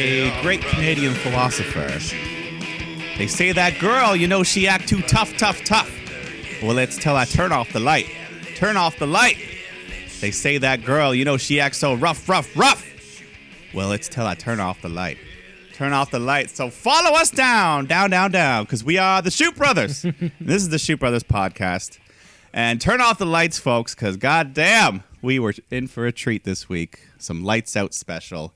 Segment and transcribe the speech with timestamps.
[0.00, 1.88] A great Canadian philosopher,
[3.18, 5.90] they say that girl, you know, she act too tough, tough, tough.
[6.62, 8.06] Well, let's tell her turn off the light.
[8.54, 9.38] Turn off the light.
[10.20, 12.86] They say that girl, you know, she acts so rough, rough, rough.
[13.74, 15.18] Well, let's tell her turn off the light.
[15.74, 16.50] Turn off the light.
[16.50, 20.02] So follow us down, down, down, down, because we are the Shoot Brothers.
[20.40, 21.98] this is the Shoot Brothers podcast.
[22.52, 26.68] And turn off the lights, folks, because goddamn, we were in for a treat this
[26.68, 27.00] week.
[27.18, 28.54] Some lights out special.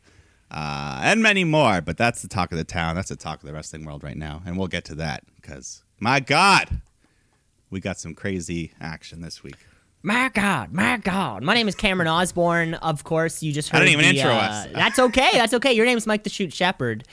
[0.53, 2.95] Uh, and many more, but that's the talk of the town.
[2.95, 4.43] That's the talk of the wrestling world right now.
[4.45, 6.69] And we'll get to that because, my God,
[7.71, 9.57] we got some crazy action this week.
[10.03, 11.43] My God, my God.
[11.43, 12.75] My name is Cameron Osborne.
[12.75, 13.81] Of course, you just heard.
[13.81, 14.69] I didn't even the, intro uh, us.
[14.75, 15.31] That's okay.
[15.33, 15.73] That's okay.
[15.73, 17.05] Your name's Mike the Shoot Shepherd.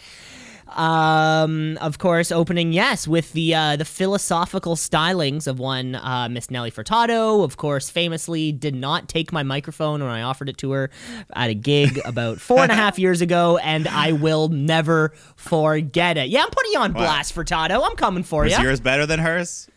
[0.69, 6.51] Um, of course, opening yes with the uh, the philosophical stylings of one uh, Miss
[6.51, 7.43] Nelly Furtado.
[7.43, 10.91] Of course, famously did not take my microphone when I offered it to her
[11.33, 16.17] at a gig about four and a half years ago, and I will never forget
[16.17, 16.29] it.
[16.29, 17.83] Yeah, I'm putting you on blast, Furtado.
[17.83, 18.55] I'm coming for you.
[18.57, 19.67] yours better than hers?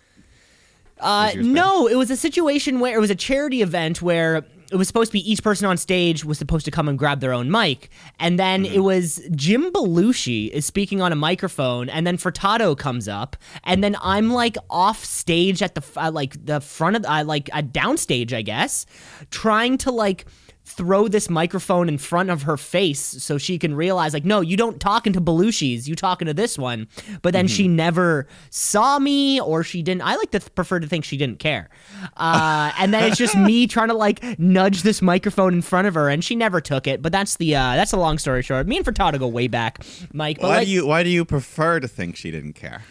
[1.01, 4.89] Uh, no, it was a situation where it was a charity event where it was
[4.89, 7.51] supposed to be each person on stage was supposed to come and grab their own
[7.51, 8.75] mic, and then Mm-hmm.
[8.75, 13.85] it was Jim Belushi is speaking on a microphone, and then Furtado comes up, and
[13.85, 17.63] then I'm like off stage at the uh, like the front of uh, like a
[17.63, 18.87] downstage, I guess,
[19.31, 20.25] trying to like
[20.65, 24.57] throw this microphone in front of her face so she can realize like no you
[24.57, 26.87] don't talking to belushi's you talking to this one.
[27.21, 30.87] But then she never saw me or she didn't i like to th- prefer to
[30.87, 31.69] think she didn't care.
[32.17, 35.95] Uh, and then it's just me trying to like nudge this microphone in front of
[35.95, 37.03] her and she never took it.
[37.03, 38.67] But that's the uh, that's a long story short.
[38.67, 41.25] Me and Furtado go way back mike but Why like, do you Why do you
[41.25, 42.83] prefer to think she didn't care?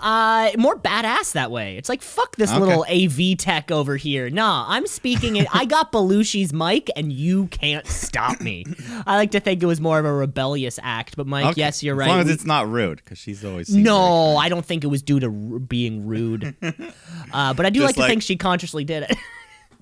[0.00, 1.76] Uh, more badass that way.
[1.76, 2.60] It's like fuck this Okay.
[2.60, 4.30] little AV tech over here.
[4.30, 5.46] Nah, I'm speaking it.
[5.54, 8.64] I got Belushi's mic, and you can't stop me.
[9.06, 11.60] I like to think it was more of a rebellious act, but Mike, Okay.
[11.60, 12.06] yes, you're right.
[12.06, 14.88] As long as We- it's not rude, because she's always no, I don't think it
[14.88, 16.54] was due to r- being rude.
[17.32, 19.16] uh, but I do Just like to like- think she consciously did it.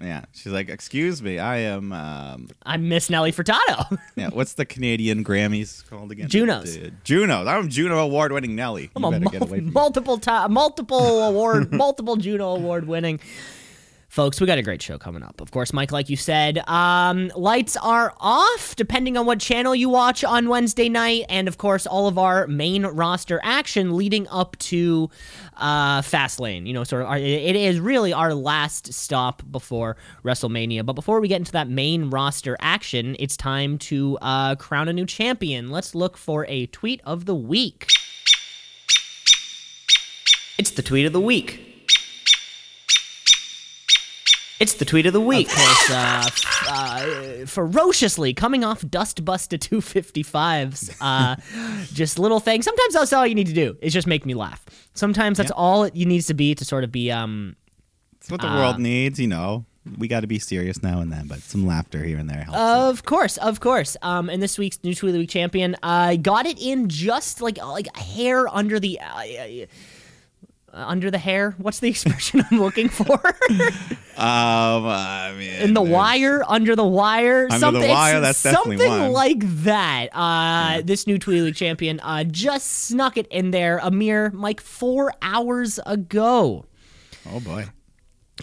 [0.00, 0.24] yeah.
[0.32, 3.98] She's like, "Excuse me, I am." Um, I miss Nelly Furtado.
[4.16, 4.30] yeah.
[4.30, 6.28] What's the Canadian Grammys called again?
[6.28, 6.74] Junos.
[6.76, 7.46] The- Junos.
[7.46, 8.90] I'm Juno award-winning Nelly.
[8.96, 13.20] I'm you a mul- get away from multiple time, multiple award, multiple Juno award winning.
[14.08, 15.38] Folks, we got a great show coming up.
[15.42, 19.90] Of course, Mike, like you said, um, lights are off depending on what channel you
[19.90, 24.56] watch on Wednesday night, and of course, all of our main roster action leading up
[24.60, 25.10] to
[25.58, 26.66] uh, Fastlane.
[26.66, 30.86] You know, sort of, our, it is really our last stop before WrestleMania.
[30.86, 34.94] But before we get into that main roster action, it's time to uh, crown a
[34.94, 35.70] new champion.
[35.70, 37.88] Let's look for a tweet of the week.
[40.56, 41.67] It's the tweet of the week.
[44.60, 45.48] It's the tweet of the week.
[45.48, 50.96] Of course, uh, f- uh, ferociously coming off Dust Busta 255s.
[51.00, 51.36] Uh,
[51.92, 52.64] just little things.
[52.64, 54.64] Sometimes that's all you need to do is just make me laugh.
[54.94, 57.54] Sometimes that's all it needs to be to sort of be um,
[58.20, 59.20] It's what the Uh, world needs.
[59.20, 59.64] You know,
[59.96, 62.58] we got to be serious now and then, but some laughter here and there helps.
[62.58, 63.96] Of course, of course.
[64.02, 67.40] Um, and this week's new tweet of the week champion, uh, got it in just
[67.40, 68.98] like like a hair under the.
[70.72, 71.54] Uh, under the hair.
[71.58, 73.04] What's the expression I'm looking for?
[74.16, 78.78] um, I mean, in the wire, under the wire, Under the something, wire, that's something
[78.78, 79.12] one.
[79.12, 80.08] like that.
[80.12, 84.60] Uh, This new Tweety League champion uh, just snuck it in there a mere like
[84.60, 86.66] four hours ago.
[87.30, 87.66] Oh boy.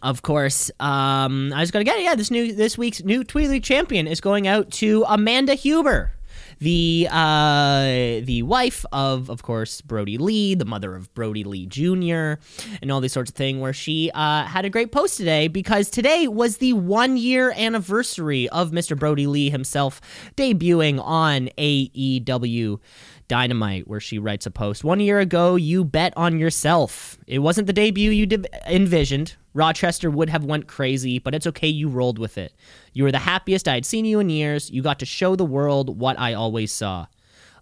[0.03, 2.03] Of course, um, I was gonna get it.
[2.03, 6.11] Yeah, this new this week's new Tweety League champion is going out to Amanda Huber,
[6.59, 12.41] the uh, the wife of, of course, Brodie Lee, the mother of Brodie Lee Jr.,
[12.81, 13.59] and all these sorts of things.
[13.59, 18.49] Where she uh, had a great post today because today was the one year anniversary
[18.49, 18.97] of Mr.
[18.97, 20.01] Brodie Lee himself
[20.35, 22.79] debuting on AEW.
[23.27, 24.83] Dynamite, where she writes a post.
[24.83, 27.17] One year ago, you bet on yourself.
[27.27, 29.35] It wasn't the debut you did- envisioned.
[29.53, 31.67] Rochester would have went crazy, but it's okay.
[31.67, 32.53] You rolled with it.
[32.93, 34.69] You were the happiest I had seen you in years.
[34.69, 37.07] You got to show the world what I always saw.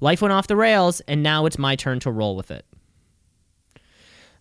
[0.01, 2.65] Life went off the rails, and now it's my turn to roll with it.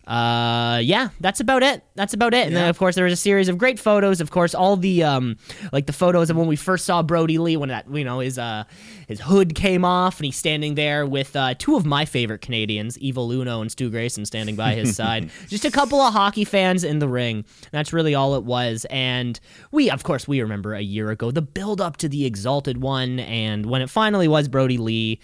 [0.05, 1.81] Uh, yeah, that's about it.
[1.95, 2.47] That's about it.
[2.47, 4.19] And then, of course, there was a series of great photos.
[4.19, 5.37] Of course, all the um,
[5.71, 8.37] like the photos of when we first saw Brodie Lee when that you know his
[8.37, 8.65] uh
[9.07, 12.97] his hood came off and he's standing there with uh, two of my favorite Canadians,
[12.99, 15.29] Evil Uno and Stu Grayson, standing by his side.
[15.47, 17.45] Just a couple of hockey fans in the ring.
[17.71, 18.85] That's really all it was.
[18.89, 19.39] And
[19.71, 23.19] we, of course, we remember a year ago the build up to the Exalted One,
[23.19, 25.21] and when it finally was Brodie Lee,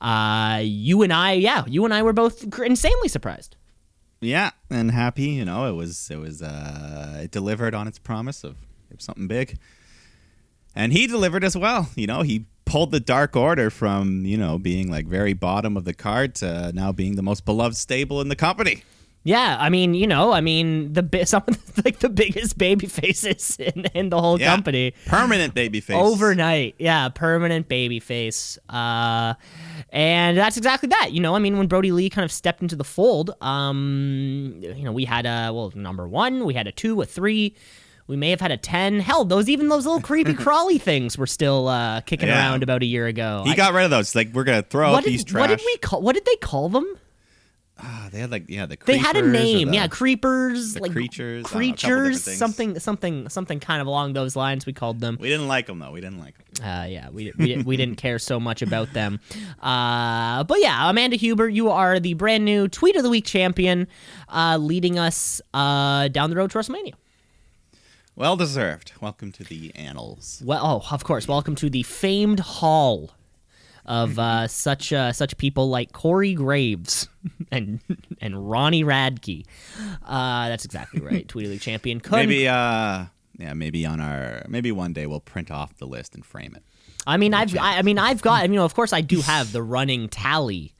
[0.00, 3.56] uh, you and I, yeah, you and I were both insanely surprised.
[4.20, 5.24] Yeah, and happy.
[5.30, 8.56] You know, it was it was uh, it delivered on its promise of,
[8.92, 9.58] of something big,
[10.74, 11.88] and he delivered as well.
[11.96, 15.84] You know, he pulled the Dark Order from you know being like very bottom of
[15.84, 18.82] the card to now being the most beloved stable in the company.
[19.22, 22.86] Yeah, I mean, you know, I mean, the some of the, like the biggest baby
[22.86, 24.54] faces in, in the whole Yeah.
[24.54, 25.96] company Permanent baby face.
[25.96, 26.74] overnight.
[26.78, 28.58] Yeah, permanent baby face.
[28.68, 29.34] Uh,
[29.90, 31.12] and that's exactly that.
[31.12, 34.84] You know, I mean, when Brodie Lee kind of stepped into the fold, um, you
[34.84, 37.54] know, we had a well number one, we had a two, a three.
[38.06, 38.98] We may have had a ten.
[38.98, 42.40] Hell, those even those little creepy crawly things were still uh, kicking Yeah.
[42.50, 43.42] around about a year ago.
[43.46, 44.14] He I- got rid of those.
[44.16, 46.02] Like we're gonna throw out these did, what did we call?
[46.02, 46.86] What did they call them?
[47.82, 48.76] Ah, they had like yeah the.
[48.84, 52.12] They had a name, the- yeah, creepers, like creatures, I don't know, a couple different
[52.14, 54.66] creatures, something, something, something kind of along those lines.
[54.66, 55.16] We called them.
[55.20, 55.90] We didn't like them though.
[55.92, 56.66] We didn't like them.
[56.66, 59.18] Uh, yeah, we, we, we didn't care so much about them.
[59.62, 63.88] Uh, but yeah, Amanda Huber, you are the brand new Tweet of the Week champion,
[64.28, 66.94] uh, leading us uh, down the road to WrestleMania.
[68.14, 68.92] Well deserved.
[69.00, 70.42] Welcome to the annals.
[70.44, 73.10] Well, oh, of course, welcome to the famed hall
[73.86, 77.08] of uh, such uh, such people like Corey Graves
[77.52, 77.80] and
[78.20, 79.44] and Ronnie Radke.
[80.04, 81.26] Uh, that's exactly right.
[81.28, 82.00] Tweet League champion.
[82.00, 83.04] Couldn't- Maybe uh
[83.38, 86.62] yeah maybe on our maybe one day we'll print off the list and frame it.
[87.06, 88.48] I mean, I've I, I mean, I've got.
[88.48, 90.74] You know, of course, I do have the running tally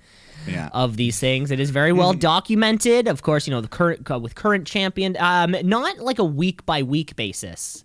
[0.47, 0.69] Yeah.
[0.75, 1.51] of these things.
[1.51, 3.09] It is very well documented.
[3.09, 6.67] Of course, you know the current uh, with current champion, um, not like a week
[6.67, 7.85] by week basis.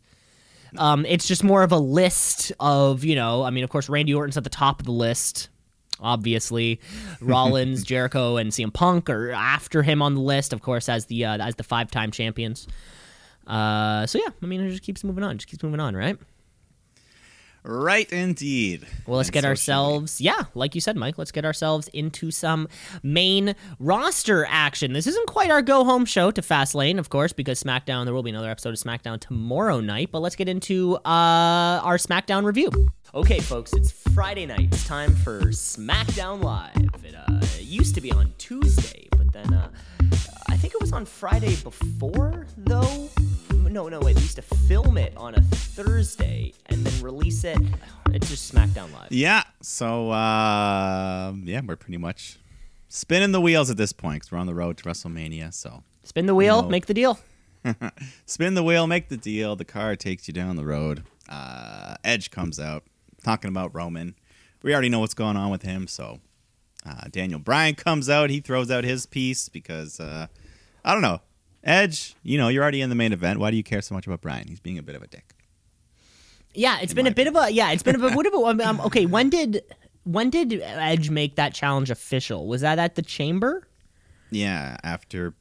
[0.78, 3.44] Um, it's just more of a list of you know.
[3.44, 5.50] I mean, of course, Randy Orton's at the top of the list.
[6.00, 6.82] Obviously,
[7.22, 10.54] Rollins, Jericho, and CM Punk are after him on the list.
[10.54, 12.68] Of course, as the uh, as the five time champions.
[13.48, 15.38] Uh, so yeah, I mean, it just keeps moving on.
[15.38, 16.18] Just keeps moving on, right?
[17.68, 18.86] Right indeed.
[19.08, 22.30] Well, let's And get so ourselves, yeah, like you said, Mike, let's get ourselves into
[22.30, 22.68] some
[23.02, 24.94] main roster action.
[24.94, 28.22] This isn't quite our go home show to Fastlane, of course, because SmackDown, there will
[28.22, 32.70] be another episode of SmackDown tomorrow night, but let's get into uh, our SmackDown review.
[33.16, 34.68] Okay, folks, it's Friday night.
[34.72, 37.04] It's time for SmackDown Live.
[37.04, 39.70] It uh, used to be on Tuesday, but then uh,
[40.48, 43.10] I think it was on Friday before, though.
[43.76, 44.16] No, no, wait.
[44.16, 47.58] We used to film it on a Thursday and then release it.
[48.12, 49.12] It's just SmackDown Live.
[49.12, 49.44] Yeah.
[49.62, 52.40] So uh yeah, we're pretty much
[52.88, 55.54] spinning the wheels at this point because we're on the road to WrestleMania.
[55.54, 56.70] So Spin the wheel, No.
[56.70, 57.20] make the deal.
[58.26, 59.58] spin the wheel, make the deal.
[59.58, 61.04] The car takes you down the road.
[61.28, 62.84] Uh, Edge comes out
[63.26, 64.16] talking about Roman.
[64.64, 65.88] We already know what's going on with him.
[65.88, 66.22] So
[66.86, 68.30] uh, Daniel Bryan comes out.
[68.30, 70.28] He throws out his piece because uh,
[70.86, 71.20] I don't know.
[71.66, 73.40] Edge, you know, you're already in the main event.
[73.40, 74.48] Why do you care so much about Bryan?
[74.48, 75.34] He's being a bit of a dick.
[76.54, 78.26] Yeah, it's In been a my bit of a yeah, it's been a bit, what
[78.28, 79.64] about um, okay, when did
[80.04, 82.48] when did Edge make that challenge official?
[82.48, 83.68] Was that at the chamber?
[84.30, 85.34] Yeah, after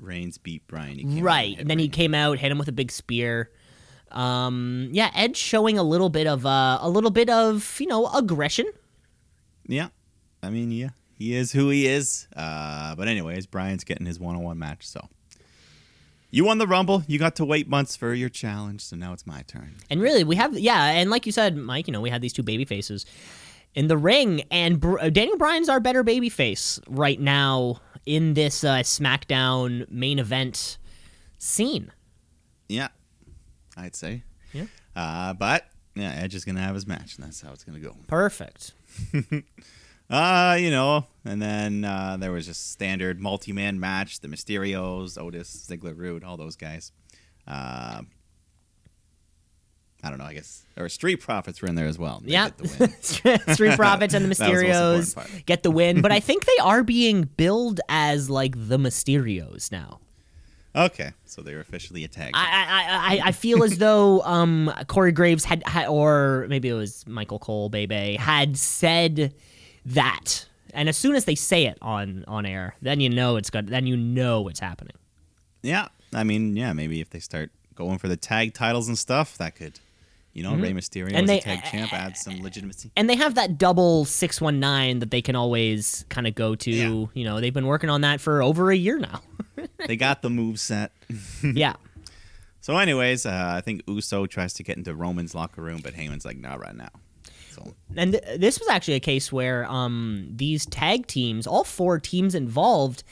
[0.00, 1.58] Reigns beat Bryan, he came out Right.
[1.58, 3.50] And then he came out, hit him with a big spear.
[4.10, 8.06] Um yeah, Edge showing a little bit of uh a little bit of, you know,
[8.08, 8.66] aggression.
[9.68, 9.88] Yeah,
[10.42, 12.28] I mean, yeah, he is who he is.
[12.36, 14.86] Uh, but anyways, Bryan's getting his one-on-one match.
[14.86, 15.08] So
[16.30, 17.02] you won the Rumble.
[17.06, 18.82] You got to wait months for your challenge.
[18.82, 19.76] So now it's my turn.
[19.90, 22.32] And really, we have yeah, and like you said, Mike, you know, we had these
[22.32, 23.06] two baby faces
[23.74, 28.34] in the ring, and Br- uh, Daniel Bryan's our better baby face right now in
[28.34, 30.78] this uh, SmackDown main event
[31.38, 31.92] scene.
[32.68, 32.88] Yeah,
[33.76, 34.22] I'd say.
[34.52, 34.66] Yeah.
[34.94, 37.96] Uh, but yeah, Edge is gonna have his match, and that's how it's gonna go.
[38.06, 38.72] Perfect.
[40.08, 45.66] Uh, you know, and then uh, there was just standard multi-man match: the Mysterios, Otis,
[45.68, 46.92] Ziggler, Roode, all those guys.
[47.46, 48.02] Uh,
[50.02, 50.24] I don't know.
[50.24, 52.22] I guess or Street Profits were in there as well.
[52.24, 53.34] Yeah, get the win.
[53.54, 56.84] Street Profits and the was the Mysterios get the win, but I think they are
[56.84, 60.00] being billed as like the Mysterios now.
[60.76, 62.32] Okay, so they were officially a tag.
[62.34, 66.74] I I, I, I feel as though um Corey Graves had, had or maybe it
[66.74, 69.34] was Michael Cole Bebe had said
[69.86, 73.50] that, and as soon as they say it on on air, then you know it's
[73.50, 73.68] good.
[73.68, 74.96] Then you know it's happening.
[75.62, 79.36] yeah, I mean, yeah, maybe if they start going for the tag titles and stuff,
[79.38, 79.78] that could,
[80.32, 81.16] you know, Rey Mysterio Mm-hmm.
[81.16, 82.90] And as they- a tag champ add some legitimacy.
[82.96, 86.54] And they have that double six one nine that they can always kind of go
[86.54, 86.70] to.
[86.70, 87.06] Yeah.
[87.14, 89.20] You know, they've been working on that for over a year now.
[89.86, 90.92] they got the move set.
[91.42, 91.74] yeah.
[92.60, 96.24] So, anyways, uh, I think Uso tries to get into Roman's locker room, but Heyman's
[96.24, 96.88] like, "Not right now."
[97.56, 101.98] So, and th- this was actually a case where um, these tag teams, all four
[101.98, 103.02] teams involved,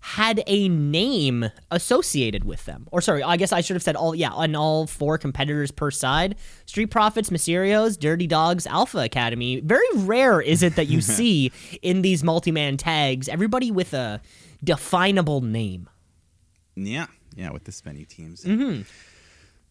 [0.00, 2.86] had a name associated with them.
[2.92, 4.14] Or sorry, I guess I should have said all.
[4.14, 6.36] Yeah, on all four competitors per side:
[6.66, 9.60] Street Profits, Mysterios, Dirty Dogs, Alpha Academy.
[9.60, 11.50] Very rare is it that you see
[11.82, 14.20] in these multi-man tags everybody with a
[14.62, 15.88] definable name.
[16.76, 18.44] yeah, yeah, with this many teams.
[18.44, 18.82] Mm-hmm.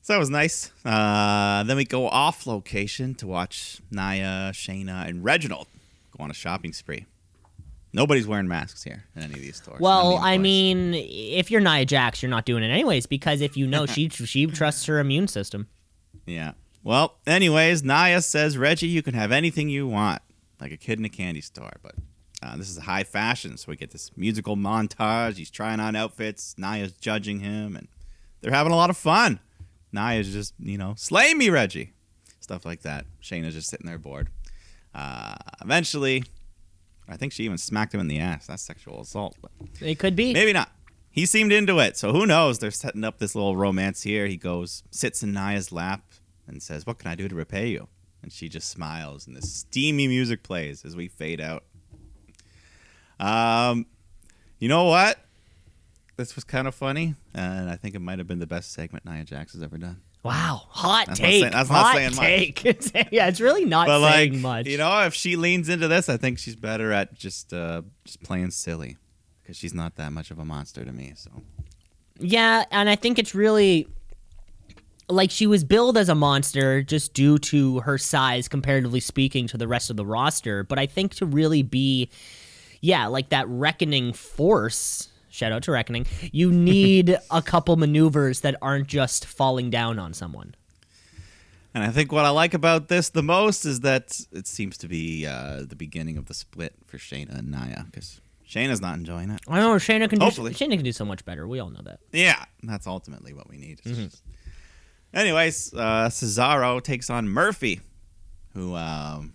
[0.07, 0.71] So that was nice.
[0.85, 5.67] Uh, then we go off location to watch Nia, Shayna, and Reginald
[6.17, 7.05] go on a shopping spree.
[7.91, 9.81] Nobody's wearing masks here in any of these stores.
[9.81, 13.67] Well, I mean, if you're Nia Jax, you're not doing it anyways because if you
[13.67, 15.67] know she she trusts her immune system.
[16.25, 16.53] yeah.
[16.85, 20.21] Well, anyways, Nia says, Reggie, you can have anything you want,
[20.61, 21.73] like a kid in a candy store.
[21.83, 21.95] But
[22.41, 25.35] uh, this is high fashion, so we get this musical montage.
[25.35, 26.55] He's trying on outfits.
[26.57, 27.89] Nia's judging him, and
[28.39, 29.41] they're having a lot of fun.
[29.91, 31.93] Nia's just, you know, slay me, Reggie.
[32.39, 33.05] Stuff like that.
[33.21, 34.29] Shayna's just sitting there bored.
[34.93, 36.23] Uh, eventually,
[37.09, 38.47] I think she even smacked him in the ass.
[38.47, 39.35] That's sexual assault.
[39.41, 39.51] But
[39.81, 40.33] It could be.
[40.33, 40.71] Maybe not.
[41.09, 42.59] He seemed into it, so who knows?
[42.59, 44.27] They're setting up this little romance here.
[44.27, 46.03] He goes, sits in Nia's lap,
[46.45, 47.87] and says, "What can I do to repay you?"
[48.21, 51.63] And she just smiles, and this steamy music plays as we fade out.
[53.19, 53.87] Um,
[54.59, 55.19] you know what?
[56.17, 59.05] This was kind of funny, and I think it might have been the best segment
[59.05, 60.01] Nia Jax has ever done.
[60.23, 61.41] Wow, hot That's not take.
[61.41, 62.63] saying- that's not hot saying much.
[62.63, 62.63] take.
[63.11, 64.65] yeah, it's really not But like, saying much.
[64.67, 68.21] you know, if she leans into this, I think she's better at just uh, just
[68.23, 68.97] playing silly
[69.43, 71.13] because she's not that much of a monster to me.
[71.15, 71.29] So
[72.19, 73.87] Yeah, and I think it's really
[75.07, 79.57] like she was billed as a monster just due to her size comparatively speaking to
[79.57, 82.09] the rest of the roster, but I think to really be
[82.81, 85.07] yeah, like that reckoning force,
[85.37, 90.13] shout out to reckoning, you need a couple maneuvers that aren't just falling down on
[90.13, 90.55] someone.
[91.75, 94.87] And I think what I like about this the most is that it seems to
[94.87, 99.29] be uh, the beginning of the split for Shayna and Nia because Shayna's not enjoying
[99.29, 99.41] it.
[99.47, 100.53] I know Shayna can do Hopefully.
[100.53, 101.47] Shayna can do so much better.
[101.47, 101.99] We all know that.
[102.11, 103.81] Yeah, that's ultimately what we need.
[103.85, 104.23] It's just-
[105.13, 107.79] Anyways, uh, Cesaro takes on Murphy,
[108.53, 109.33] who um,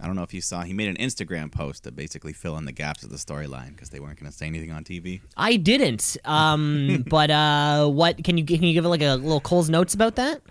[0.00, 0.62] I don't know if you saw.
[0.62, 3.90] He made an Instagram post to basically fill in the gaps of the storyline because
[3.90, 5.20] they weren't going to say anything on TV.
[5.36, 6.16] I didn't.
[6.24, 9.94] Um, but uh, what can you can you give it like a little Cole's notes
[9.94, 10.42] about that?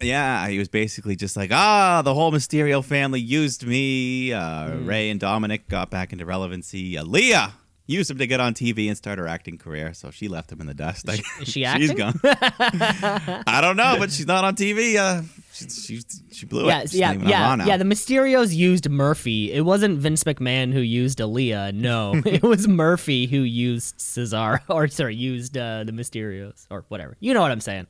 [0.00, 4.32] Yeah, he was basically just like, ah, the whole Mysterio family used me.
[4.32, 4.86] Uh, Hmm.
[4.86, 6.94] Rey and Dominik got back into relevancy.
[6.94, 7.52] Aalyah
[7.86, 10.60] used him to get on TV and start her acting career, so she left him
[10.60, 11.06] in the dust.
[11.06, 11.96] Like, Is she She's acting?
[11.96, 12.20] gone.
[12.24, 14.96] I don't know, but she's not on TV.
[14.96, 16.00] Uh, she, she,
[16.32, 16.90] she blew Yeah, it.
[16.90, 17.76] She's yeah, not even on Raw yeah, yeah.
[17.76, 19.52] The Mysterios used Murphy.
[19.52, 21.72] It wasn't Vince McMahon who used Aalyah.
[21.72, 27.16] No, it was Murphy who used Cesaro, or sorry, used uh, the Mysterios, or whatever.
[27.20, 27.86] You know what I'm saying?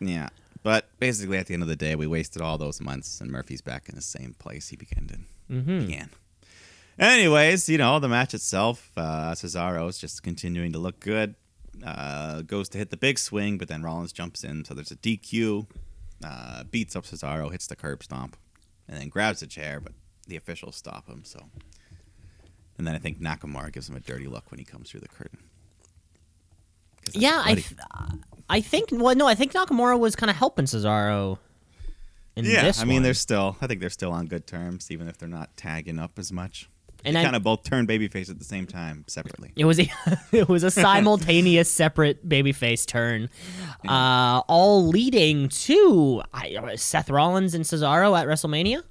[0.00, 0.28] Yeah.
[0.62, 3.60] But basically, at the end of the day, we wasted all those months, and Murphy's
[3.62, 5.08] back in the same place he began
[5.48, 5.62] in.
[5.62, 5.86] mm-hmm.
[5.86, 6.10] Began.
[6.98, 11.34] Anyways, you know, the match itself, uh, is just continuing to look good.
[11.84, 14.96] Uh, goes to hit the big swing, but then Rollins jumps in, so there's a
[14.96, 15.66] DQ.
[16.24, 18.36] Uh, beats up Cesaro, hits the curb stomp,
[18.88, 19.92] and then grabs the chair, but
[20.26, 21.38] the officials stop him, so.
[22.78, 25.08] And then I think Nakamura gives him a dirty look when he comes through the
[25.08, 25.38] curtain.
[27.12, 27.74] Yeah, I, th-
[28.48, 28.88] I think.
[28.90, 31.38] Well, no, I think Nakamura was kind of helping Cesaro.
[32.34, 33.02] In yeah, this I mean, one.
[33.04, 33.56] they're still.
[33.60, 36.68] I think they're still on good terms, even if they're not tagging up as much.
[37.04, 39.52] And kind of both turn babyface at the same time, separately.
[39.56, 39.88] It was a
[40.32, 43.28] it was a simultaneous separate babyface turn,
[43.88, 48.82] uh, all leading to I, Seth Rollins and Cesaro at WrestleMania.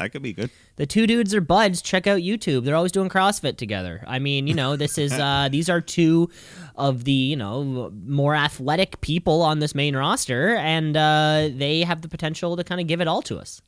[0.00, 0.50] That could be good.
[0.76, 1.82] The two dudes are buds.
[1.82, 2.64] Check out YouTube.
[2.64, 4.02] They're always doing CrossFit together.
[4.06, 6.30] I mean, you know, this is uh, these are two
[6.74, 12.00] of the you know more athletic people on this main roster, and uh, they have
[12.00, 13.60] the potential to kind of give it all to us.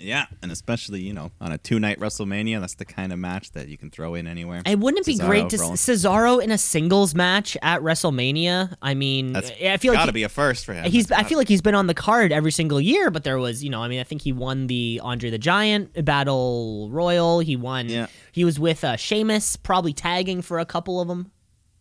[0.00, 3.52] Yeah, and especially you know on a two night WrestleMania, that's the kind of match
[3.52, 4.62] that you can throw in anywhere.
[4.64, 5.56] It wouldn't it be great to.
[5.56, 8.74] Cesaro in a singles match at WrestleMania?
[8.80, 10.90] I mean, That's I feel like gotta he- be a first for him.
[10.90, 11.08] He's.
[11.08, 13.62] That's I feel like he's been on the card every single year, but there was,
[13.62, 17.40] you know, I mean, I think he won the Andre the Giant Battle Royal.
[17.40, 17.88] He won.
[17.88, 18.06] Yeah.
[18.32, 21.30] He was with uh, Sheamus, probably tagging for a couple of them.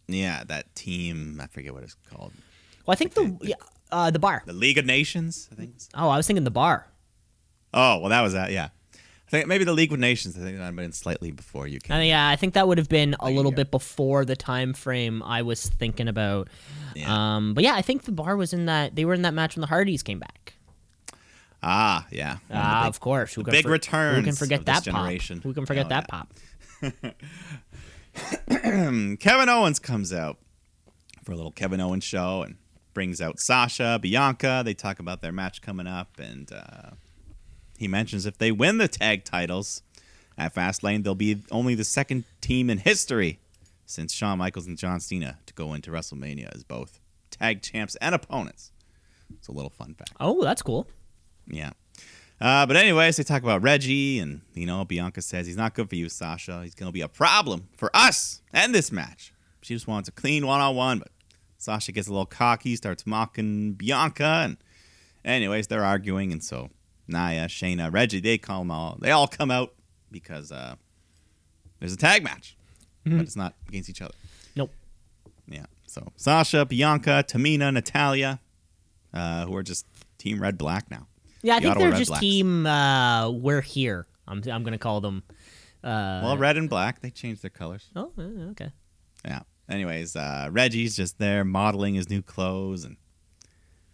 [0.07, 1.39] yeah, that team.
[1.41, 2.33] I forget what it's called.
[2.85, 3.55] Well, I think the yeah,
[3.91, 4.43] uh, the bar.
[4.45, 5.47] The League of Nations.
[5.51, 5.73] I think.
[5.93, 6.87] Oh, I was thinking the bar.
[7.73, 8.51] Oh well, that was that.
[8.51, 8.69] Yeah,
[9.27, 10.35] I think maybe the League of Nations.
[10.37, 11.97] I think that might have been slightly before you came.
[11.97, 15.21] think, yeah, I think that would have been a little bit before the time frame
[15.23, 16.49] I was thinking about.
[16.95, 17.35] Yeah.
[17.35, 18.95] Um, but yeah, I think the bar was in that.
[18.95, 20.55] They were in that match when the Hardys came back.
[21.61, 22.37] ah, yeah.
[22.51, 23.33] Ah, big- of course.
[23.35, 25.37] Who can big Who returns can forget that generation.
[25.37, 25.43] pop?
[25.43, 26.21] Who can forget that yeah.
[26.23, 26.33] pop?
[29.19, 30.37] Kevin Owens comes out
[31.23, 32.55] for a little Kevin Owens show and
[32.93, 34.63] brings out Sasha, Bianca.
[34.65, 36.91] They talk about their match coming up, and uh,
[37.79, 39.83] he mentions if they win the tag titles
[40.37, 43.39] at Fastlane, they'll be only the second team in history
[43.85, 46.99] since Shawn Michaels and John Cena to go into WrestleMania as both
[47.31, 48.73] tag champs and opponents.
[49.33, 50.11] It's a little fun fact.
[50.19, 50.87] Oh, that's cool.
[51.47, 51.71] Yeah.
[52.41, 55.87] Uh, but anyways, they talk about Reggie, and you know, Bianca says he's not good
[55.87, 56.61] for you, Sasha.
[56.63, 59.33] He's gonna be a problem for us and this match.
[59.61, 61.11] She just wants a clean one-on-one, but
[61.57, 64.57] Sasha gets a little cocky, starts mocking Bianca, and
[65.23, 66.69] anyways, they're arguing, and so
[67.09, 69.73] Nia, Shayna, Reggie, they come all they all come out
[70.11, 70.75] because uh,
[71.79, 72.55] there's a tag match,
[73.05, 74.13] but it's not against each other.
[74.55, 74.71] Nope.
[75.47, 75.65] Yeah.
[75.87, 78.39] So Sasha, Bianca, Tamina, Natalya,
[79.13, 79.85] uh, who are just
[80.17, 81.07] Team Red Black now.
[81.41, 82.21] Yeah, I The think Ottawa they're Red just Blacks.
[82.21, 82.65] team.
[82.65, 84.05] Uh, we're here.
[84.27, 85.23] I'm I'm gonna call them.
[85.83, 87.87] Uh, Well, red and black, they changed their colors.
[87.95, 88.11] oh,
[88.51, 88.71] okay.
[89.23, 89.41] Yeah.
[89.69, 92.97] Anyways, uh, Reggie's just there modeling his new clothes, and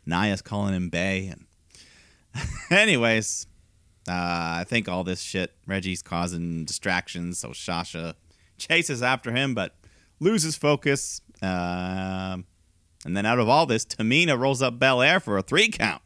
[0.06, 1.28] Nia's calling him Bay.
[1.28, 1.46] And
[2.70, 3.48] anyways,
[4.08, 8.16] uh, I think all this shit, Reggie's causing distractions, so Sasha
[8.58, 9.76] chases after him, but
[10.20, 11.22] loses focus.
[11.42, 12.46] Um,
[13.06, 16.02] and then out of all this, Tamina rolls up Belair for a three count.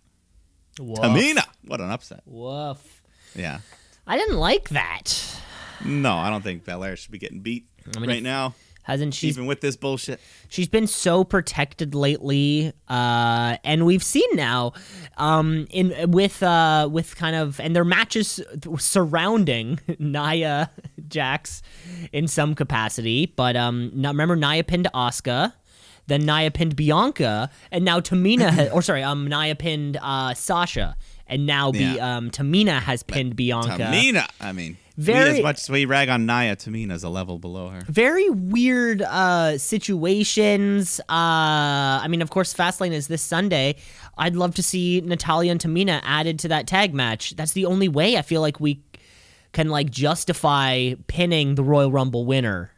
[0.80, 1.00] Woof.
[1.00, 2.22] Tamina, what an upset.
[2.26, 3.02] Woof.
[3.36, 3.60] Yeah.
[4.08, 5.42] I didn't like that.
[5.86, 8.54] No, I don't think Belair should be getting beat I mean, right if- now,
[8.90, 9.28] Hasn't she?
[9.28, 10.20] even with this bullshit.
[10.48, 14.74] She's been so protected lately, uh, and we've seen now,
[15.18, 18.42] um, in with uh, with kind of and their matches
[18.80, 20.72] surrounding Nia
[21.08, 21.62] Jax
[22.12, 23.28] in some capacity.
[23.28, 25.54] But um, now remember Nia pinned Asuka,
[26.08, 31.46] then Nia pinned Bianca, and now Tamina, or sorry, um, Nia pinned uh, Sasha, and
[31.46, 33.84] now be um, Tamina has pinned Bianca.
[33.84, 37.40] Tamina, I mean, we, Very- as much as we rag on Nia, Tamina's a level
[37.40, 37.82] below her.
[37.88, 41.00] very weird uh situations.
[41.02, 43.76] Uh i mean of course fastlane is this sunday.
[44.18, 47.36] I'd love to see natalya and tamina added to that tag match.
[47.36, 48.82] That's the only way i feel like we
[49.54, 52.72] can like justify pinning the royal rumble winner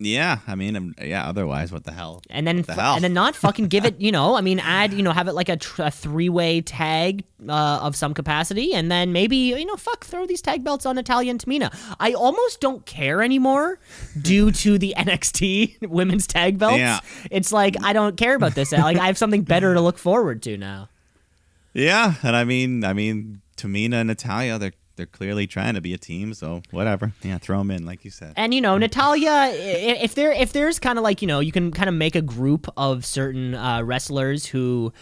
[0.00, 1.28] Yeah, I mean, um, yeah.
[1.28, 2.22] Otherwise, what the hell?
[2.30, 2.94] and then the fu- hell?
[2.94, 5.32] and then not fucking give it you know i mean add you know have it
[5.32, 9.74] like a, tr- a three-way tag uh, of some capacity and then maybe you know
[9.76, 13.78] fuck throw these tag belts on natalya and tamina i almost don't care anymore
[14.20, 17.00] due to the nxt women's tag belts Yeah.
[17.30, 20.42] it's like i don't care about this like i have something better to look forward
[20.44, 20.88] to now
[21.74, 25.94] Yeah, and I mean, I mean, Tamina and Natalya, they're they're clearly trying to be
[25.94, 26.34] a team.
[26.34, 27.12] So whatever.
[27.22, 28.34] Yeah, throw them in, like you said.
[28.36, 31.70] And you know, Natalya, if there if there's kind of like you know, you can
[31.70, 34.92] kind of make a group of certain uh, wrestlers who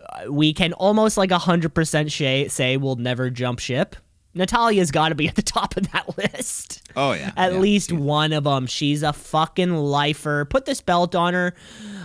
[0.00, 3.94] uh, we can almost like hundred percent say will never jump ship.
[4.36, 6.82] Natalya's got to be at the top of that list.
[6.96, 7.58] Oh yeah, At yeah.
[7.58, 8.66] least one of them.
[8.66, 10.44] She's a fucking lifer.
[10.44, 11.54] Put this belt on her.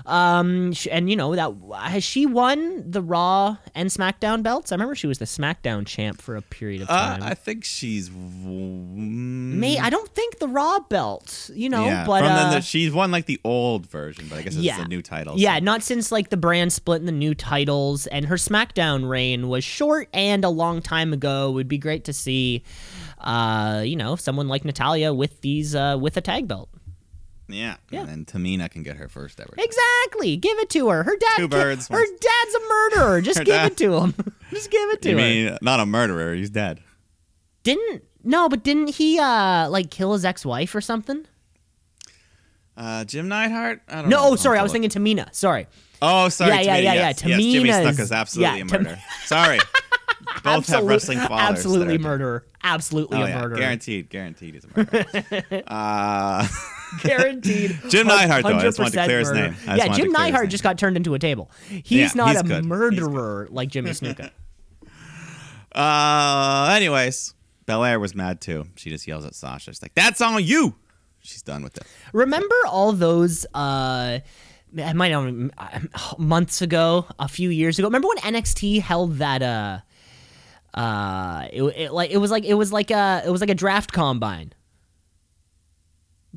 [0.10, 4.72] Um, and you know that has she won the Raw and SmackDown belts?
[4.72, 7.24] I remember she was the SmackDown champ for a period of Uh, time.
[7.24, 8.10] I think she's.
[8.12, 11.50] May I don't think the Raw belt.
[11.54, 14.42] You know, yeah, but from uh, the, she's won like the old version, but I
[14.42, 14.84] guess it's Yeah.
[14.84, 15.36] a new title.
[15.38, 19.48] Yeah, not since like the brand split and the new titles, and her SmackDown reign
[19.48, 21.50] was short and a long time ago.
[21.50, 22.64] It would be great to see,
[23.22, 26.70] uh, you know, someone like Natalya with these uh, with a tag belt.
[27.50, 28.02] Yeah, Yeah.
[28.02, 29.54] And then Tamina can get her first ever.
[29.58, 31.04] Exactly, give it to her.
[31.04, 33.22] Her dad, Two birds, Her dad's a murderer.
[33.30, 34.14] Just give dad- it to him.
[34.52, 35.22] Just give it to You her.
[35.22, 36.34] mean not a murderer?
[36.34, 36.80] He's dead.
[37.64, 41.26] didn't no, but didn't he uh like kill his ex-wife or something?
[42.78, 43.82] Uh, Jim Neidhart?
[43.90, 44.30] I don't No, know.
[44.32, 45.34] oh, sorry, I was thinking Tamina.
[45.36, 45.68] Sorry.
[46.02, 46.52] Oh, sorry.
[46.52, 46.94] Yeah, yeah, Tamina, yeah, yeah.
[47.10, 47.24] yes.
[47.26, 49.00] yes, Jimmy Snuka is absolutely yeah, a Tam- murderer.
[49.26, 49.60] Sorry.
[50.44, 51.58] Both have wrestling fathers.
[51.58, 52.46] Absolutely murderer.
[52.64, 53.42] Absolutely Oh, a yeah.
[53.42, 53.58] murderer.
[53.58, 54.10] Guaranteed.
[54.10, 55.64] Guaranteed he's a murderer.
[55.68, 56.48] uh,
[57.04, 57.78] Guaranteed.
[57.90, 58.50] Jim Neidhart, though.
[58.58, 59.56] I just wanted to 100% clear his name.
[59.68, 60.50] I Yeah, Jim to clear his Neidhart name.
[60.50, 61.52] just got turned into a table.
[61.70, 62.66] He's Yeah, not he's a good.
[62.66, 64.32] Murderer like Jimmy Snuka.
[65.76, 67.34] uh, anyways,
[67.66, 68.66] Belair was mad too.
[68.76, 69.72] She just yells at Sasha.
[69.72, 70.76] She's like, that's on you.
[71.22, 71.84] She's done with it.
[72.14, 74.20] Remember all those uh
[74.78, 77.88] I might not months ago, a few years ago.
[77.88, 79.80] Remember when NXT held that uh
[80.78, 83.56] uh it, it like it was like it was like a it was like a
[83.56, 84.54] draft combine.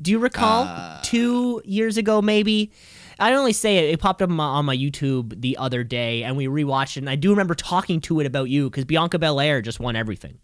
[0.01, 0.99] Do you recall Uh.
[1.03, 2.71] two years ago maybe?
[3.19, 3.93] I only say it.
[3.93, 7.01] It popped up on my, on my YouTube the other day, and we rewatched it.
[7.01, 10.39] And I do remember talking to it about you because Bianca Belair just won everything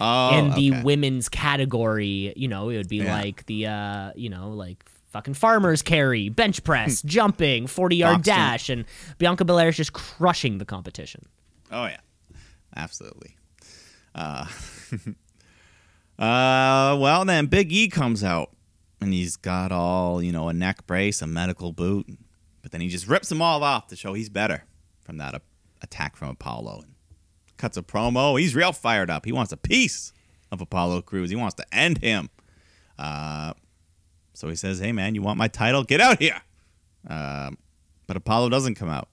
[0.00, 0.82] Oh, in the okay.
[0.82, 3.14] women's category, you know, it would be Yeah.
[3.20, 8.68] like the uh, you know, like fucking farmers carry, bench press, jumping, 40 yard dash
[8.70, 8.84] and
[9.18, 11.22] Bianca Belair is just crushing the competition.
[11.70, 11.98] Oh yeah,
[12.76, 13.36] absolutely.
[14.16, 14.46] Uh,
[16.18, 18.50] uh, well then Big E comes out
[19.00, 22.06] and he's got all you know a neck brace, a medical boot,
[22.62, 24.64] but then he just rips them all off to show he's better
[25.02, 25.42] from that
[25.82, 26.94] attack from Apollo and
[27.56, 28.38] cuts a promo.
[28.38, 29.24] He's real fired up.
[29.24, 30.12] He wants a piece
[30.50, 31.30] of Apollo Crews.
[31.30, 32.30] He wants to end him.
[32.98, 33.54] Uh,
[34.34, 35.84] so he says, "Hey man, you want my title?
[35.84, 36.40] Get out here."
[37.08, 37.58] Um,
[38.06, 39.08] but Apollo doesn't come out.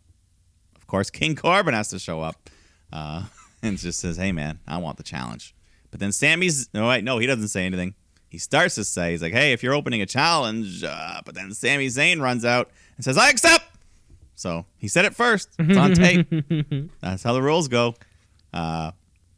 [0.75, 2.49] Of course, King Corbin has to show up
[2.91, 3.25] uh,
[3.61, 5.53] and just says, "Hey, man, I want the challenge."
[5.91, 7.95] But then Sami's no, wait, no, he doesn't say anything.
[8.29, 11.53] He starts to say, "He's like, hey, if you're opening a challenge," uh, but then
[11.53, 13.65] Sami Zayn runs out and says, "I accept."
[14.35, 15.49] So he said it first.
[15.57, 16.27] It's on tape.
[17.01, 17.95] That's how the rules go.
[18.53, 18.91] Uh,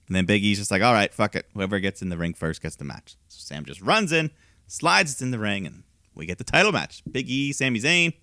[0.08, 1.46] and then Big E's just like, all right, fuck it.
[1.54, 3.16] Whoever gets in the ring first gets the match.
[3.28, 4.32] So Sam just runs in,
[4.68, 5.84] slides it in the ring, and
[6.16, 7.02] we get the title match.
[7.10, 8.14] Big E, Sami Zayn.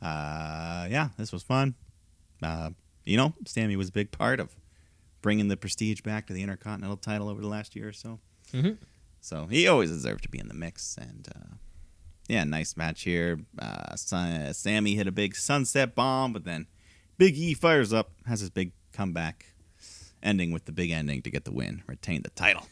[0.00, 1.74] Uh, yeah, this was fun.
[2.42, 2.70] Uh,
[3.04, 4.54] you know, Sami was a big part of
[5.22, 8.18] bringing the prestige back to the Intercontinental title over the last year or so.
[8.52, 8.76] Mhm.
[9.24, 10.98] So he always deserved to be in the mix.
[11.00, 11.54] And uh,
[12.28, 13.40] yeah, nice match here.
[13.58, 16.66] Uh, Sami hit a big sunset bomb, but then
[17.16, 19.54] Big E fires up, has his big comeback,
[20.22, 22.66] ending with the big ending to get the win, retain the title.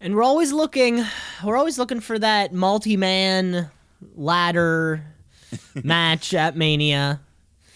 [0.00, 1.04] And we're always looking,
[1.44, 3.70] we're always looking for that multi-man
[4.16, 5.04] ladder
[5.84, 7.20] match at Mania,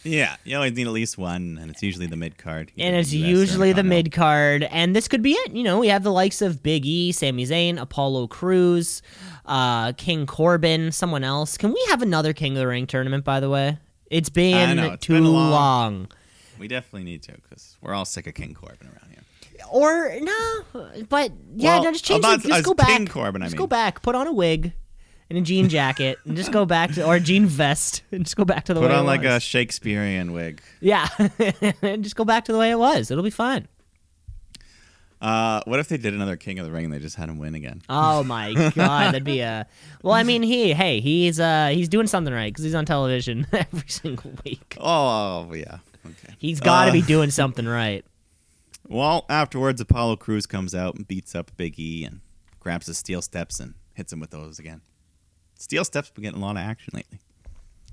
[0.06, 2.70] Yeah, you always need at least one, and it's usually the mid card.
[2.78, 4.62] and it's usually the mid card.
[4.62, 5.52] And this could be it.
[5.52, 9.02] You know, we have the likes of Big E, Sami Zayn, Apollo Crews,
[9.46, 11.56] uh, King Corbin, someone else.
[11.58, 13.24] Can we have another King of the Ring tournament?
[13.24, 13.78] By the way,
[14.10, 15.50] it's been know, it's too been long.
[15.50, 16.08] long.
[16.58, 19.22] We definitely need to because we're all sick of King Corbin around here.
[19.70, 22.20] Or no, but yeah, Well, no, just change.
[22.20, 22.48] about- it.
[22.48, 22.86] Just go back.
[22.88, 23.58] King Corbin, I just mean.
[23.58, 24.00] go back.
[24.02, 24.72] Put on a wig
[25.28, 28.36] and a jean jacket, and just go back to or a jean vest, and just
[28.36, 29.42] go back to the Put way Put on like a was.
[29.42, 30.60] Shakespearean wig.
[30.80, 31.08] yeah,
[31.82, 33.10] and just go back to the way it was.
[33.10, 33.68] It'll be fine.
[35.18, 37.38] Uh, what if they did another King of the Ring and they just had him
[37.38, 37.80] win again?
[37.88, 38.74] Oh my god,
[39.08, 39.66] that'd be a.
[40.02, 43.46] Well, I mean, he hey, he's uh he's doing something right because he's on television
[43.52, 44.76] every single week.
[44.78, 46.34] Oh yeah, okay.
[46.38, 48.04] He's got to Uh, be doing something right.
[48.88, 52.20] Well, afterwards, Apollo Crews comes out and beats up Big E and
[52.60, 54.82] grabs his steel steps and hits him with those again.
[55.58, 57.18] Steel steps been getting a lot of action lately.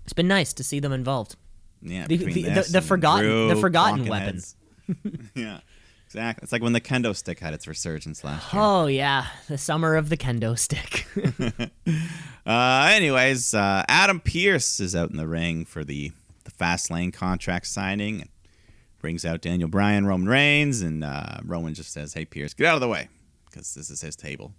[0.04, 1.36] It's been nice to see them involved.
[1.82, 4.36] Yeah, The- the- the- the forgotten- Drew, the forgotten Conkin weapon.
[4.36, 4.56] heads.
[5.36, 5.60] yeah,
[6.06, 6.44] exactly.
[6.44, 8.62] It's like when the kendo stick had its resurgence last year.
[8.62, 11.06] Oh yeah, the summer of the kendo stick.
[12.46, 16.12] Uh, anyways, uh, Adam Pearce is out in the ring for the
[16.44, 18.20] the fast lane contract signing.
[18.22, 18.30] And
[19.00, 22.76] brings out Daniel Bryan, Roman Reigns, and uh, Roman just says, "Hey Pearce, get out
[22.76, 23.08] of the way,"
[23.50, 24.54] because this is his table.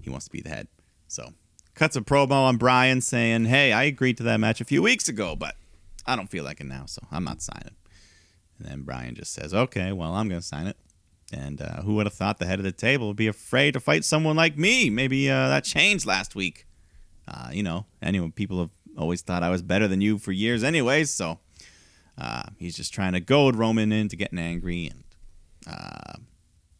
[0.00, 0.68] He wants to be the head.
[1.08, 1.34] So
[1.80, 5.08] cuts a promo on Bryan saying, "Hey, I agreed to that match a few weeks
[5.08, 5.56] ago, but
[6.04, 7.74] I don't feel like it now, so I'm not signing."
[8.58, 10.76] And then Bryan just says, "Okay, well, I'm going to sign it."
[11.32, 13.80] And uh, who would have thought the head of the table would be afraid to
[13.80, 14.90] fight someone like me?
[14.90, 16.66] Maybe uh, that changed last week.
[17.26, 20.62] Uh, you know, anyway, people have always thought I was better than you for years,
[20.62, 21.10] anyways.
[21.10, 21.38] So
[22.18, 25.04] uh, he's just trying to goad Roman into getting angry, and
[25.66, 26.18] uh,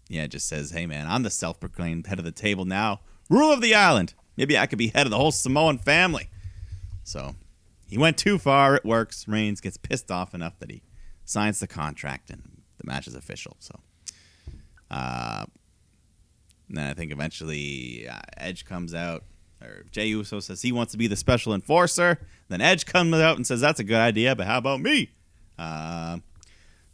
[0.09, 3.63] yeah, just says, "Hey, man, I'm the self-proclaimed head of the table now, rule of
[3.63, 4.13] the island.
[4.41, 6.31] Maybe I could be head of the whole Samoan family."
[7.05, 7.35] So
[7.87, 8.75] he went too far.
[8.75, 9.29] It works.
[9.29, 10.83] Reigns gets pissed off enough that he
[11.25, 13.57] signs the contract, and the match is official.
[13.61, 13.79] So.
[14.91, 15.45] Uh,
[16.69, 19.25] and then I think eventually uh, Edge comes out,
[19.61, 22.21] or Jey Uso says he wants to be the special enforcer.
[22.49, 25.11] Then Edge comes out and says that's a good idea, but how about me?
[25.59, 26.19] Uh,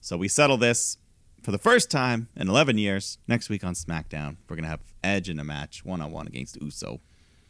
[0.01, 0.99] so we settle this
[1.43, 3.19] for the first time in 11 years.
[3.29, 6.61] Next week on SmackDown, we're gonna have Edge in a match one on one against
[6.61, 7.01] Uso.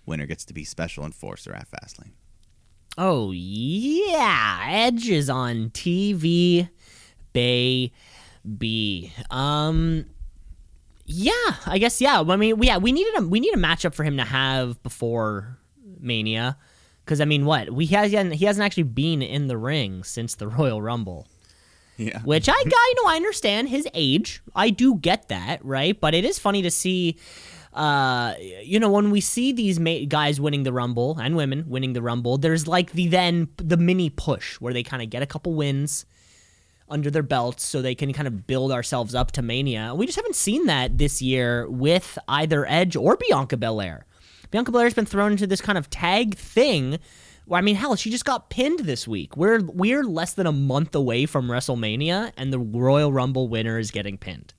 [0.07, 2.13] Winner gets to be special enforcer at Fastlane.
[2.99, 6.69] Oh yeah, Edge is on TV,
[7.33, 9.13] baby.
[9.31, 10.07] Um,
[11.05, 11.33] yeah,
[11.67, 12.23] I guess yeah.
[12.27, 15.59] I mean, yeah, we needed a we need a matchup for him to have before
[16.01, 16.57] Mania,
[17.05, 20.03] because I mean, what we has he hasn't, he hasn't actually been in the ring
[20.03, 21.27] since the Royal Rumble.
[21.97, 22.21] Yeah.
[22.21, 24.43] Which I, I know I understand his age.
[24.55, 25.99] I do get that, right?
[25.99, 27.17] But it is funny to see,
[27.77, 31.93] uh, you know, when we see these ma- guys winning the Rumble and women winning
[31.93, 35.27] the Rumble, there's like the then the mini push where they kind of get a
[35.27, 36.07] couple wins
[36.89, 39.95] under their belts so they can kind of build ourselves up to Mania.
[39.95, 44.07] We just haven't seen that this year with either Edge or Bianca Belair.
[44.51, 46.99] Bianca Belair's been thrown into this kind of tag thing.
[47.47, 49.37] Well, I mean, hell, she just got pinned this week.
[49.37, 53.91] We're we're less than a month away from WrestleMania, and the Royal Rumble winner is
[53.91, 54.55] getting pinned.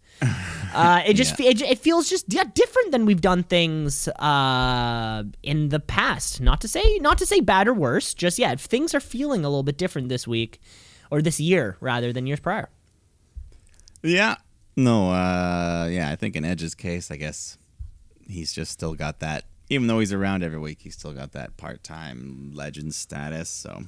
[0.74, 5.70] Uh, it just it, it feels just yeah, different than we've done things uh, in
[5.70, 6.40] the past.
[6.40, 9.50] Not to say not to say bad or worse, just yeah, things are feeling a
[9.50, 10.62] little bit different this week
[11.10, 12.70] or this year rather than years prior.
[14.04, 14.36] Yeah.
[14.76, 17.58] No, uh yeah, I think in Edge's case, I guess
[18.28, 21.58] he's just still got that even though he's around every week, he's still got that
[21.58, 23.84] part-time legend status, so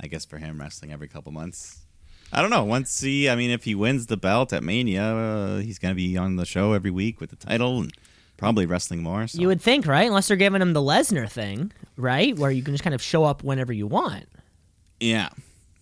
[0.00, 1.80] I guess for him wrestling every couple months.
[2.32, 2.64] I don't know.
[2.64, 5.96] Once he, I mean, if he wins the belt at Mania, uh, he's going to
[5.96, 7.92] be on the show every week with the title and
[8.36, 9.26] probably wrestling more.
[9.26, 9.40] So.
[9.40, 10.06] You would think, right?
[10.06, 13.24] Unless they're giving him the Lesnar thing, right, where you can just kind of show
[13.24, 14.26] up whenever you want.
[15.00, 15.30] yeah.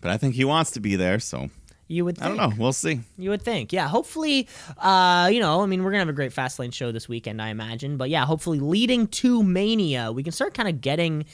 [0.01, 1.51] But I think he wants to be there, so
[1.89, 2.19] You would.
[2.19, 2.25] Think.
[2.25, 2.57] I don't know.
[2.57, 3.01] We'll see.
[3.19, 3.89] You would think, yeah.
[3.89, 4.47] Hopefully,
[4.79, 7.49] uh, you know, I mean, we're gonna have a great Fastlane show this weekend, I
[7.49, 7.97] imagine.
[7.97, 11.25] But yeah, hopefully, leading to Mania, we can start kind of getting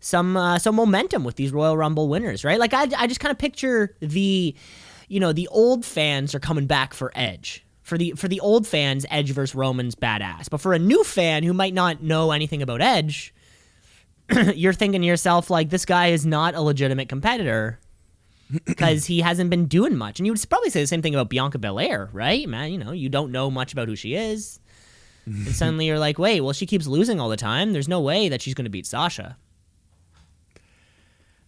[0.00, 2.58] some uh, some momentum with these Royal Rumble winners, right?
[2.58, 4.54] Like, I, I just kind of picture the,
[5.08, 7.64] you know, the old fans are coming back for Edge.
[7.82, 10.50] For the for the old fans, Edge versus Roman's badass.
[10.50, 13.32] But for a new fan who might not know anything about Edge,
[14.54, 17.78] you're thinking to yourself like, this guy is not a legitimate competitor
[18.66, 20.20] because he hasn't been doing much.
[20.20, 22.46] And you would probably say the same thing about Bianca Belair, right?
[22.48, 24.60] Man, you know, you don't know much about who she is.
[25.26, 27.72] and suddenly you're like, wait, well, she keeps losing all the time.
[27.72, 29.36] There's no way that she's going to beat Sasha.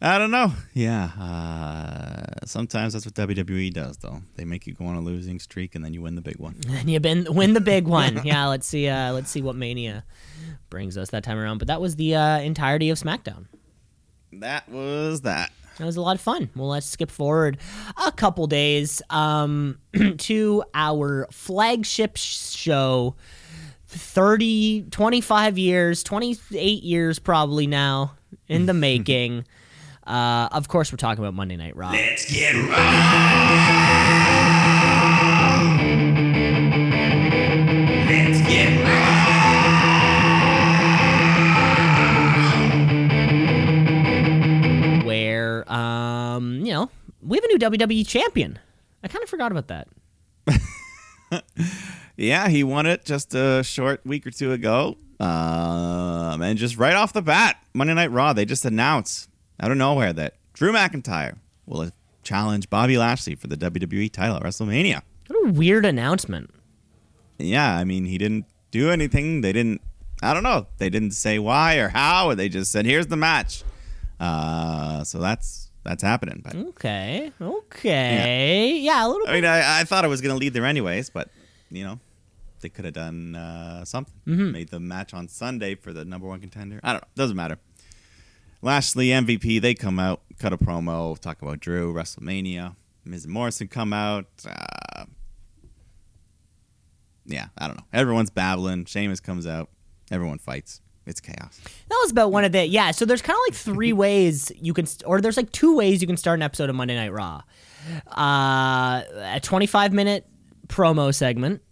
[0.02, 0.52] I don't know.
[0.72, 1.10] Yeah.
[1.18, 4.22] Uh, sometimes that's what WWE does, though.
[4.36, 6.56] They make you go on a losing streak and then you win the big one.
[6.70, 8.20] And you been win the big one.
[8.24, 8.46] yeah.
[8.46, 8.88] Let's see.
[8.88, 10.04] Uh, let's see what Mania
[10.70, 11.58] brings us that time around.
[11.58, 13.46] But that was the uh, entirety of SmackDown.
[14.32, 15.52] That was that.
[15.78, 16.50] That was a lot of fun.
[16.54, 17.58] Well, let's skip forward
[18.06, 19.78] a couple days um,
[20.18, 23.16] to our flagship show
[23.88, 28.14] 30, 25 years, 28 years probably now
[28.46, 29.44] in the making.
[30.10, 31.92] Uh, of course, we're talking about Monday Night Raw.
[31.92, 32.76] Let's get raw.
[38.08, 39.00] Let's get raw.
[45.04, 46.90] where um, you know
[47.22, 48.58] we have a new WWE champion.
[49.04, 49.88] I kind of forgot about that.
[52.20, 54.98] Yeah, he won it just a short week or two ago.
[55.18, 59.29] Um, and just right off the bat, Monday Night Raw, they just announced
[59.60, 61.90] out of nowhere that Drew McIntyre will
[62.22, 65.02] challenge Bobby Lashley for the WWE title at WrestleMania.
[65.28, 66.50] What a weird announcement.
[67.38, 69.40] Yeah, I mean, he didn't do anything.
[69.40, 69.80] They didn't,
[70.22, 72.34] I don't know, they didn't say why or how.
[72.34, 73.62] They just said, here's the match.
[74.18, 76.42] Uh, so that's that's happening.
[76.44, 79.42] But Okay, okay, yeah, a little bit I bit.
[79.42, 81.30] mean, I, I thought I was going to lead there anyways, but
[81.70, 81.98] you know,
[82.60, 84.12] they could have done uh, something.
[84.26, 86.80] Made the match on Sunday for the number one contender.
[86.82, 87.08] I don't know.
[87.16, 87.58] Doesn't matter.
[88.62, 89.60] Lashley MVP.
[89.60, 92.76] They come out, cut a promo, talk about Drew WrestleMania.
[93.04, 94.26] Miz and Morrison come out.
[94.46, 95.04] Uh,
[97.26, 97.84] yeah, I don't know.
[97.92, 98.84] Everyone's babbling.
[98.84, 99.70] Sheamus comes out.
[100.10, 100.80] Everyone fights.
[101.06, 101.60] It's chaos.
[101.88, 102.90] That was about one of the yeah.
[102.90, 106.06] So there's kind of like three ways you can, or there's like two ways you
[106.06, 107.42] can start an episode of Monday Night Raw.
[108.06, 109.02] Uh,
[109.34, 110.26] a 25 minute
[110.68, 111.62] promo segment,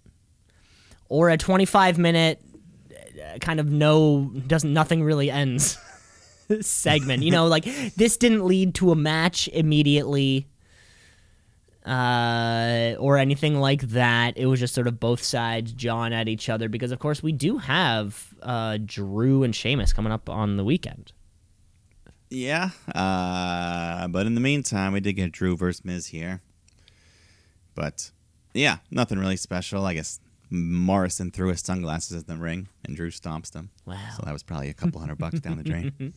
[1.08, 2.40] or a 25 minute
[2.90, 5.78] uh, kind of no doesn't nothing really ends
[6.60, 7.22] segment.
[7.22, 7.64] You know, like
[7.96, 10.46] this didn't lead to a match immediately.
[11.86, 14.36] Uh, or anything like that.
[14.36, 17.32] It was just sort of both sides jawing at each other because, of course, we
[17.32, 21.12] do have uh, Drew and Sheamus coming up on the weekend.
[22.28, 22.70] Yeah.
[22.94, 26.42] Uh, but in the meantime, we did get Drew versus Miz here.
[27.74, 28.10] But
[28.54, 29.86] yeah, nothing really special.
[29.86, 33.70] I guess Morrison threw his sunglasses in the ring and Drew stomps them.
[33.86, 33.96] Wow.
[34.16, 35.92] So that was probably a couple hundred bucks down the drain.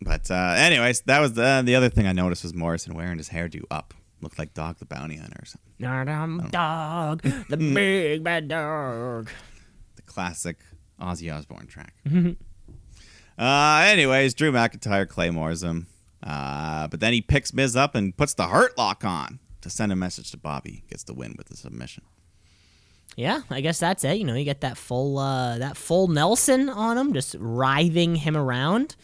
[0.00, 3.30] But uh, anyways, that was the the other thing I noticed was Morrison wearing his
[3.30, 3.94] hairdo up.
[4.20, 5.72] Looked like Dog the Bounty Hunter or something.
[5.80, 9.30] Dum dog, the big bad dog.
[9.96, 10.58] The classic
[11.00, 11.94] Ozzy Osbourne track.
[13.38, 15.86] uh, anyways, Drew McIntyre claymores him.
[16.22, 19.92] Uh, but then he picks Miz up and puts the Hurt Lock on to send
[19.92, 20.84] a message to Bobby.
[20.88, 22.04] Gets the win with the submission.
[23.16, 24.18] Yeah, I guess that's it.
[24.18, 28.36] You know, you get that full uh, that full Nelson on him, just writhing him
[28.36, 28.96] around.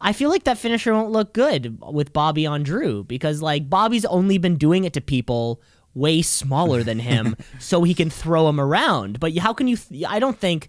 [0.00, 4.04] I feel like that finisher won't look good with Bobby on Drew because like Bobby's
[4.04, 5.60] only been doing it to people
[5.94, 9.18] way smaller than him so he can throw him around.
[9.18, 10.68] But how can you th- I don't think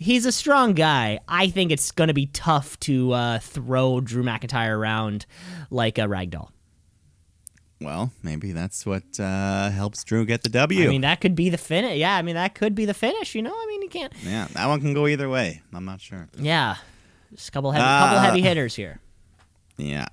[0.00, 1.20] he's a strong guy.
[1.28, 5.26] I think it's going to be tough to uh, throw Drew McIntyre around
[5.70, 6.48] like a ragdoll.
[7.80, 10.84] Well, maybe that's what uh, helps Drew get the W.
[10.84, 11.98] I mean, that could be the finish.
[11.98, 13.54] Yeah, I mean, that could be the finish, you know?
[13.54, 15.62] I mean, you can't yeah, that one can go either way.
[15.72, 16.28] I'm not sure.
[16.38, 16.76] Yeah,
[17.34, 19.00] just a couple heavy, couple Uh, heavy hitters here.
[19.78, 20.08] Yeah.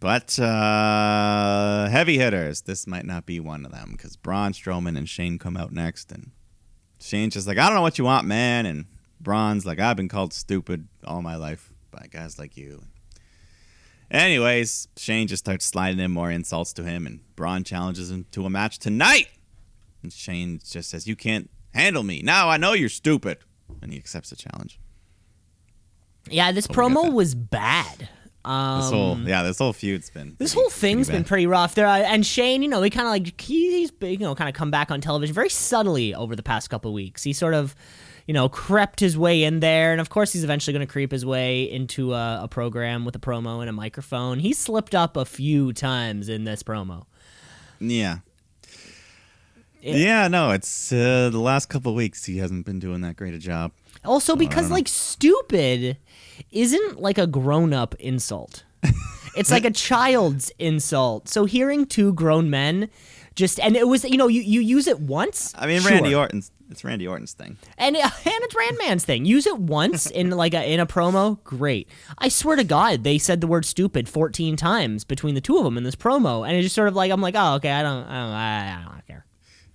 [0.00, 5.08] But uh, heavy hitters, this might not be one of them because Braun Strowman and
[5.08, 6.32] Shane come out next, and
[7.00, 8.86] Shane's just like, I don't know what you want, man, and
[9.20, 12.82] Braun's like, I've been called stupid all my life by guys like you.
[14.14, 18.46] Anyways, Shane just starts sliding in more insults to him, and Braun challenges him to
[18.46, 19.26] a match tonight.
[20.04, 22.22] And Shane just says, You can't handle me.
[22.22, 23.38] Now I know you're stupid.
[23.82, 24.78] And he accepts the challenge.
[26.30, 28.08] Yeah, this promo was bad.
[28.44, 30.36] Um, This whole, yeah, this whole feud's been.
[30.38, 31.74] this pretty- whole thing's pretty been pretty rough.
[31.74, 34.54] There, and Shane, you know, he kind of like he, he's you know kind of
[34.54, 37.22] come back on television very subtly over the past couple weeks.
[37.24, 37.74] He sort of,
[38.26, 41.10] you know, crept his way in there, and of course, he's eventually going to creep
[41.12, 44.38] his way into a, a program with a promo and a microphone.
[44.38, 47.04] He slipped up a few times in this promo.
[47.80, 48.18] Yeah.
[49.82, 53.16] It- yeah, no, it's uh, the last couple of weeks he hasn't been doing that
[53.16, 53.72] great a job.
[54.04, 55.96] Also, because like stupid
[56.50, 58.64] isn't like a grown up insult.
[59.36, 61.28] it's like a child's insult.
[61.28, 62.88] So hearing two grown men
[63.34, 65.52] just and it was you know you, you use it once.
[65.56, 65.90] I mean, sure.
[65.92, 67.56] Randy Orton's it's Randy Orton's thing.
[67.78, 69.24] and and it's Randman's thing.
[69.24, 71.88] Use it once in like a in a promo, great.
[72.18, 75.64] I swear to God, they said the word stupid fourteen times between the two of
[75.64, 77.82] them in this promo, and it's just sort of like I'm like, oh okay, I
[77.82, 79.24] don't, I don't, I, I don't care.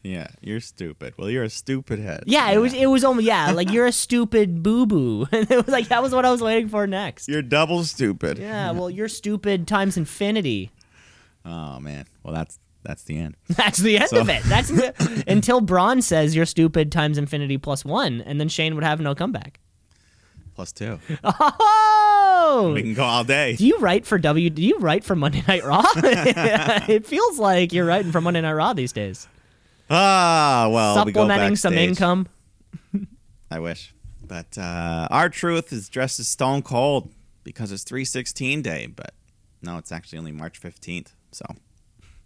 [0.01, 1.13] Yeah, you're stupid.
[1.17, 2.23] Well, you're a stupid head.
[2.25, 5.65] Yeah, it was it was almost yeah, like you're a stupid boo boo, and it
[5.65, 7.27] was like that was what I was waiting for next.
[7.27, 8.37] You're double stupid.
[8.37, 10.71] Yeah, well, you're stupid times infinity.
[11.45, 12.05] Oh man.
[12.23, 13.35] Well, that's that's the end.
[13.49, 14.41] That's the end So- of it.
[14.43, 18.83] That's the, until Braun says you're stupid times infinity plus one, and then Shane would
[18.83, 19.59] have no comeback.
[20.55, 20.99] Plus two.
[21.23, 23.55] Oh, We can go all day.
[23.55, 24.49] do you write for W?
[24.49, 25.83] Do you write for Monday Night Raw?
[25.95, 29.27] it feels like you're writing for Monday Night Raw these days.
[29.89, 32.27] Ah, well, we go Supplementing some income.
[33.51, 33.93] I wish.
[34.25, 37.11] But uh, R-Truth is dressed as Stone Cold
[37.43, 39.13] because it's 316 day, but
[39.61, 41.13] no, it's actually only March 15th.
[41.31, 41.45] So,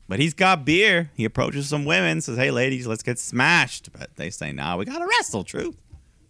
[0.08, 1.12] but he's got beer.
[1.16, 4.86] He approaches some women, says, "Hey, ladies, let's get smashed." But they say, "Nah, we
[4.86, 5.78] gotta wrestle." Truth.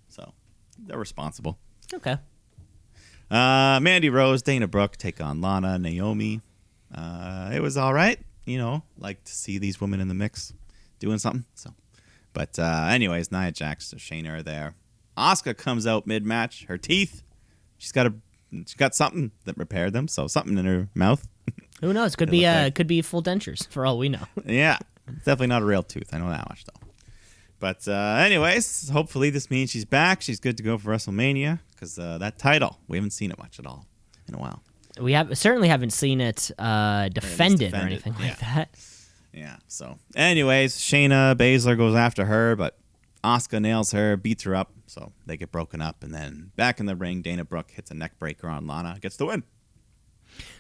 [0.09, 0.33] So
[0.79, 1.57] they're responsible.
[1.93, 2.17] Okay.
[3.29, 6.41] Uh, Mandy Rose, Dana Brooke take on Lana, Naomi.
[6.93, 8.19] Uh, it was all right.
[8.45, 10.53] You know, like to see these women in the mix
[10.99, 11.45] doing something.
[11.55, 11.73] So,
[12.33, 14.75] but uh, anyways, Nia Jax, Shayna are there.
[15.17, 16.65] Asuka comes out mid match.
[16.65, 17.23] Her teeth,
[17.77, 18.13] she's got a,
[18.51, 20.07] she's got something that repaired them.
[20.07, 21.27] So something in her mouth.
[21.84, 22.15] Who knows?
[22.15, 24.24] Could It be looked uh, like- could be full dentures for all we know.
[24.46, 24.78] yeah,
[25.19, 26.13] definitely not a real tooth.
[26.13, 26.88] I know that much though.
[27.60, 30.22] But uh, anyways, hopefully this means she's back.
[30.22, 33.60] She's good to go for WrestleMania because uh, that title we haven't seen it much
[33.60, 33.86] at all
[34.28, 34.63] in a while.
[35.00, 38.78] We have certainly haven't seen it uh, defended, or defended, anything like that.
[39.34, 39.56] Yeah.
[39.67, 42.78] So, anyways, Shayna Baszler goes after her, but
[43.24, 44.72] Asuka nails her, beats her up.
[44.86, 47.96] So they get broken up, and then back in the ring, Dana Brooke hits a
[47.96, 49.43] neck breaker on Lana, gets the win.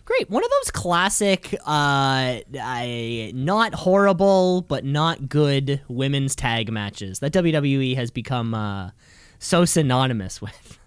[0.05, 0.29] Great.
[0.29, 7.31] One of those classic, uh, I, not horrible but not good women's tag matches that
[7.31, 8.91] WWE has become uh,
[9.39, 10.79] so synonymous with.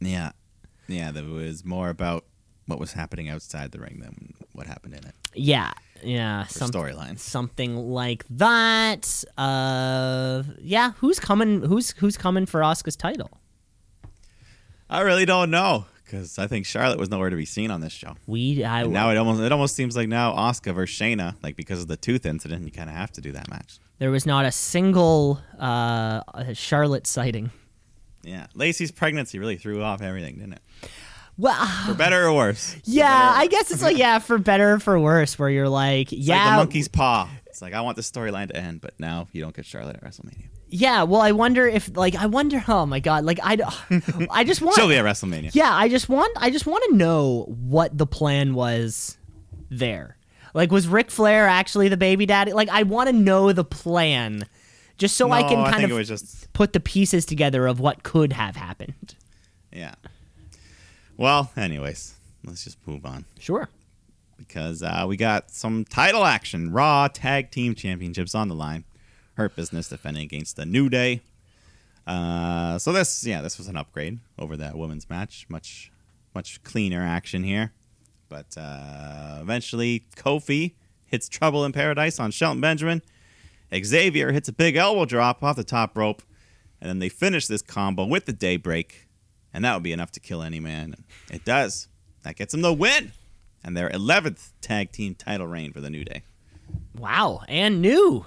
[0.00, 0.32] Yeah.
[0.86, 1.10] Yeah.
[1.10, 2.24] That was more about
[2.66, 5.14] what was happening outside the ring than what happened in it.
[5.34, 7.18] Yeah, yeah, some, storylines.
[7.18, 9.24] something like that.
[9.36, 11.62] Uh, yeah, who's coming?
[11.62, 13.30] Who's who's coming for Asuka's title?
[14.90, 17.92] I really don't know because I think Charlotte was nowhere to be seen on this
[17.92, 18.14] show.
[18.26, 21.54] We I And now it almost it almost seems like now Asuka versus Shayna, like
[21.56, 23.78] because of the tooth incident, you kind of have to do that match.
[23.98, 26.22] there was not a single uh,
[26.54, 27.50] Charlotte sighting.
[28.22, 28.46] Yeah.
[28.54, 30.62] Lacey's pregnancy really threw off everything, didn't it?
[31.36, 32.74] Well, For better or worse.
[32.84, 36.12] Yeah, or I guess it's like yeah, for better or for worse, where you're like,
[36.12, 37.28] It's yeah, like the monkey's paw.
[37.46, 40.02] It's like I want the storyline to end, but now you don't get Charlotte at
[40.02, 40.48] WrestleMania.
[40.70, 41.02] Yeah.
[41.04, 42.62] Well, I wonder if like I wonder.
[42.68, 43.56] Oh my god, like I,
[44.30, 44.76] I just want.
[44.76, 45.54] She'll be at WrestleMania.
[45.54, 46.32] yeah, I just want.
[46.40, 49.16] I just want to know what the plan was
[49.70, 50.16] there.
[50.54, 52.52] Like, was Ric Flair actually the baby daddy?
[52.52, 54.46] Like, I want to know the plan,
[54.96, 58.32] just so I can kind think of just put the pieces together of what could
[58.32, 59.14] have happened.
[59.72, 59.94] yeah.
[61.16, 63.68] Well, anyways, let's just move on Sure.
[64.36, 66.70] because uh, we got some title action.
[66.72, 68.84] Raw Tag Team Championships on the line.
[69.38, 71.22] Hurt Business defending against the New Day.
[72.08, 75.46] Uh, so this, yeah, this was an upgrade over that women's match.
[75.48, 75.92] Much,
[76.34, 77.72] much cleaner action here.
[78.28, 80.74] But uh, eventually, Kofi
[81.06, 83.00] hits Trouble in Paradise on Shelton Benjamin.
[83.72, 86.22] Xavier hits a big elbow drop off the top rope,
[86.80, 89.06] and then they finish this combo with the Daybreak,
[89.54, 90.96] and that would be enough to kill any man.
[91.30, 91.86] It does.
[92.22, 93.12] That gets them the win,
[93.62, 96.22] and their 11th tag team title reign for the New Day.
[96.96, 98.26] Wow, and new.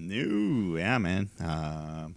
[0.00, 1.28] New, yeah, man.
[1.42, 2.08] Uh,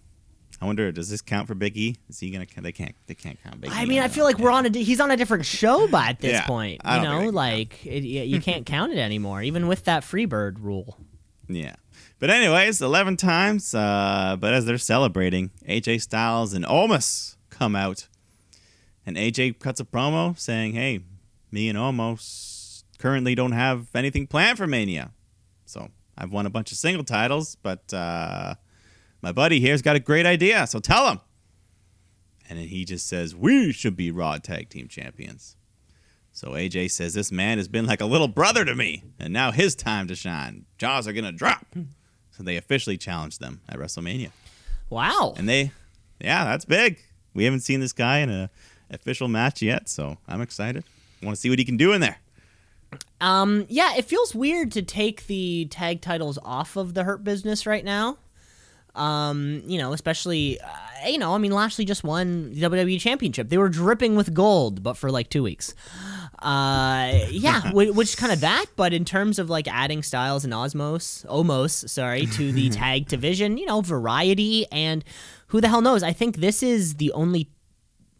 [0.60, 1.96] I wonder, does this count for Big E?
[2.08, 2.46] Is he gonna?
[2.56, 2.94] They can't.
[3.06, 3.74] They can't count Big E.
[3.74, 6.20] I mean, I feel like we're on a he's on a different show by at
[6.20, 6.80] this Yeah, point.
[6.84, 10.96] You know, like it, you you can't count it anymore, even with that Freebird rule.
[11.48, 11.74] Yeah.
[12.18, 13.74] But anyways, 11 times.
[13.74, 18.08] Uh, but as they're celebrating, AJ Styles and Omos come out.
[19.04, 21.00] And AJ cuts a promo saying, hey,
[21.50, 25.10] me and Omos currently don't have anything planned for Mania.
[25.66, 28.54] So I've won a bunch of single titles, but uh,
[29.22, 30.66] my buddy here's got a great idea.
[30.66, 31.20] So tell him.
[32.48, 35.56] And then he just says, we should be Raw Tag Team Champions.
[36.32, 39.52] So AJ says, This man has been like a little brother to me, and now
[39.52, 40.66] his time to shine.
[40.78, 41.64] Jaws are going to drop.
[42.32, 44.32] So they officially challenged them at WrestleMania.
[44.90, 45.34] Wow.
[45.36, 45.70] And they,
[46.20, 46.98] yeah, that's big.
[47.32, 48.50] We haven't seen this guy in a
[48.90, 50.82] official match yet, so I'm excited.
[51.22, 52.18] I want to see what he can do in there.
[53.20, 57.66] Um, yeah, it feels weird to take the tag titles off of the Hurt Business
[57.66, 58.18] right now.
[58.94, 63.48] Um, you know, especially, uh, you know, I mean, Lashley just won the WWE Championship.
[63.48, 65.74] They were dripping with gold, but for like two weeks.
[66.40, 68.66] Uh, yeah, whi- which kind of that.
[68.76, 73.56] But in terms of like adding Styles and Osmos, Omos, sorry, to the tag division,
[73.56, 75.04] you know, variety and
[75.48, 76.02] who the hell knows?
[76.04, 77.48] I think this is the only.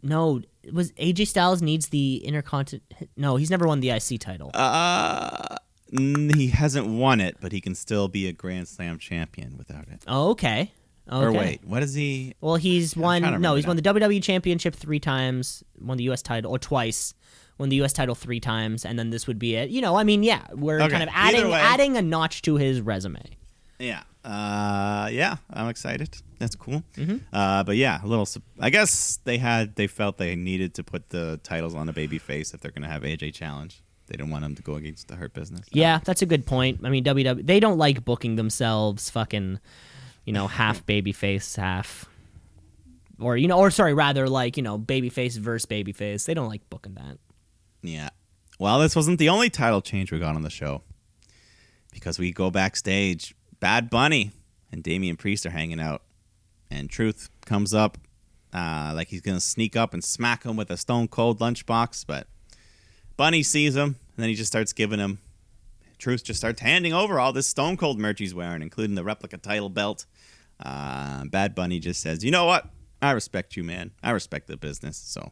[0.03, 0.41] No,
[0.73, 3.07] was AJ Styles needs the Intercontinental?
[3.17, 4.51] No, he's never won the IC title.
[4.53, 5.55] Uh,
[5.91, 10.03] he hasn't won it, but he can still be a Grand Slam champion without it.
[10.07, 10.71] oh, okay.
[11.07, 11.23] Okay.
[11.23, 12.33] Or wait, what is he?
[12.41, 13.39] Well, he's won.
[13.39, 16.23] No, he's won the WWE Championship three times, won the U.S.
[16.23, 17.13] title or twice,
[17.59, 17.93] won the U.S.
[17.93, 19.69] title three times, and then this would be it.
[19.69, 22.81] You know, I mean, yeah, we're Okay, kind of adding adding a notch to his
[22.81, 23.21] resume.
[23.77, 24.01] Yeah.
[24.25, 26.17] Uh, yeah, I'm excited.
[26.39, 26.83] That's cool.
[26.95, 27.17] Mm-hmm.
[27.31, 28.27] Uh, but yeah, a little.
[28.59, 32.17] I guess they had they felt they needed to put the titles on a baby
[32.17, 33.83] face if they're gonna have AJ challenge.
[34.07, 35.67] They didn't want him to go against the Hurt Business.
[35.71, 36.81] Yeah, that's a good point.
[36.83, 39.59] I mean, WWE they don't like booking themselves fucking,
[40.25, 42.05] you know, half baby face, half,
[43.19, 46.25] or you know, or sorry, rather like you know, baby face versus baby face.
[46.25, 47.19] They don't like booking that.
[47.83, 48.09] Yeah.
[48.57, 50.81] Well, this wasn't the only title change we got on the show.
[51.91, 54.31] Because we go backstage, Bad Bunny
[54.71, 56.01] and Damian Priest are hanging out.
[56.69, 57.97] And Truth comes up
[58.53, 62.05] uh, like he's to sneak up and smack him with a stone cold lunchbox.
[62.07, 62.27] But
[63.17, 65.19] Bunny sees him, and then he just starts giving him.
[65.97, 69.37] Truth just starts handing over all this stone cold merch he's wearing, including the replica
[69.37, 70.05] title belt.
[70.59, 72.69] Uh, Bad Bunny just says, You know what?
[73.01, 73.91] I respect you, man.
[74.01, 74.97] I respect the business.
[74.97, 75.31] So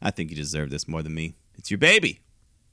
[0.00, 1.34] I think you deserve this more than me.
[1.56, 2.20] It's your baby.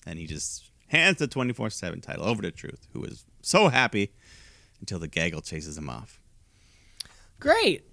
[0.05, 4.11] And he just hands the 24 7 title over to Truth, who is so happy
[4.79, 6.19] until the gaggle chases him off.
[7.39, 7.83] Great.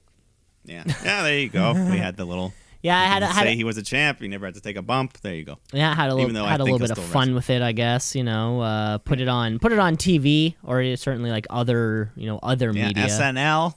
[0.64, 0.84] Yeah.
[1.04, 1.72] Yeah, there you go.
[1.72, 2.52] We had the little.
[2.82, 4.20] Yeah, I had didn't a, had say a, he was a champ.
[4.20, 5.18] He never had to take a bump.
[5.20, 5.58] There you go.
[5.72, 7.34] Yeah, had a little Even though had a little bit of fun wrestle.
[7.34, 8.14] with it, I guess.
[8.14, 12.26] You know, uh, put it on put it on TV or certainly like other you
[12.26, 13.06] know other Yeah, media.
[13.06, 13.74] SNL.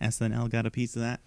[0.00, 1.20] SNL got a piece of that.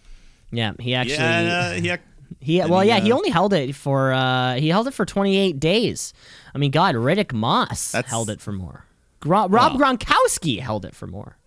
[0.52, 1.98] yeah, he actually yeah, uh, yeah.
[2.40, 5.06] he well mean, yeah he uh, only held it for uh, he held it for
[5.06, 6.14] 28 days.
[6.56, 8.86] I mean, God, Riddick Moss held it for more.
[9.22, 9.74] Gro- Rob.
[9.80, 11.38] Gronkowski held it for more.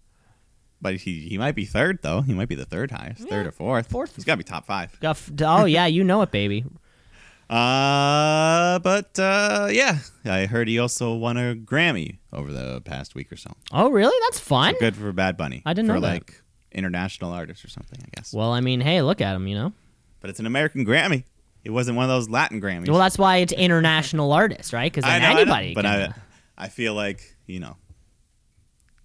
[0.80, 2.20] But he, he might be third, though.
[2.22, 3.88] He might be the third highest, third or fourth.
[3.90, 4.16] fourth.
[4.16, 4.98] He's got to be top five.
[5.00, 6.64] Got f- oh yeah, you know it, baby.
[7.50, 13.30] Uh, but uh, yeah, I heard he also won a Grammy over the past week
[13.30, 13.52] or so.
[13.70, 14.16] Oh really?
[14.22, 14.74] That's fun.
[14.80, 15.62] Good for Bad Bunny.
[15.66, 16.12] I didn't for know that.
[16.14, 18.32] like international artist or something, I guess.
[18.32, 19.46] Well, I mean, hey, look at him.
[19.46, 19.72] You know.
[20.22, 21.24] But it's an American Grammy.
[21.64, 22.88] It wasn't one of those Latin Grammys.
[22.88, 24.90] Well, that's why it's international artists, right?
[24.92, 25.74] Because know, I know, anybody.
[25.74, 26.14] but can, I,
[26.57, 27.76] I feel like you know,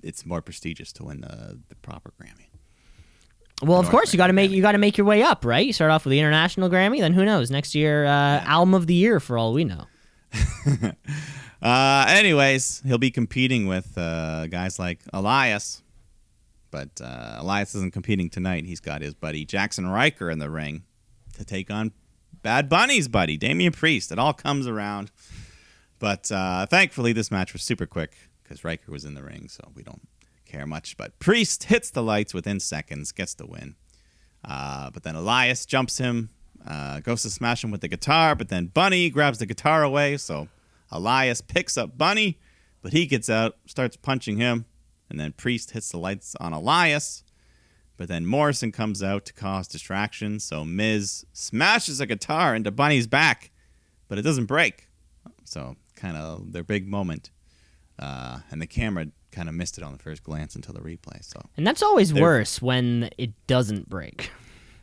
[0.02, 2.48] it's more prestigious to win the, the proper Grammy.
[3.62, 5.44] Well, of North course, you got to make you got to make your way up,
[5.44, 5.66] right?
[5.66, 7.52] You start off with the international Grammy, then who knows?
[7.52, 9.86] Next year, uh, album of the year for all we know.
[11.62, 15.84] Uh, anyways, he'll be competing with uh, guys like Elias,
[16.72, 18.66] but uh, Elias isn't competing tonight.
[18.66, 20.84] He's got his buddy Jaxson Ryker in the ring
[21.34, 21.92] to take on
[22.42, 24.12] Bad Bunny's buddy Damian Priest.
[24.12, 25.12] It all comes around,
[26.00, 29.72] but uh, thankfully this match was super quick because Ryker was in the ring, so
[29.76, 30.08] we don't
[30.46, 30.98] care much.
[30.98, 33.76] But Priest hits the lights within seconds, gets the win.
[34.44, 36.30] Uh, but then Elias jumps him,
[36.66, 40.18] uh, goes to smash him with the guitar, but then Bunny grabs the guitar away,
[40.18, 40.48] so
[40.92, 42.40] Elias picks up Bunny,
[42.82, 44.66] but he gets out, starts punching him,
[45.10, 47.24] and then Priest hits the lights on Elias.
[47.98, 53.08] But then Morrison comes out to cause distraction, so Miz smashes a guitar into Bunny's
[53.08, 53.52] back,
[54.08, 54.88] but it doesn't break.
[55.44, 57.30] So, kind of their big moment.
[57.98, 61.24] Uh, and the camera kind of missed it on the first glance until the replay.
[61.24, 64.32] So, And that's always They're- worse when it doesn't break.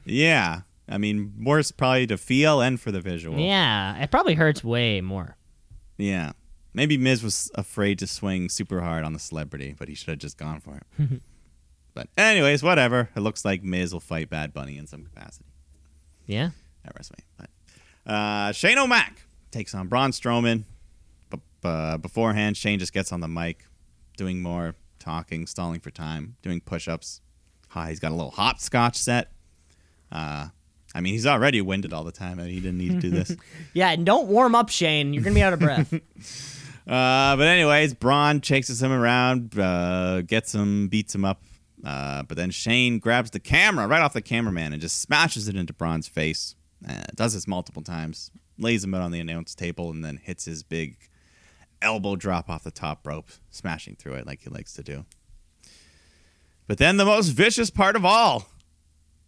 [0.05, 0.62] yeah.
[0.89, 3.41] I mean, worse probably to feel and for the visual.
[3.41, 5.37] Yeah, it probably hurts way more.
[5.99, 6.33] Yeah.
[6.75, 10.19] Maybe Miz was afraid to swing super hard on the celebrity, but he should have
[10.19, 11.23] just gone for it.
[11.95, 13.09] but anyways, whatever.
[13.17, 15.47] It looks like Miz will fight Bad Bunny in some capacity
[16.27, 16.51] Yeah.
[16.85, 17.25] at WrestleMania.
[17.39, 17.51] But
[18.12, 20.64] uh, Shane O'Mac takes on Braun Strowman.
[21.61, 23.65] But uh, beforehand, Shane just gets on the mic,
[24.17, 27.21] doing more talking, stalling for time, doing push-ups.
[27.75, 29.33] Uh, he's got a little hopscotch set.
[30.11, 30.49] Uh,
[30.95, 33.37] I mean, he's already winded all the time, and he didn't need to do this.
[33.75, 35.13] Yeah, and don't warm up, Shane.
[35.13, 35.93] You're gonna be out of breath.
[36.87, 41.43] Uh, but anyways, Braun chases him around, uh, gets him, beats him up.
[41.85, 45.57] Uh, but then Shane grabs the camera right off the cameraman and just smashes it
[45.57, 46.55] into Braun's face.
[46.89, 50.45] Uh, does this multiple times, lays him out on the announce table, and then hits
[50.45, 50.97] his big
[51.87, 55.05] elbow drop off the top rope, smashing through it like he likes to do.
[56.66, 58.49] But then the most vicious part of all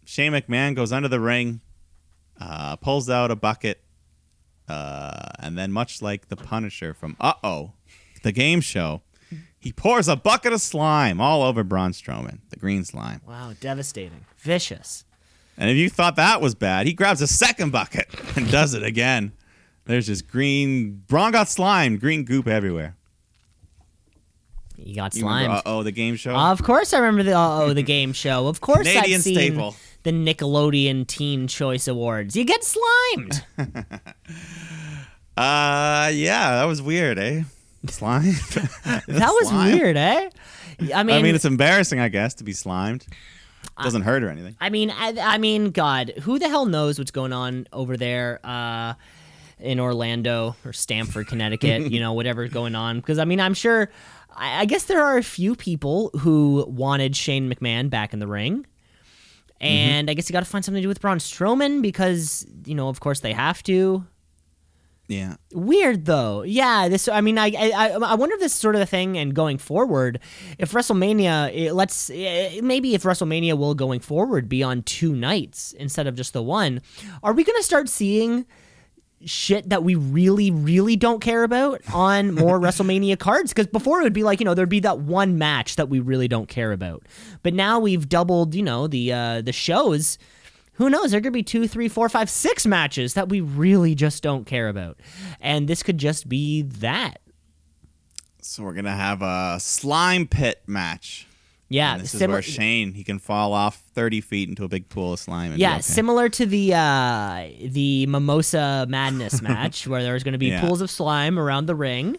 [0.05, 1.61] Shane McMahon goes under the ring,
[2.39, 3.81] uh, pulls out a bucket,
[4.67, 7.71] Uh, and then, much like the Punisher from Uh Oh,
[8.23, 9.01] the game show,
[9.59, 13.21] he pours a bucket of slime all over Braun Strowman, the green slime.
[13.27, 15.05] Wow, devastating, vicious.
[15.57, 18.83] And if you thought that was bad, he grabs a second bucket and does it
[18.83, 19.31] again.
[19.89, 21.01] There's just green.
[21.07, 22.95] Braun got slime, green goop everywhere.
[24.77, 25.51] You got slimed.
[25.51, 26.35] Uh oh, the game show.
[26.35, 28.47] Of course, I remember the oh the game show.
[28.47, 29.75] Of course, Canadian I've seen staple.
[30.03, 32.35] the Nickelodeon Teen Choice Awards.
[32.35, 33.43] You get slimed.
[35.37, 37.43] Uh, yeah, that was weird, eh?
[37.87, 38.23] Slime.
[38.83, 39.71] that was Slime.
[39.71, 40.29] weird, eh?
[40.93, 43.07] I mean, I mean, it's embarrassing, I guess, to be slimed.
[43.81, 44.57] Doesn't hurt or anything.
[44.59, 48.41] I mean, I, I mean, God, who the hell knows what's going on over there
[48.43, 48.95] uh,
[49.59, 51.91] in Orlando or Stamford, Connecticut?
[51.91, 52.97] you know, whatever's going on.
[52.97, 53.89] Because I mean, I'm sure.
[54.35, 58.27] I, I guess there are a few people who wanted Shane McMahon back in the
[58.27, 58.65] ring,
[59.61, 62.75] and I guess you got to find something to do with Braun Strowman because you
[62.75, 64.05] know, of course, they have to.
[65.09, 65.37] Yeah.
[65.53, 66.43] Weird though.
[66.43, 67.07] Yeah, this.
[67.07, 69.57] I mean, I, I, I wonder if this is sort of the thing, and going
[69.57, 70.19] forward,
[70.59, 75.73] if WrestleMania, it, let's eh, maybe if WrestleMania will going forward be on two nights
[75.73, 76.79] instead of just the one,
[77.23, 78.45] are we gonna start seeing?
[79.25, 83.51] Shit that we really really don't care about on more WrestleMania cards.
[83.51, 85.99] Because before it would be like you know there'd be that one match that we
[85.99, 87.05] really don't care about.
[87.43, 90.17] But now we've doubled you know the uh the shows.
[90.73, 91.11] Who knows?
[91.11, 94.69] There could be two three four five six matches that we really just don't care
[94.69, 94.99] about.
[95.41, 97.21] And this could just be that.
[98.41, 101.27] So we're gonna have a slime pit match.
[101.71, 104.89] Yeah And this is where Shane he can fall off thirty feet into a big
[104.89, 105.51] pool of slime.
[105.51, 105.81] And yeah, okay.
[105.81, 110.61] similar to the uh, the Mimosa Madness match, where there's going to be Yeah.
[110.61, 112.17] pools of slime around the ring.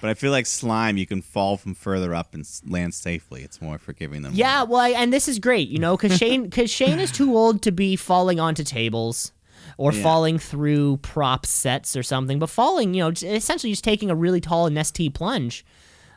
[0.00, 3.42] But I feel like slime, you can fall from further up and land safely.
[3.42, 6.42] It's more forgiving than Yeah, well, I- and this is great, you know, because Shane,
[6.44, 9.32] because Shane is too old to be falling onto tables
[9.78, 10.02] or Yeah.
[10.02, 14.42] falling through prop sets or something, but falling, you know, essentially just taking a really
[14.42, 15.64] tall Nestea plunge.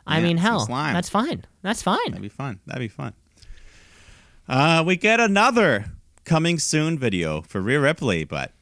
[0.08, 0.94] I Yeah, mean, hell, slime.
[0.94, 1.44] that's fine.
[1.62, 1.98] That's fine.
[2.06, 2.60] That'd be fun.
[2.66, 3.12] That'd be fun.
[4.48, 5.84] Uh, we get another
[6.24, 8.52] coming soon video for Rhea Ripley, but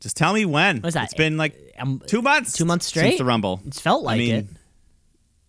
[0.00, 0.80] just tell me when.
[0.80, 1.04] What's that?
[1.04, 2.52] It's been like Um, two months.
[2.52, 3.18] two months since straight?
[3.18, 3.60] the Rumble.
[3.66, 4.46] It's felt like I mean, it.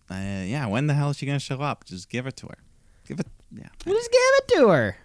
[0.09, 1.85] Uh, yeah, when the hell is she gonna show up?
[1.85, 2.57] Just give it to her.
[3.07, 3.27] Give it.
[3.55, 3.67] Yeah.
[3.85, 4.97] We'll just give it to her.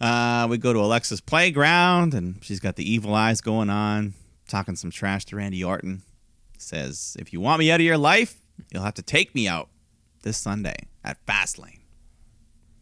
[0.00, 4.14] Uh, we go to Alexa's playground, and she's got the evil eyes going on,
[4.48, 6.02] talking some trash to Randy Orton.
[6.58, 8.36] Says, "If you want me out of your life,
[8.70, 9.68] you'll have to take me out
[10.22, 11.80] this Sunday at Fastlane."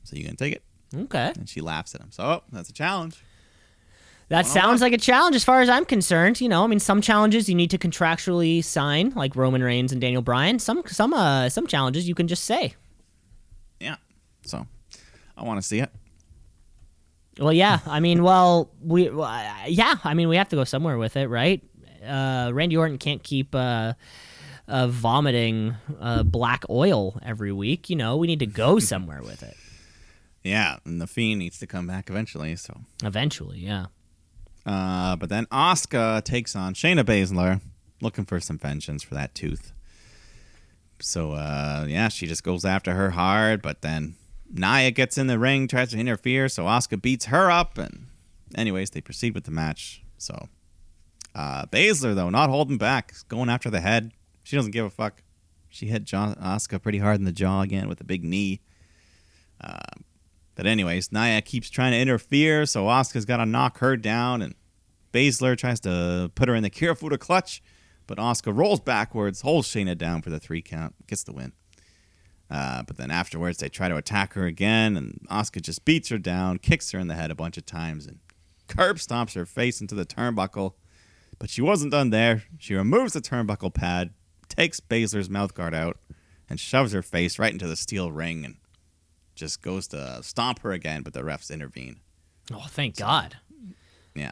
[0.04, 0.62] So you gonna take it?
[0.94, 1.32] Okay.
[1.36, 2.10] And she laughs at him.
[2.10, 3.22] So oh, that's a challenge.
[4.28, 6.40] That sounds like a challenge as far as I'm concerned.
[6.40, 10.02] You know, I mean, some challenges you need to contractually sign, like Roman Reigns and
[10.02, 10.58] Daniel Bryan.
[10.58, 12.74] Some, some, uh, some challenges you can just say.
[13.80, 13.96] Yeah.
[14.44, 14.66] So
[15.34, 15.90] I want to see it.
[17.38, 17.78] Well, yeah.
[17.86, 19.30] I mean, well, we, well,
[19.66, 19.94] yeah.
[20.04, 21.62] I mean, we have to go somewhere with it, right?
[22.06, 23.94] Uh, Randy Orton can't keep uh,
[24.68, 27.88] uh, vomiting uh, black oil every week.
[27.90, 29.56] You know, we need to go somewhere with it
[30.44, 32.54] Yeah, and the Fiend needs to come back eventually.
[32.56, 33.58] So, eventually.
[33.60, 33.86] Yeah.
[34.66, 37.60] uh, but then Asuka takes on Shayna Baszler,
[38.02, 39.72] looking for some vengeance for that tooth.
[41.00, 44.16] So, uh, yeah, she just goes after her hard, but then
[44.52, 48.06] Nia gets in the ring, tries to interfere, so Asuka beats her up, and
[48.56, 50.02] anyways, they proceed with the match.
[50.18, 50.48] So,
[51.36, 54.10] uh, Baszler though, not holding back, going after the head.
[54.48, 55.22] She doesn't give a fuck.
[55.68, 56.34] She hit John
[56.80, 58.62] pretty hard in the jaw again with a big knee.
[59.60, 60.00] Uh,
[60.54, 64.54] but anyways, Nia keeps trying to interfere, so Asuka's got to knock her down, and
[65.12, 67.62] Baszler tries to put her in the Kirifuda clutch,
[68.06, 71.52] but Asuka rolls backwards, holds Shayna down for the three count, gets the win.
[72.50, 76.16] Uh, but then afterwards, they try to attack her again, and Asuka just beats her
[76.16, 78.18] down, kicks her in the head a bunch of times, and
[78.66, 80.72] curb stomps her face into the turnbuckle.
[81.38, 82.44] But she wasn't done there.
[82.56, 84.14] She removes the turnbuckle pad,
[84.48, 85.98] takes Baszler's mouthguard out,
[86.50, 88.56] and shoves her face right into the steel ring, and
[89.34, 92.00] just goes to stomp her again, but the refs intervene.
[92.52, 93.36] Oh, thank God.
[94.14, 94.30] Yeah,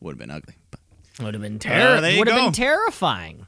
[0.00, 0.54] would have been ugly.
[0.70, 0.80] But,
[1.20, 2.08] Would have been Uh, terrible.
[2.08, 3.46] you Would have been terrifying.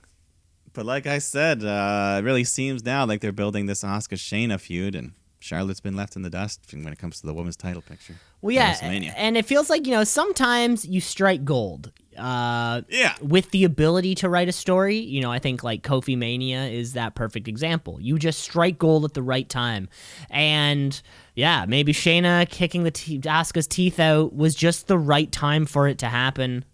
[0.74, 4.60] but like I said, uh, it really seems now like they're building this Asuka Shayna
[4.60, 7.82] feud, and Charlotte's been left in the dust when it comes to the women's title
[7.82, 8.16] picture.
[8.44, 8.76] Well, yeah,
[9.16, 11.90] and it feels like you know sometimes you strike gold.
[12.16, 13.14] Uh, Yeah.
[13.20, 16.92] with the ability to write a story, you know, I think like Kofi Mania is
[16.92, 17.98] that perfect example.
[18.00, 19.88] You just strike gold at the right time,
[20.30, 21.00] and
[21.34, 25.88] yeah, maybe Shayna kicking the te- Asuka's teeth out was just the right time for
[25.88, 26.64] it to happen.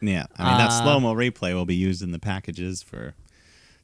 [0.00, 3.14] Yeah, I mean that Uh, slow mo replay will be used in the packages for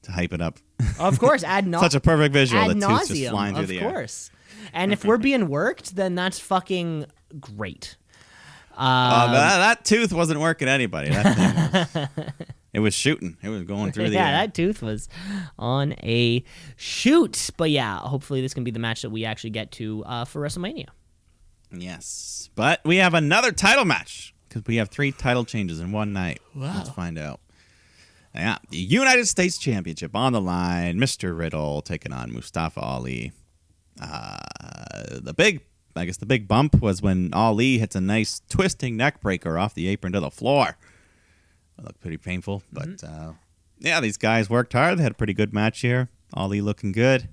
[0.02, 0.60] to hype it up.
[0.98, 1.80] Of course, ad nauseum.
[1.80, 2.62] Such a perfect visual.
[2.70, 3.90] ad The tooth just flying through of the air.
[3.90, 4.30] course.
[4.72, 7.06] And if we're being worked, then that's fucking
[7.38, 7.96] great.
[8.76, 11.10] Uh, that, that tooth wasn't working anybody.
[11.10, 12.28] That was,
[12.72, 13.36] it was shooting.
[13.42, 14.32] It was going through the yeah, air.
[14.32, 15.08] that tooth was
[15.58, 16.44] on a
[16.76, 17.50] shoot.
[17.56, 20.40] But yeah, hopefully this can be the match that we actually get to uh, for
[20.40, 20.86] WrestleMania.
[21.72, 26.12] Yes, but we have another title match because we have three title changes in one
[26.12, 26.40] night.
[26.54, 27.40] Let's find out.
[28.34, 30.98] Yeah, the United States Championship on the line.
[30.98, 31.36] Mr.
[31.36, 33.32] Riddle taking on Mustafa Ali.
[34.00, 34.38] Uh,
[35.10, 35.60] the big,
[35.94, 39.74] I guess, the big bump was when Ali hits a nice twisting neck breaker off
[39.74, 40.76] the apron to the floor.
[41.78, 43.32] It looked pretty painful, but uh,
[43.78, 44.98] yeah, these guys worked hard.
[44.98, 46.08] They had a pretty good match here.
[46.34, 47.28] Ali looking good.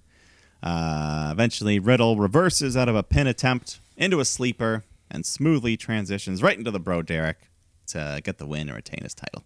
[0.63, 6.41] Uh, eventually, Riddle reverses out of a pin attempt into a sleeper and smoothly transitions
[6.41, 7.49] right into the Bro Derek
[7.87, 9.43] to get the win and retain his title.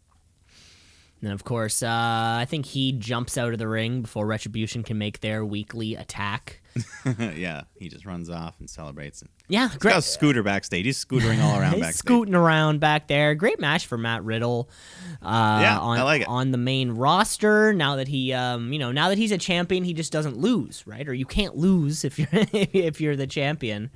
[1.23, 4.97] And of course, uh, I think he jumps out of the ring before Retribution can
[4.97, 6.61] make their weekly attack.
[7.35, 9.21] yeah, he just runs off and celebrates.
[9.21, 9.95] And Yeah, he's got great.
[9.97, 10.85] a scooter backstage.
[10.85, 11.99] He's scootering all around He's backstage.
[11.99, 13.35] scooting around back there.
[13.35, 14.67] Great match for Matt Riddle.
[15.21, 16.27] Uh, Yeah, on, I like it.
[16.27, 19.83] On the main roster, now that he, um, you know, now that he's a champion,
[19.83, 21.07] he just doesn't lose, right?
[21.07, 23.91] Or you can't lose if you're if you're the champion.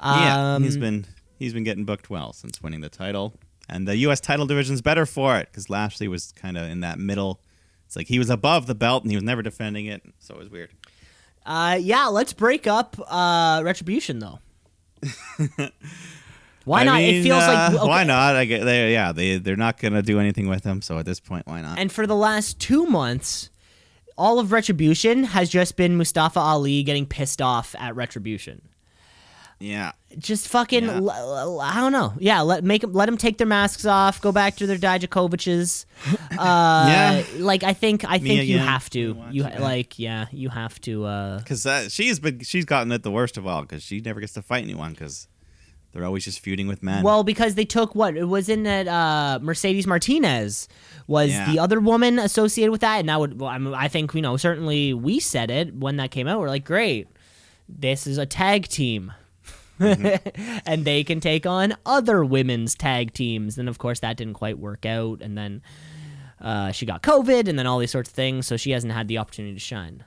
[0.00, 1.06] yeah, he's Um, been
[1.40, 3.34] he's been getting booked well since winning the title,
[3.68, 4.20] and the U.S.
[4.20, 7.40] title division's better for it because Lashley was kind of in that middle.
[7.86, 10.38] It's like he was above the belt and he was never defending it, so it
[10.38, 10.70] was weird.
[11.44, 14.38] Uh, yeah, let's break up uh, Retribution though.
[16.64, 17.00] Why I not?
[17.00, 17.88] it mean, feels like uh, okay.
[17.88, 18.36] why not?
[18.36, 21.18] I get they yeah they they're not gonna do anything with him, so at this
[21.18, 21.78] point, why not?
[21.78, 23.50] And for the last two months,
[24.16, 28.62] all of Retribution has just been Mustafa Ali getting pissed off at Retribution.
[29.62, 30.96] Yeah, Just fucking, Yeah.
[30.96, 32.12] l- l- I don't know.
[32.18, 35.86] Yeah, let make 'em- let them take their masks off, go back to their Dijakovic's.
[36.32, 37.24] Uh, Yeah.
[37.38, 39.16] like I think I think you have to.
[39.30, 39.60] You it.
[39.60, 41.04] like yeah, you have to.
[41.04, 44.18] Uh, because uh, she's been she's gotten it the worst of all because she never
[44.20, 45.28] gets to fight anyone because
[45.92, 47.02] they're always just feuding with men.
[47.04, 50.68] Well, because they took what it was in that uh, Mercedes Martinez
[51.06, 51.52] was Yeah.
[51.52, 54.22] the other woman associated with that, and that would well, I, mean, I think you
[54.22, 56.40] know certainly we said it when that came out.
[56.40, 57.08] We're like, great,
[57.68, 59.12] this is a tag team.
[60.66, 63.58] and they can take on other women's tag teams.
[63.58, 65.20] And of course, that didn't quite work out.
[65.22, 65.62] And then
[66.40, 68.46] uh, she got COVID, and then all these sorts of things.
[68.46, 70.04] So she hasn't had the opportunity to shine.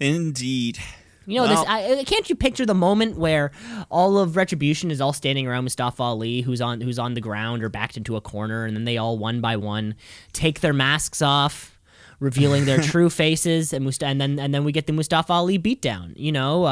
[0.00, 0.78] indeed.
[1.26, 1.98] You know, Well- this.
[2.00, 3.52] I, can't you picture the moment where
[3.90, 7.62] all of Retribution is all standing around Mustafa Ali, who's on who's on the ground
[7.62, 9.94] or backed into a corner, and then they all one by one
[10.32, 11.78] take their masks off,
[12.22, 15.58] revealing their true faces, and Must- and then and then we get the Mustafa Ali
[15.58, 16.12] beatdown.
[16.16, 16.62] You know,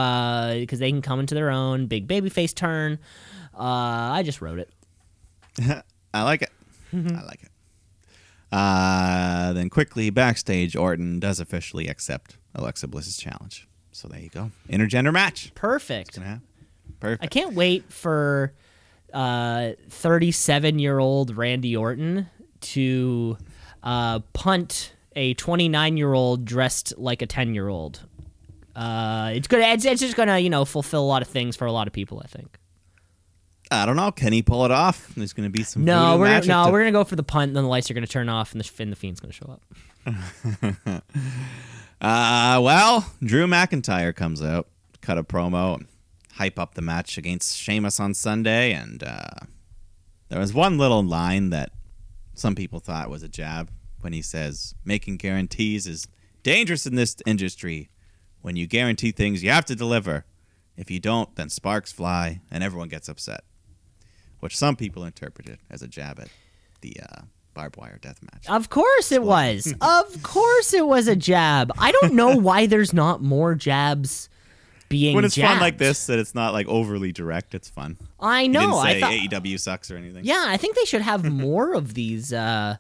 [0.61, 2.99] because they can come into their own big babyface turn.
[3.55, 4.71] Uh, I just wrote it.
[6.15, 6.51] I like it.
[6.93, 7.51] I like it.
[8.53, 13.69] Uh, then quickly backstage, Orton does officially accept Alexa Bliss's challenge.
[13.93, 15.53] So there you go, intergender match.
[15.55, 16.09] Perfect.
[16.09, 16.47] It's gonna happen.
[16.99, 17.23] Perfect.
[17.25, 18.53] I can't wait for
[19.13, 22.29] uh 37 year old Randy Orton
[22.61, 23.37] to
[23.83, 28.01] uh, punt a 29 year old dressed like a 10 year old.
[28.77, 31.67] Uh, it's gonna it's, it's just gonna you know fulfill a lot of things for
[31.67, 32.21] a lot of people.
[32.25, 32.59] I think.
[33.73, 34.11] I don't know.
[34.11, 35.13] Can he pull it off?
[35.17, 35.85] There's gonna be some.
[35.85, 37.49] No, we're magic no to- we're gonna go for the punt.
[37.51, 39.59] And then the lights are gonna turn off, and the and the fiend's gonna show
[40.07, 41.03] up.
[42.01, 44.69] Uh, well, Drew McIntyre comes out,
[45.03, 45.85] cut a promo,
[46.33, 49.29] hype up the match against Sheamus on Sunday, and uh,
[50.31, 51.73] there was one little line that
[52.33, 53.69] some people thought was a jab
[54.01, 56.07] when he says, "Making guarantees is
[56.43, 57.91] dangerous in this industry.
[58.43, 60.25] When you guarantee things, you have to deliver.
[60.77, 63.45] If you don't, then sparks fly and everyone gets upset."
[64.41, 66.29] Which some people interpreted as a jab at
[66.81, 67.23] the uh,
[67.55, 68.47] barbed wire death match.
[68.49, 69.73] Of course it was.
[69.81, 71.71] of course it was a jab.
[71.79, 74.29] I don't know why there's not more jabs
[74.89, 77.55] being when it's fun like this, that it's not like overly direct.
[77.55, 77.97] It's fun.
[78.19, 78.77] I know.
[78.79, 80.25] I thought AEW sucks or anything.
[80.25, 82.77] Yeah, I think they should have more of these uh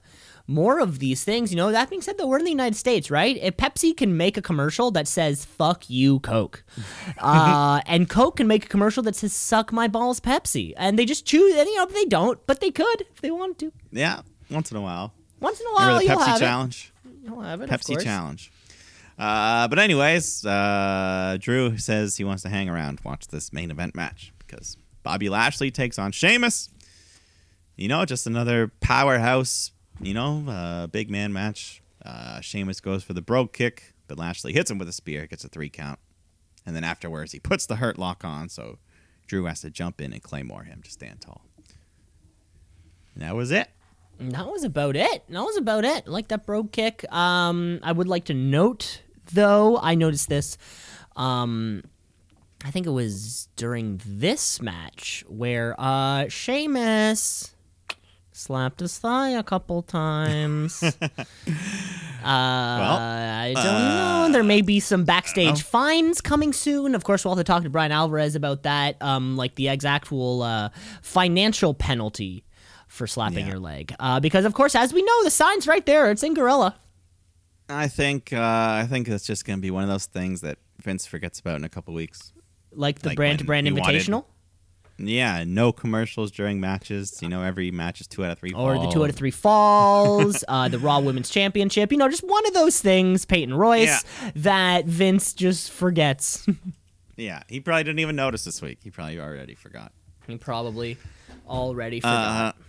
[0.47, 1.51] more of these things.
[1.51, 3.39] You know, that being said though, we're in the United States, right?
[3.41, 6.65] If Pepsi can make a commercial that says fuck you, Coke.
[7.19, 10.75] uh and Coke can make a commercial that says suck my balls, Pepsi.
[10.77, 13.59] And they just choose and you know, they don't, but they could if they wanted
[13.59, 13.73] to.
[13.93, 15.13] Yeah, once in a while.
[15.41, 16.93] Once in a while Remember the Pepsi challenge?
[17.05, 17.11] it.
[17.25, 17.71] You'll have it.
[17.71, 18.53] Pepsi challenge.
[19.19, 23.95] Uh, but anyways, uh, Drew says he wants to hang around, watch this main event
[23.95, 26.71] match because Bobby Lashley takes on Sheamus.
[27.77, 29.73] You know, just another powerhouse.
[30.01, 31.83] You know, uh, big man match.
[32.05, 35.45] Uh, Sheamus goes for the brogue kick, but Lashley hits him with a spear, gets
[35.45, 35.99] a three count,
[36.65, 38.79] and then afterwards he puts the hurt lock on, so
[39.27, 41.43] Drew has to jump in and claymore him to stand tall.
[43.15, 43.69] And that was it.
[44.19, 45.25] That was about it.
[45.29, 46.05] That was about it.
[46.07, 47.05] I like that brogue kick.
[47.13, 50.57] Um, I would like to note, though, I noticed this.
[51.17, 51.83] Um,
[52.65, 57.55] I think it was during this match where uh Sheamus
[58.41, 60.83] slapped his thigh a couple times.
[60.83, 60.93] uh,
[62.25, 64.29] I don't know.
[64.33, 66.95] There may be some backstage fines coming soon.
[66.95, 70.43] Of course, we'll have to talk to Bryan Alvarez about that, um, like the actual
[70.43, 70.71] uh,
[71.03, 72.45] financial penalty
[72.89, 73.49] for slapping Yeah.
[73.53, 73.95] your leg.
[74.01, 76.11] Uh, because, of course, as we know, the sign's right there.
[76.11, 76.77] It's in Gorilla.
[77.69, 81.07] I think uh, I think it's just gonna be one of those things that Vince
[81.07, 82.33] forgets about in a couple weeks.
[82.73, 84.25] Like the Like brand to brand he wanted- invitational.
[85.03, 87.19] Yeah, no commercials during matches.
[87.23, 88.53] You know, every match is two out of three.
[88.53, 91.91] or the two out of three falls, uh, the Raw Women's Championship.
[91.91, 94.05] You know, just one of those things, Peyton Royce,
[94.37, 96.47] that Vince just forgets.
[97.17, 98.79] Yeah, he probably didn't even notice this week.
[98.83, 99.93] He probably already forgot.
[100.27, 100.97] he probably
[101.47, 102.55] already forgot.
[102.57, 102.63] Uh,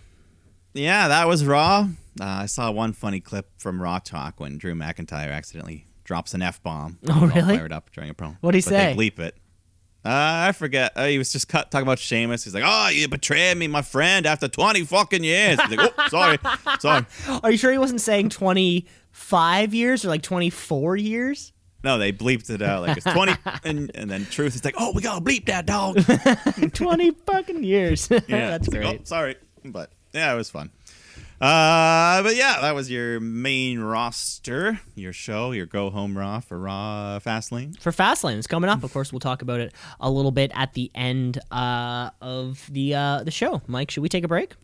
[0.74, 1.88] yeah, that was Raw.
[2.20, 6.42] Uh, I saw one funny clip from Raw Talk when Drew McIntyre accidentally drops an
[6.42, 6.98] f bomb.
[7.08, 7.56] Oh, really?
[7.56, 8.36] Fired up during a promo.
[8.42, 8.94] What'd he But say?
[8.94, 9.38] They bleep it.
[10.04, 10.92] Uh, I forget.
[10.96, 12.42] Uh, he was just cut, talking about Sheamus.
[12.42, 16.08] He's like, "Oh, you betrayed me, my friend, after twenty fucking years." He's like, "Oh,
[16.08, 16.38] sorry,
[16.80, 17.06] sorry."
[17.42, 21.52] Are you sure he wasn't saying 25 years or like 24 years?
[21.84, 23.34] No, they bleeped it out like it's twenty,
[23.64, 26.00] and, and then Truth is like, "Oh, we gotta bleep that dog."
[26.72, 28.08] 20 fucking years.
[28.10, 30.70] Yeah, That's it's like, oh, sorry, but yeah, it was fun.
[31.42, 36.56] Uh, but yeah, that was your main roster, your show, your go home Raw for
[36.56, 37.76] Raw Fastlane.
[37.80, 38.84] For Fastlane, it's coming up.
[38.84, 42.94] Of course, we'll talk about it a little bit at the end uh, of the
[42.94, 43.60] uh, the show.
[43.66, 44.54] Mike, should we take a break?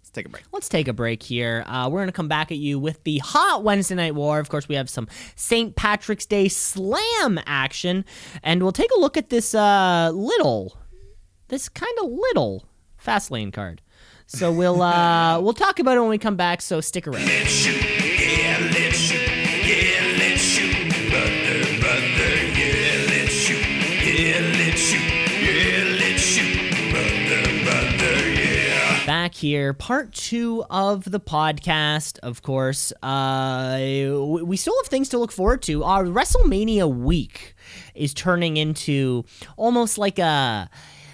[0.00, 0.44] Let's take a break.
[0.50, 1.62] Let's take a break here.
[1.68, 4.40] Uh, we're going to come back at you with the hot Wednesday Night War.
[4.40, 5.76] Of course, we have some St.
[5.76, 8.04] Patrick's Day slam action,
[8.42, 10.76] and we'll take a look at this uh, little,
[11.46, 12.66] this kind of little
[13.00, 13.81] Fastlane card.
[14.34, 16.62] So we'll uh, we'll talk about it when we come back.
[16.62, 17.26] So stick around.
[17.26, 20.72] Let's shoot, yeah, let's shoot, yeah, let's shoot,
[21.10, 25.02] brother, brother, yeah, let's shoot, yeah, let's shoot,
[25.42, 29.06] yeah, let's shoot, brother, brother, yeah.
[29.06, 33.76] back here part two of the podcast of course uh
[34.42, 37.54] we still have things to look forward to our wrestlemania week
[37.94, 39.24] is turning into
[39.56, 40.70] almost like a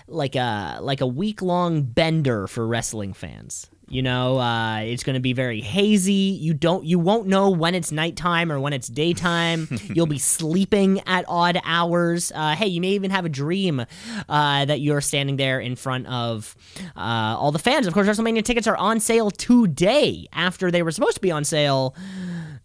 [0.09, 3.69] like a like a week long bender for wrestling fans.
[3.91, 6.13] You know uh, it's going to be very hazy.
[6.13, 9.67] You don't you won't know when it's nighttime or when it's daytime.
[9.95, 12.31] You'll be sleeping at odd hours.
[12.35, 13.85] Uh, hey you may even have a dream
[14.29, 16.55] uh, that you're standing there in front of
[16.97, 17.87] uh, all the fans.
[17.87, 21.45] Of course wrestlemania tickets are on sale today after they were supposed to be on
[21.45, 21.95] sale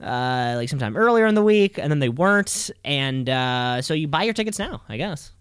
[0.02, 2.70] uh, like sometime earlier in the week and then they weren't.
[2.84, 5.32] And uh, so you buy your tickets now i guess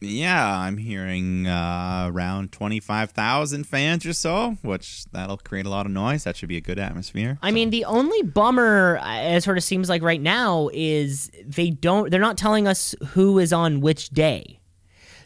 [0.00, 5.92] Yeah, I'm hearing uh, around 25,000 fans or so, which that'll create a lot of
[5.92, 6.24] noise.
[6.24, 7.38] That should be a good atmosphere.
[7.42, 11.70] I mean, the only bummer, uh, it sort of seems like right now, is they
[11.70, 12.10] don't.
[12.10, 14.60] They're not telling us who is on which day.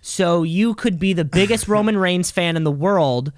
[0.00, 3.32] So you could be the biggest Roman Reigns fan in the world,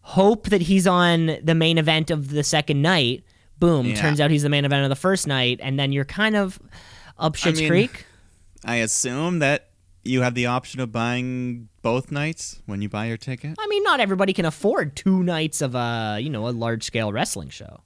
[0.00, 3.22] hope that he's on the main event of the second night.
[3.58, 3.86] Boom!
[3.86, 3.96] Yeah.
[3.96, 6.58] Turns out he's the main event of the first night, and then you're kind of
[7.18, 8.06] up Shit's mean- Creek.
[8.64, 9.65] I assume that
[10.06, 13.56] you have the option of buying both nights when you buy your ticket.
[13.58, 17.12] I mean, not everybody can afford two nights of a you know a large scale
[17.12, 17.82] wrestling show.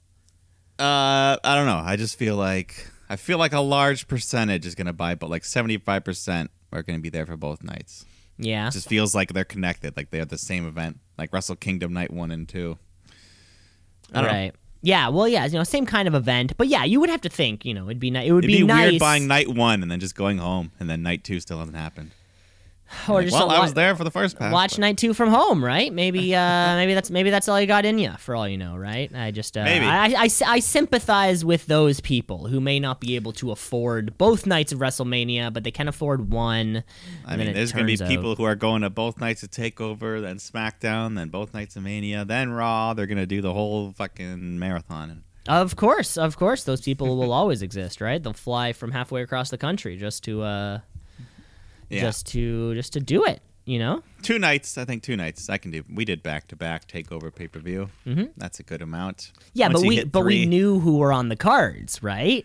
[0.79, 1.81] Uh, I don't know.
[1.83, 5.43] I just feel like I feel like a large percentage is gonna buy, but like
[5.43, 8.05] 75 percent are gonna be there for both nights.
[8.37, 8.67] Yeah.
[8.67, 12.11] It just feels like they're connected, like they're the same event, like Wrestle Kingdom Night
[12.11, 12.77] One and Two.
[14.13, 14.51] I don't know.
[14.81, 17.29] Yeah, well, yeah, you know, same kind of event, but yeah, you would have to
[17.29, 18.27] think, you know, it'd be nice.
[18.27, 18.91] It would It'd be, nice.
[18.91, 21.77] weird buying night one and then just going home, and then night two still hasn't
[21.77, 22.11] happened.
[23.07, 24.51] or Like, just well, to I was there for the first pass.
[24.53, 25.91] Watch but- night two from home, right?
[25.91, 26.39] Maybe, uh,
[26.75, 29.13] maybe that's maybe that's all you got in you, for all you know, right?
[29.13, 29.85] I just, uh, Maybe.
[29.85, 34.45] I, I, I sympathize with those people who may not be able to afford both
[34.45, 36.83] nights of WrestleMania, but they can afford one.
[37.25, 39.51] I mean, there's going to be people out- who are going to both nights of
[39.51, 42.93] Takeover, then SmackDown, then both nights of Mania, then Raw.
[42.93, 45.23] They're going to do the whole fucking marathon.
[45.47, 48.21] Of course, of course, those people will always exist, right?
[48.21, 50.79] They'll fly from halfway across the country just to, uh,
[51.91, 52.01] Yeah.
[52.01, 53.41] just to, just to do it.
[53.65, 54.01] You know?
[54.23, 54.77] two nights.
[54.79, 55.47] I think two nights.
[55.47, 55.83] I can do.
[55.93, 57.89] We did back to back Takeover pay per view.
[58.07, 58.25] Mm-hmm.
[58.35, 59.31] That's a good amount.
[59.53, 62.43] Yeah, Once but we but we knew who were on the cards, right?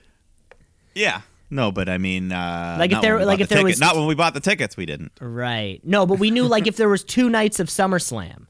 [0.94, 1.22] Yeah.
[1.50, 3.80] No, but I mean, uh, Like if not there- like if the there ticket- was-
[3.80, 5.12] not when we bought the tickets, we didn't.
[5.20, 5.80] Right.
[5.84, 8.46] No, but we knew like if there was two nights of SummerSlam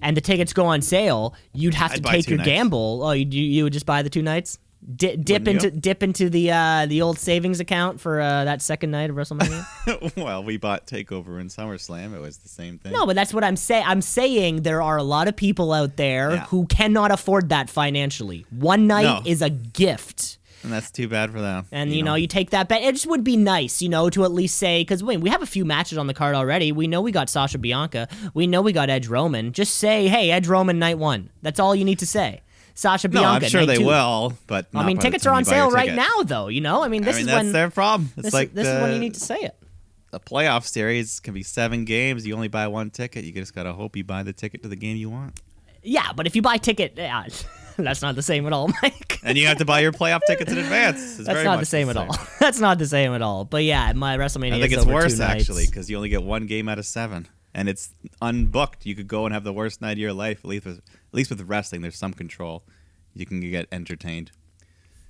[0.00, 2.48] and the tickets go on sale, you'd have I'd to take your nights.
[2.48, 3.00] gamble.
[3.04, 4.58] Oh, you you would just buy the two nights?
[4.96, 5.80] Di- dip Wouldn't into you?
[5.80, 10.16] dip into the uh, the old savings account for uh, that second night of WrestleMania.
[10.16, 12.14] well, we bought Takeover and SummerSlam.
[12.16, 12.90] It was the same thing.
[12.92, 13.84] no, but that's what I'm saying.
[13.86, 16.44] I'm saying there are a lot of people out there Yeah.
[16.46, 18.44] who cannot afford that financially.
[18.50, 19.22] One night No.
[19.24, 20.38] is a gift.
[20.64, 21.64] and that's too bad for them.
[21.70, 22.82] And you, know, you take that bet.
[22.82, 25.42] It just would be nice, you know, to at least say because wait, we have
[25.42, 26.72] a few matches on the card already.
[26.72, 28.08] We know we got Sasha Bianca.
[28.34, 29.52] We know we got Edge Roman.
[29.52, 31.30] Just say, hey, Edge Roman night one.
[31.40, 32.40] That's all you need to say.
[32.74, 33.46] Sasha no, Bianca.
[33.46, 33.86] I'm sure they two.
[33.86, 35.96] will, but I mean, tickets are on you buy your sale right ticket.
[35.96, 36.48] now, though.
[36.48, 38.10] You know, I mean, this I mean, is that's when their problem.
[38.16, 39.56] It's this, like this the, is when you need to say it.
[40.12, 42.26] a playoff series can be seven games.
[42.26, 43.24] You only buy one ticket.
[43.24, 45.40] You just gotta hope you buy the ticket to the game you want,
[45.82, 47.26] Yeah, but if you buy ticket, yeah,
[47.76, 49.18] that's not the same at all, Mike.
[49.22, 50.98] and you have to buy your playoff tickets in advance.
[50.98, 52.16] It's That's very not much the same at all.
[52.40, 53.44] That's not the same at all.
[53.44, 54.54] But yeah, my WrestleMania.
[54.54, 57.28] I think is it's worse actually because you only get one game out of seven,
[57.54, 58.84] and it's unbooked.
[58.84, 60.40] You could go and have the worst night of your life.
[60.40, 60.80] At least with,
[61.12, 62.62] at least with wrestling, there's some control.
[63.14, 64.30] You can get entertained.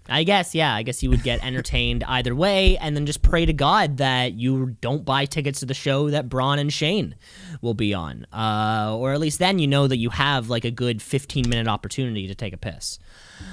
[0.08, 0.74] I guess, yeah.
[0.74, 4.34] I guess you would get entertained either way, and then just pray to God that
[4.34, 7.14] you don't buy tickets to the show that Braun and Shane
[7.60, 10.72] will be on, uh, or at least then you know that you have like a
[10.72, 12.98] good 15 minute opportunity to take a piss.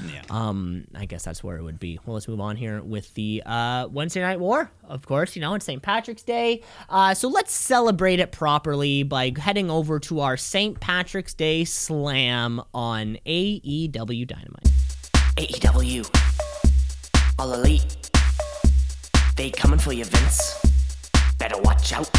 [0.08, 0.22] Yeah.
[0.30, 2.00] Um, I guess that's where it would be.
[2.06, 4.72] Well, let's move on here with the uh, Wednesday Night War.
[4.84, 5.82] Of course, you know it's St.
[5.82, 10.80] Patrick's Day, uh, so let's celebrate it properly by heading over to our St.
[10.80, 14.72] Patrick's Day Slam on AEW Dynamite.
[15.38, 16.10] AEW.
[17.38, 18.10] All elite.
[19.36, 20.60] They coming for you, Vince.
[21.38, 22.10] Better watch out.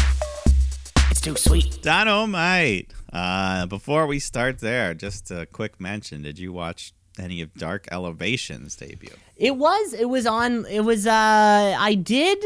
[1.11, 1.81] It's too sweet.
[1.83, 2.93] Dynamite.
[3.13, 6.23] Uh, before we start there, just a quick mention.
[6.23, 9.15] Did you watch any of Dark Elevation's debut?
[9.35, 9.93] It was.
[9.93, 10.65] It was on.
[10.65, 11.07] It was.
[11.07, 12.43] Uh, I did,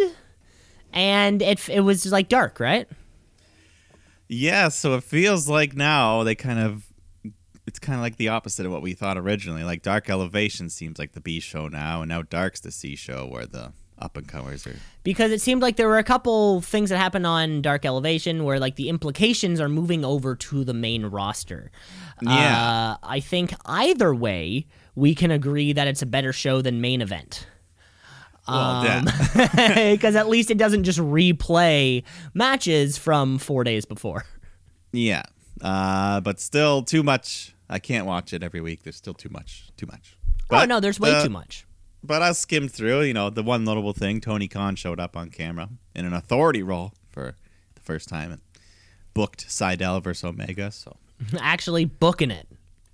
[0.94, 2.88] and it it was like dark, right?
[4.28, 6.86] Yeah, so it feels like now they kind of
[7.68, 9.64] it's kind of like the opposite of what we thought originally.
[9.64, 13.28] Like Dark Elevation seems like the B show now, and now Dark's the C show
[13.28, 14.76] where the up and comers are.
[15.04, 18.60] because it seemed like there were a couple things that happened on Dark Elevation where
[18.60, 21.72] like the implications are moving over to the main roster.
[22.22, 22.62] Yeah.
[22.62, 27.02] Uh, I think either way, we can agree that it's a better show than main
[27.02, 27.48] event.
[28.48, 29.92] Well, yeah.
[29.96, 34.24] Because at least it doesn't just replay matches from four days before.
[34.92, 35.24] yeah,
[35.62, 37.56] uh, but still too much.
[37.70, 38.84] I can't watch it every week.
[38.84, 39.70] There's still too much.
[39.78, 40.16] Too much.
[40.52, 41.65] oh no, there's way the- too much.
[42.06, 43.02] But I skimmed through.
[43.04, 46.64] You know, the one notable thing: Tony Khan showed up on camera in an authority
[46.64, 47.36] role for
[47.76, 48.42] the first time and
[49.14, 50.72] booked Seidel versus Omega.
[50.72, 50.98] So
[51.40, 52.48] Actually booking it.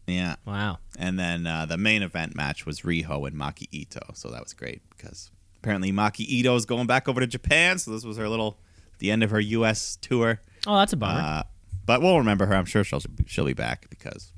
[0.07, 0.35] yeah.
[0.45, 0.77] Wow.
[0.97, 4.11] And then uh, the main event match was Riho and Maki Ito.
[4.13, 7.79] So that was great because apparently Maki Ito is going back over to Japan.
[7.79, 8.59] So this was her little,
[8.99, 9.97] the end of her U.S.
[10.01, 10.39] tour.
[10.67, 11.19] Oh, that's a bummer.
[11.19, 11.43] Uh,
[11.87, 12.55] but we'll remember her.
[12.55, 14.31] I'm sure she'll she'll be back because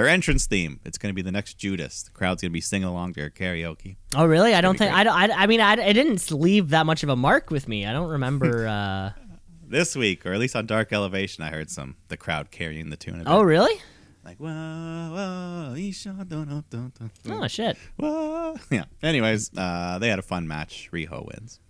[0.00, 0.80] her entrance theme.
[0.84, 2.02] It's going to be the next Judas.
[2.02, 3.96] The crowd's going to be singing along to her karaoke.
[4.14, 4.54] Oh really?
[4.54, 5.28] I don't think I, don't, I.
[5.44, 7.86] I mean I, it didn't leave that much of a mark with me.
[7.86, 8.66] I don't remember.
[8.80, 9.12] Uh,
[9.68, 12.96] This week, or at least on Dark Elevation, I heard some the crowd carrying the
[12.96, 13.22] tune.
[13.26, 13.80] Oh really?
[14.24, 17.76] like whoa, whoa, Isha, dun, dun, dun, Oh shit!
[17.96, 18.56] whoa.
[18.70, 18.84] Yeah.
[19.02, 20.88] Anyways, uh, they had a fun match.
[20.92, 21.60] Riho wins.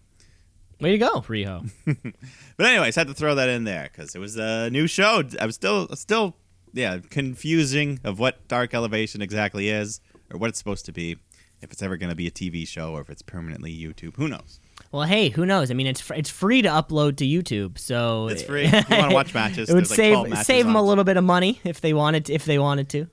[0.81, 1.70] Way to go, Riho.
[2.57, 5.22] But anyways, had to throw that in there because it was a new show.
[5.39, 6.37] I was still, still,
[6.73, 10.01] yeah, confusing of what Dark Elevation exactly is
[10.33, 11.16] or what it's supposed to be.
[11.62, 14.29] If it's ever going to be a TV show or if it's permanently YouTube, who
[14.29, 14.61] knows?
[14.93, 15.71] well, hey, who knows?
[15.71, 18.64] I mean, it's fr- it's free to upload to YouTube, so It's free.
[18.73, 21.25] If you wanna watch matches, it would like save save them a little bit of
[21.25, 23.09] money if they wanted if they wanted to.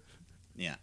[0.55, 0.75] Yeah.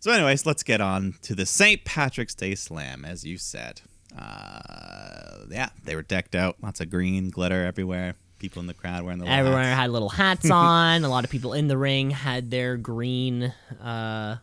[0.00, 1.84] So, anyways, let's get on to the St.
[1.84, 3.80] Patrick's Day Slam, as you said.
[4.14, 6.56] Uh, yeah, they were decked out.
[6.62, 8.14] Lots of green glitter everywhere.
[8.38, 9.80] People in the crowd wearing the little Everyone hats.
[9.80, 11.04] had little hats on.
[11.04, 13.44] a lot of people in the ring had their green,
[13.82, 14.36] uh,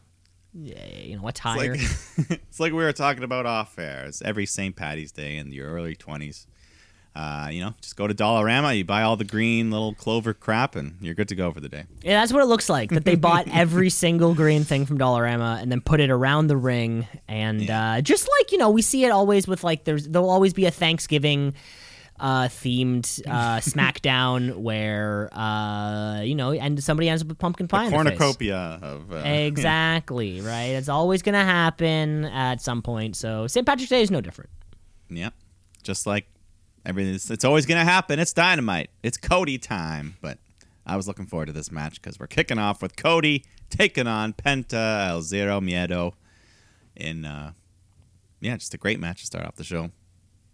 [0.54, 1.74] you know, attire.
[1.74, 4.06] It's like, it's like we were talking about off air.
[4.06, 4.76] It's every St.
[4.76, 6.46] Patty's Day in your early 20s.
[7.14, 10.78] Uh, you know, just go to Dollarama, you buy all the green little clover crap,
[10.78, 11.84] and you're good to go for the day.
[12.02, 12.90] Yeah, that's what it looks like.
[12.92, 16.56] That they bought every single green thing from Dollarama and then put it around the
[16.56, 17.96] ring, and Yeah.
[17.96, 20.66] uh, just like you know, we see it always with like there's there'll always be
[20.68, 21.54] a Thanksgiving
[22.22, 27.86] uh, themed uh, SmackDown where uh, you know, and somebody ends up with pumpkin pie.
[27.86, 28.18] in their face.
[28.18, 29.12] Cornucopia of.
[29.12, 30.70] Uh, Exactly right.
[30.72, 33.16] It's always gonna happen at some point.
[33.16, 33.66] So St.
[33.66, 34.50] Patrick's Day is no different.
[35.10, 35.32] Yeah.
[35.84, 36.26] Just like
[36.86, 38.20] everything, it's, it's always going to happen.
[38.20, 38.90] It's dynamite.
[39.04, 40.16] It's Cody time.
[40.22, 40.38] But
[40.86, 44.34] I was looking forward to this match because we're kicking off with Cody taking on
[44.34, 46.14] Penta El Zero Miedo
[46.96, 47.52] in, uh,
[48.40, 49.92] yeah, just a great match to start off the show.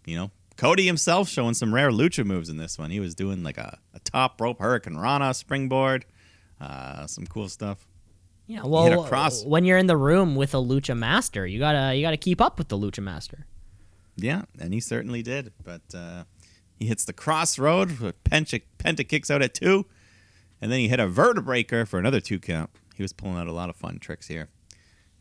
[0.06, 2.90] You know, Cody himself showing some rare lucha moves in this one.
[2.90, 6.06] He was doing like a, a top rope hurricanrana springboard,
[6.60, 7.88] uh, some cool stuff.
[8.48, 9.08] Yeah, well,
[9.46, 12.58] when you're in the room with a lucha master, you gotta you gotta keep up
[12.58, 13.46] with the lucha master.
[14.16, 15.52] Yeah, and he certainly did.
[15.64, 16.24] But uh,
[16.80, 17.90] he hits the crossroad.
[18.24, 19.86] Penta, Penta kicks out at two,
[20.62, 22.70] and then he hit a Vertebreaker for another two count.
[22.96, 24.48] He was pulling out a lot of fun tricks here.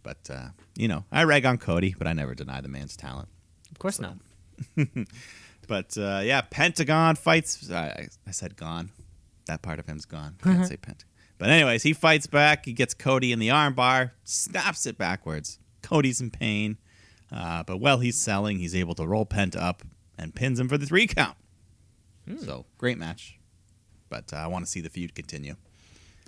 [0.04, 3.28] But uh, you know, I rag on Cody, but I never deny the man's talent.
[3.72, 4.18] Of course not.
[5.66, 7.70] But uh, yeah, Pentagon fights.
[7.70, 8.90] I, I said gone.
[9.46, 10.36] That part of him's gone.
[10.42, 11.04] Can't say Pent.
[11.38, 12.64] But anyways, he fights back.
[12.64, 15.58] He gets Cody in the armbar, snaps it backwards.
[15.82, 16.78] Cody's in pain,
[17.30, 19.82] uh, but while he's selling, he's able to roll Pent up
[20.18, 21.36] and pins him for the three count.
[22.40, 23.38] So great match.
[24.08, 25.56] But uh, I want to see the feud continue.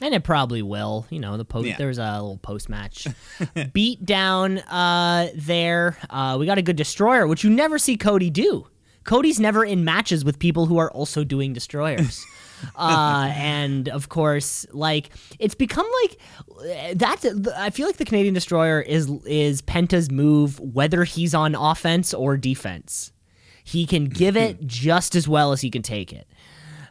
[0.00, 1.06] And it probably will.
[1.10, 1.66] You know, the post.
[1.66, 1.76] Yeah.
[1.76, 3.06] There was a little post match
[3.72, 5.96] beat down uh, there.
[6.08, 8.66] Uh, we got a good destroyer, which you never see Cody do.
[9.04, 12.24] Cody's never in matches with people who are also doing destroyers.
[12.76, 17.24] uh, and of course, like it's become like that's.
[17.56, 22.36] I feel like the Canadian destroyer is is Penta's move, whether he's on offense or
[22.36, 23.12] defense.
[23.64, 26.26] He can give it just as well as he can take it.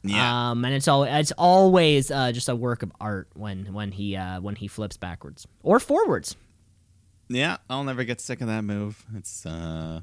[0.10, 0.52] Yeah.
[0.52, 4.16] Um, and it's all it's always uh, just a work of art when when he
[4.16, 6.36] uh, when he flips backwards or forwards.
[7.30, 9.06] yeah, I'll never get sick of that move.
[9.16, 10.02] It's uh,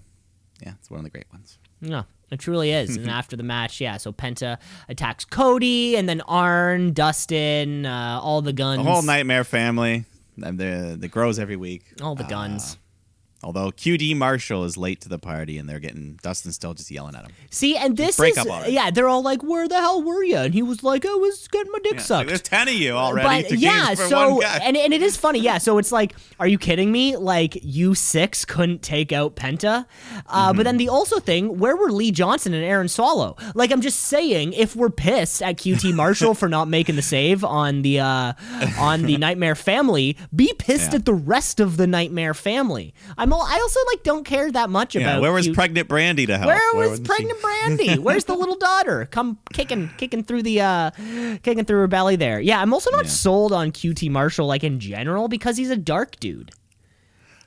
[0.62, 1.58] yeah, it's one of the great ones.
[1.80, 2.96] No, it truly is.
[2.96, 8.40] and after the match, yeah, so Penta attacks Cody, and then Arn, Dustin, uh, all
[8.42, 10.04] the Gunns, The whole Nightmare family.
[10.36, 11.84] the grows every week.
[12.02, 12.78] all the Uh, Gunns.
[13.44, 17.14] Although QT Marshall is late to the party, and they're getting Dustin's still just yelling
[17.14, 17.32] at him.
[17.50, 20.38] See, and this break is up yeah, they're all like, "Where the hell were you?"
[20.38, 22.74] And he was like, "I was getting my dick Yeah, sucked." like, There's ten of
[22.74, 23.42] you already.
[23.42, 25.58] but to yeah, for so and and it is funny, yeah.
[25.58, 27.16] So it's like, are you kidding me?
[27.16, 29.84] Like you six couldn't take out Penta,
[30.26, 30.56] uh, Mm-hmm.
[30.56, 33.38] but then the also thing, where were Lee Johnson and Aaron Solow?
[33.54, 37.44] Like I'm just saying, if we're pissed at QT Marshall for not making the save
[37.44, 38.32] on the uh,
[38.78, 40.96] on the Nightmare Family, be pissed Yeah.
[41.00, 42.94] at the rest of the Nightmare Family.
[43.18, 46.26] I'm I also like don't care that much yeah, about where was Q- pregnant Brandi
[46.26, 46.46] to help?
[46.48, 47.10] where was wasn't she?
[47.14, 47.98] pregnant Brandi?
[47.98, 49.06] Where's the little daughter?
[49.10, 50.90] Come kicking, kicking through the, uh,
[51.42, 52.40] kicking through her belly there.
[52.40, 53.10] Yeah, I'm also not Yeah.
[53.10, 56.50] sold on QT Marshall like in general because he's a dark dude.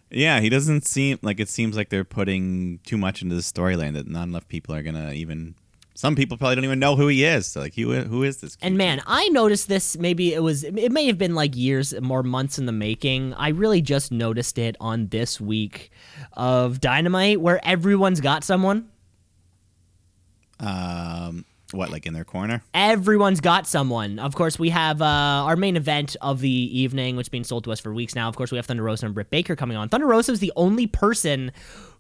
[0.10, 3.94] Yeah, he doesn't seem like it seems like they're putting too much into the storyline
[3.94, 5.56] that not enough people are gonna even.
[5.98, 7.48] Some people probably don't even know who he is.
[7.48, 8.56] So like, who who is this?
[8.62, 9.98] And man, I noticed this.
[9.98, 13.34] Maybe it was, it may have been like years, more months in the making.
[13.34, 15.89] I really just noticed it on this week
[16.34, 18.89] of Dynamite, where everyone's got someone.
[20.60, 22.62] um, what like in their corner?
[22.76, 24.20] Everyone's got someone.
[24.20, 27.64] Of course, we have uh, our main event of the evening, which has been sold
[27.66, 28.30] to us for weeks now.
[28.30, 29.89] Of course, we have Thunder Rosa and Britt Baker coming on.
[29.89, 31.52] Thunder Rosa is the only person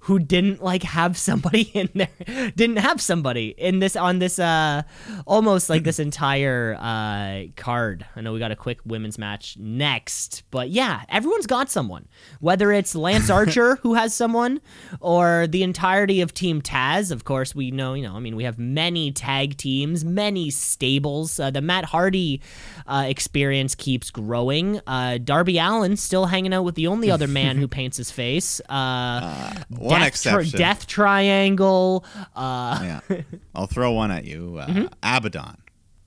[0.01, 4.83] who didn't like have somebody in there, didn't have somebody in this on this uh
[5.25, 8.05] almost like this entire uh card.
[8.15, 12.07] I know we got a quick women's match next, but yeah, everyone's got someone.
[12.39, 14.61] Whether it's Lance Archer who has someone,
[14.99, 17.11] or the entirety of Team Taz.
[17.11, 18.15] Of course, we know you know.
[18.15, 21.39] I mean, we have many tag teams, many stables.
[21.39, 22.41] Uh, the Matt Hardy
[22.85, 24.79] uh, experience keeps growing.
[24.87, 28.61] Uh, Darby Allin still hanging out with the only other man who paints his face.
[28.69, 29.53] Uh,
[29.87, 30.57] one death, exception.
[30.59, 32.05] death Triangle.
[32.35, 33.21] Uh, Yeah,
[33.55, 34.57] I'll throw one at you.
[34.59, 34.85] Uh, Mm-hmm.
[35.03, 35.57] Abaddon.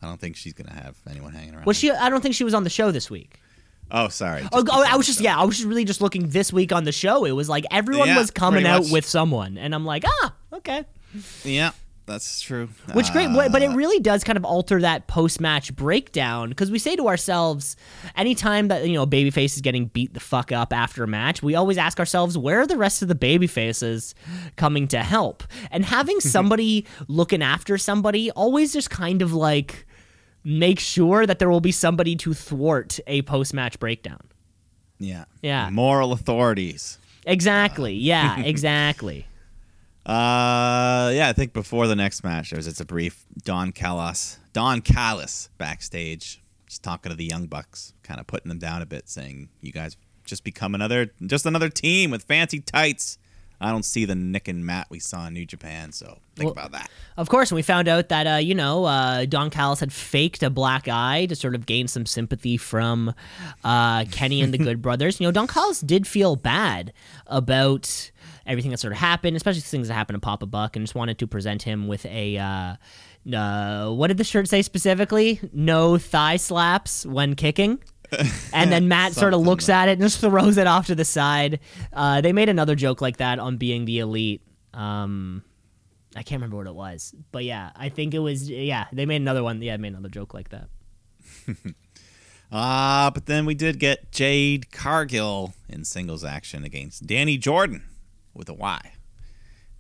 [0.03, 1.67] I don't think she's gonna have anyone hanging around.
[1.67, 1.91] Well, she?
[1.91, 3.39] I don't think she was on the show this week.
[3.91, 4.43] Oh, sorry.
[4.53, 5.25] Oh, oh, I was just show.
[5.25, 7.25] yeah, I was just really just looking this week on the show.
[7.25, 10.85] It was like everyone Yeah, was coming out with someone, and I'm like, ah, okay.
[11.45, 11.73] Yeah,
[12.11, 12.69] that's true.
[12.93, 16.71] Which great, but but it Uh, really does kind of alter that post-match breakdown because
[16.71, 17.77] we say to ourselves,
[18.17, 21.43] anytime that you know a babyface is getting beat the fuck up after a match,
[21.43, 24.15] we always ask ourselves, where are the rest of the babyfaces
[24.57, 25.45] coming to help?
[25.71, 29.87] And having somebody looking after somebody always just kind of like
[30.45, 34.21] make sure that there will be somebody to thwart a post-match breakdown.
[34.99, 35.69] yeah, Yeah.
[35.71, 36.99] Moral authorities.
[37.27, 37.95] Exactly.
[37.95, 38.41] Yeah.
[38.45, 39.27] Exactly.
[40.07, 44.39] Uh, yeah, I think before the next match, there was just a brief Don Callis,
[44.53, 48.87] Don Callis backstage, just talking to the Young Bucks, kind of putting them down a
[48.87, 53.19] bit, saying, "You guys just become another, just another team with fancy tights."
[53.63, 56.53] I don't see the Nick and Matt we saw in New Japan, so think Well-
[56.53, 56.91] about that.
[57.19, 60.43] Of course, and we found out that uh, you know uh, Don Callis had faked
[60.43, 63.13] a black eye to sort of gain some sympathy from
[63.63, 65.21] uh, Kenny and the Good Brothers.
[65.21, 66.95] You know, Don Callis did feel bad
[67.27, 68.11] about
[68.51, 71.19] everything that sort of happened, especially things that happened to Papa Buck, and just wanted
[71.19, 72.37] to present him with a.
[72.37, 72.77] Uh,
[73.35, 75.41] uh, what did the shirt say specifically?
[75.53, 77.83] No thigh slaps when kicking.
[78.53, 81.05] and then Matt sort of looks at it and just throws it off to the
[81.05, 81.61] side.
[81.93, 84.43] Uh, they made another joke like that on being the elite.
[84.75, 85.45] Um,
[86.17, 88.51] I can't remember what it was, but yeah, I think it was.
[88.51, 89.63] Yeah, they made another one.
[89.63, 90.69] Yeah, they made another joke like that.
[92.53, 97.83] Ah, but then we did get Jade Cargill in singles action against Dani Jordyn
[98.35, 98.93] with a Y.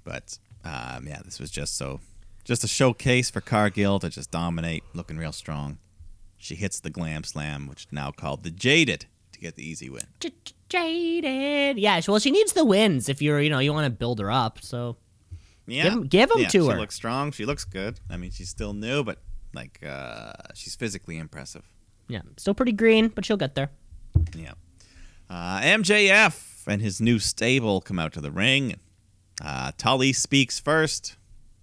[0.04, 2.00] But um, yeah, this was just so
[2.44, 5.78] just a showcase for Cargill to just dominate, looking real strong.
[6.38, 9.90] She hits the glam slam, which is now called the Jaded to get the easy
[9.90, 10.04] win.
[10.68, 11.78] Jaded.
[11.78, 14.30] Yeah, well, she needs the wins if you're, you know, you want to build her
[14.30, 14.60] up.
[14.62, 14.96] So
[15.66, 16.72] Yeah, give them yeah, to she her.
[16.74, 17.32] She looks strong.
[17.32, 18.00] She looks good.
[18.08, 19.18] I mean, she's still new, but
[19.52, 21.62] like uh, she's physically impressive.
[22.08, 23.70] yeah, still pretty green, but she'll get there.
[24.34, 24.52] Yeah.
[25.28, 26.32] Uh, MJF
[26.66, 28.76] and his new stable come out to the ring.
[29.42, 31.16] Uh, Tully speaks first.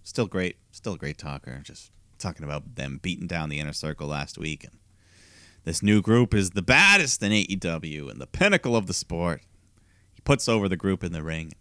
[0.03, 0.57] Still great.
[0.71, 1.61] Still a great talker.
[1.63, 4.63] Just talking about them beating down the inner circle last week.
[4.63, 4.73] And
[5.63, 9.41] this new group is the baddest in AEW and the pinnacle of the sport.
[10.13, 11.53] He puts over the group in the ring.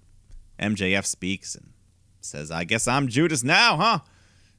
[0.59, 1.73] MJF speaks and
[2.21, 3.99] says, I guess I'm Judas now, huh?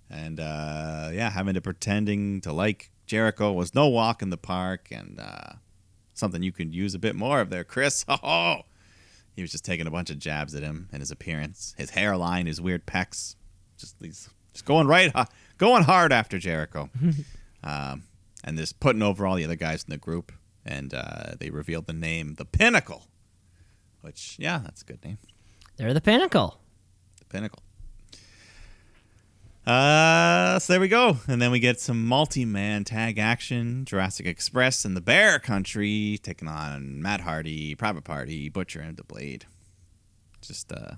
[0.09, 4.89] And uh, yeah, having to pretending to like Jericho was no walk in the park.
[4.91, 5.53] And uh,
[6.17, 8.05] something you could use a bit more of there, Chris.
[8.23, 8.61] Oh,
[9.35, 12.47] he was just taking a bunch of jabs at him and his appearance, his hairline,
[12.47, 13.35] his weird pecs,
[13.77, 15.13] just these, just going right,
[15.59, 16.89] going hard after Jericho,
[17.63, 18.03] um,
[18.43, 20.31] and just putting over all the other guys in the group.
[20.65, 23.07] And uh, they revealed the name, the Pinnacle,
[24.01, 25.17] which yeah, that's a good name,
[25.77, 26.59] They're the pinnacle.
[27.19, 27.61] the Pinnacle.
[29.67, 31.17] Uh, so there we go.
[31.27, 33.83] And then we get some multi-man tag action.
[33.83, 39.03] Jurassic Express and the Bear Country taking on Matt Hardy, Private Party, Butcher, and the
[39.03, 39.45] Blade.
[40.39, 40.91] Just uh,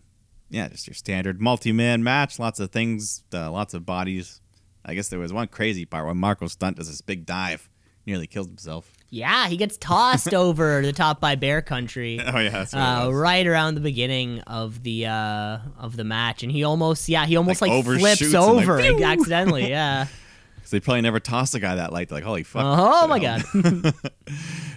[0.51, 2.37] yeah, just your standard multi-man match.
[2.37, 4.39] Lots of things, uh, lots of bodies.
[4.85, 7.69] I guess there was one crazy part when Marko Stunt does this big dive,
[8.05, 8.93] nearly kills himself.
[9.09, 12.19] Yeah, he gets tossed over the top by Bear Country.
[12.23, 16.03] Oh yeah, that's what it Uh, right around the beginning of the uh, of the
[16.03, 19.03] match, and he almost yeah he almost Like like, flips like, over pew!
[19.03, 20.07] accidentally yeah
[20.61, 22.09] 'Cause they probably never tossed a guy that light.
[22.09, 22.63] They're like, holy fuck!
[22.63, 23.43] oh my god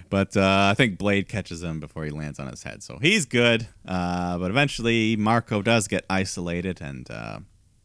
[0.09, 3.25] But uh, I think Blade catches him before he lands on his head, so he's
[3.25, 3.67] good.
[3.87, 7.39] Uh, but eventually, Marko does get isolated, and uh,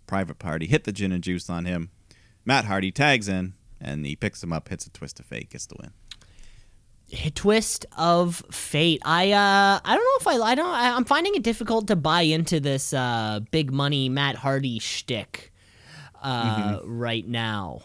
[0.08, 1.89] Private Party hit the gin and juice on him.
[2.43, 5.68] Matt Hardy tags in, and he picks him up, hits a twist of fate, gets
[5.68, 5.91] the win.
[7.34, 9.01] Twist of fate.
[9.05, 11.95] I uh I don't know if I I don't I, I'm finding it difficult to
[11.95, 15.51] buy into this uh big money Matt Hardy shtick
[16.22, 16.97] uh Mm-hmm.
[16.99, 17.82] right now.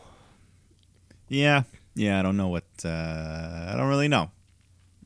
[1.29, 1.63] Yeah,
[1.95, 2.19] yeah.
[2.19, 2.65] I don't know what.
[2.85, 4.31] Uh, I don't really know.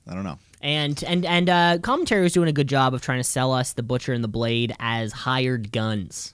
[0.08, 0.38] I don't know.
[0.60, 3.74] And and and uh commentary was doing a good job of trying to sell us
[3.74, 6.32] the butcher and the blade as hired guns.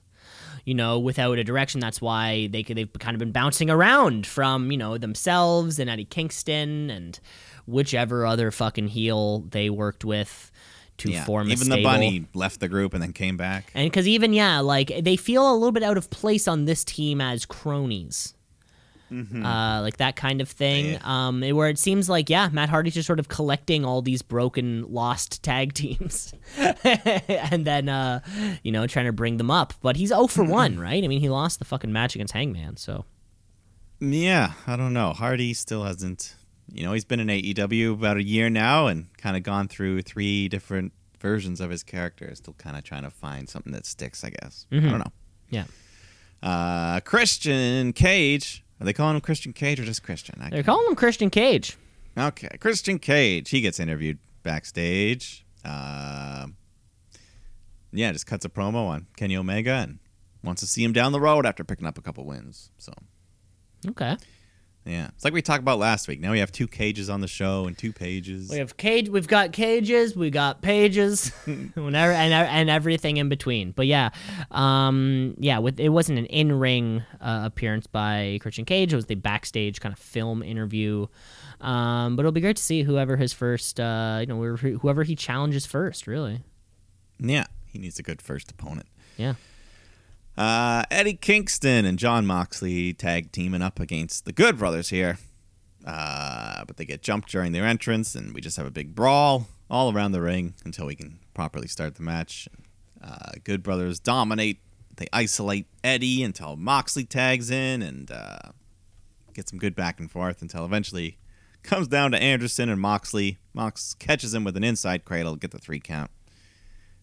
[0.64, 1.80] You know, without a direction.
[1.80, 5.90] That's why they could, they've kind of been bouncing around from you know themselves and
[5.90, 7.18] Eddie Kingston and
[7.66, 10.50] whichever other fucking heel they worked with
[10.98, 13.70] to Yeah, form a even the bunny left the group and then came back.
[13.74, 16.84] And because even yeah, like they feel a little bit out of place on this
[16.84, 18.34] team as cronies,
[19.10, 20.98] uh, like that kind of thing.
[21.02, 24.90] Um, where it seems like yeah, Matt Hardy's just sort of collecting all these broken,
[24.92, 28.20] lost tag teams, and then uh,
[28.62, 29.74] you know trying to bring them up.
[29.82, 31.02] But he's 0 for one, right?
[31.02, 33.04] I mean, he lost the fucking match against Hangman, so
[34.00, 35.12] Yeah, I don't know.
[35.12, 36.34] Hardy still hasn't.
[36.70, 40.02] You know, he's been in AEW about a year now and kind of gone through
[40.02, 42.34] three different versions of his character.
[42.34, 44.66] Still kind of trying to find something that sticks, I guess.
[44.72, 45.12] I don't know.
[45.50, 45.64] yeah.
[46.42, 48.64] Uh, Christian Cage.
[48.80, 50.36] Are they calling him Christian Cage or just Christian?
[50.40, 51.76] I They're can't- calling him Christian Cage.
[52.18, 53.48] Okay, Christian Cage.
[53.50, 55.46] He gets interviewed backstage.
[55.64, 56.48] Uh,
[57.92, 59.98] yeah, just cuts a promo on Kenny Omega and
[60.42, 62.70] wants to see him down the road after picking up a couple wins.
[62.78, 62.92] So
[63.88, 64.16] Okay.
[64.84, 66.20] Yeah, it's like we talked about last week.
[66.20, 68.50] Now we have two cages on the show and two pages.
[68.50, 69.08] We have cage.
[69.08, 70.16] We've got cages.
[70.16, 71.28] We got pages,
[71.74, 73.70] whenever and and everything in between.
[73.72, 74.10] But yeah,
[74.50, 75.58] um, yeah.
[75.58, 78.92] With it wasn't an in ring uh, appearance by Christian Cage.
[78.92, 81.06] It was the backstage kind of film interview.
[81.60, 85.02] Um, but it'll be great to see whoever his first, uh, you know, whoever, whoever
[85.04, 86.08] he challenges first.
[86.08, 86.40] Really,
[87.20, 88.88] Yeah, he needs a good first opponent.
[89.16, 89.34] yeah.
[90.36, 95.18] Uh, Eddie Kingston and Jon Moxley tag teaming up against the Good Brothers here.
[95.84, 99.48] Uh, but they get jumped during their entrance, and we just have a big brawl
[99.68, 102.48] all around the ring until we can properly start the match.
[103.02, 104.60] Uh, Good Brothers dominate.
[104.96, 108.52] They isolate Eddie until Moxley tags in and uh,
[109.34, 111.18] get some good back and forth until eventually
[111.62, 113.38] comes down to Anderson and Moxley.
[113.54, 116.10] Mox catches him with an inside cradle, get the three count.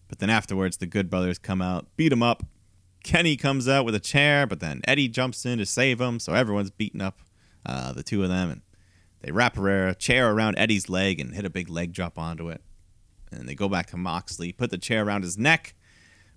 [0.08, 2.42] But then afterwards, the Good Brothers come out, beat him up.
[3.02, 6.34] Kenny comes out with a chair, but then Eddie jumps in to save him, so
[6.34, 7.20] everyone's beating up
[7.64, 8.62] uh, the two of them, and
[9.22, 12.62] they wrap a chair around Eddie's leg and hit a big leg drop onto it.
[13.32, 15.74] And they go back to Moxley, put the chair around his neck,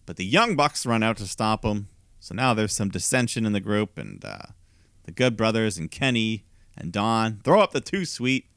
[0.06, 1.88] but the Young Bucks run out to stop him.
[2.20, 4.52] So now there's some dissension in the group, and uh,
[5.04, 6.46] the Good Brothers and Kenny
[6.78, 8.48] and Don throw up the two sweet,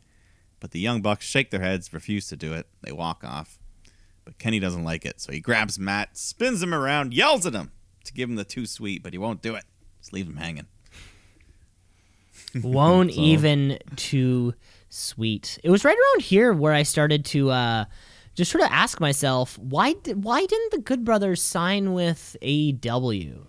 [0.60, 2.66] but the Young Bucks shake their heads, refuse to do it.
[2.82, 3.58] They walk off.
[4.24, 7.70] But Kenny doesn't like it, so he grabs Matt, spins him around, yells at him
[8.06, 9.64] to give him the too sweet, but he won't do it.
[10.00, 10.66] Just leave him hanging.
[12.62, 14.54] Won't even too
[14.88, 15.58] sweet.
[15.62, 17.84] It was right around here where I started to uh,
[18.34, 23.46] just sort of ask myself why did, why didn't the Good Brothers sign with AEW?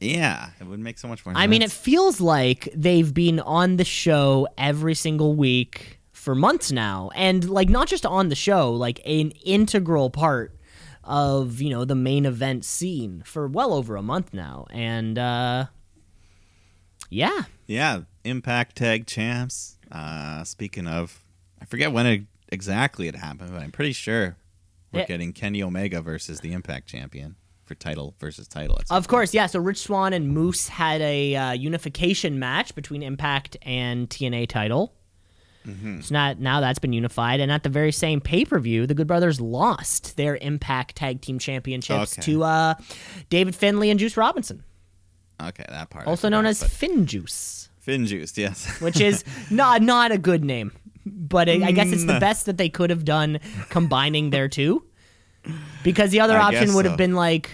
[0.00, 1.34] Yeah, it would make so much more.
[1.36, 6.72] I mean, it feels like they've been on the show every single week for months
[6.72, 10.56] now, and like not just on the show, like an integral part
[11.04, 15.66] of you know the main event scene for well over a month now, and uh,
[17.10, 19.76] yeah, yeah, Impact Tag Champs.
[19.90, 21.22] Uh, speaking of,
[21.60, 24.36] I forget when it, exactly it happened, but I'm pretty sure
[24.92, 25.06] we're Yeah.
[25.06, 28.78] getting Kenny Omega versus the Impact Champion for title versus title.
[28.90, 29.46] Of course, yeah.
[29.46, 34.94] So Rich Swann and Moose had a uh, unification match between Impact and TNA title.
[35.64, 38.94] So not, now that's been unified, and at the very same pay per view, the
[38.94, 42.22] Good Brothers lost their Impact Tag Team Championships Okay.
[42.32, 42.74] to uh,
[43.30, 44.64] David Finlay and Juice Robinson,
[45.40, 46.06] Okay, that part.
[46.06, 48.36] Also known as but- Fin Juice, Fin Juice.
[48.36, 48.66] Yes.
[48.80, 50.72] which is not not a good name,
[51.06, 52.20] but it, I guess it's the Mm.
[52.20, 53.38] best that they could have done
[53.70, 54.84] combining their two,
[55.84, 56.90] because the other I option would so.
[56.90, 57.50] have been like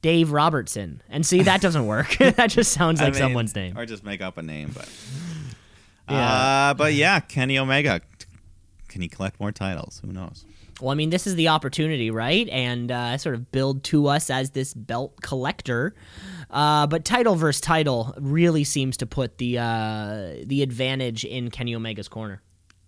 [0.00, 1.00] Dave Robertson.
[1.08, 2.16] And see, that doesn't work.
[2.18, 3.78] that just sounds I like mean, someone's name.
[3.78, 4.88] Or just make up a name, but.
[6.08, 6.70] Yeah.
[6.70, 8.00] Uh, but yeah, Kenny Omega.
[8.88, 10.02] Can he collect more titles?
[10.04, 10.44] Who knows?
[10.80, 12.48] Well, I mean, this is the opportunity, right?
[12.48, 15.94] And uh, sort of build to us as this belt collector.
[16.50, 21.74] Uh, but title versus title really seems to put the uh, the advantage in Kenny
[21.74, 22.42] Omega's corner.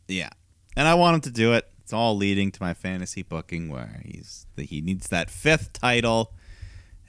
[0.09, 0.31] Yeah,
[0.77, 1.69] and I want him to do it.
[1.83, 6.33] It's all leading to my fantasy booking, where he's he needs that fifth title,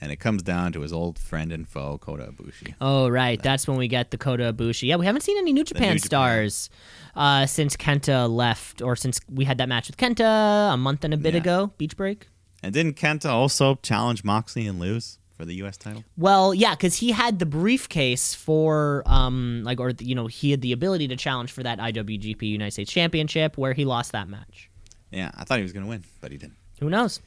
[0.00, 2.74] and it comes down to his old friend and foe Kota Ibushi.
[2.80, 3.42] Oh, right.
[3.42, 4.88] That's when we get the Kota Ibushi.
[4.88, 6.06] Yeah, we haven't seen any New Japan, New Japan.
[6.06, 6.70] stars
[7.14, 11.14] uh, since Kenta left, or since we had that match with Kenta a month and
[11.14, 11.40] a bit Yeah.
[11.40, 12.28] ago, Beach Break.
[12.62, 15.76] And didn't Kenta also challenge Moxley and lose for the U.S.
[15.76, 16.02] title?
[16.16, 20.62] Well, yeah, because he had the briefcase for, um, like, or you know, he had
[20.62, 24.70] the ability to challenge for that IWGP United States Championship, where he lost that match.
[25.10, 26.56] Yeah, I thought he was going to win, but he didn't.
[26.80, 27.20] Who knows?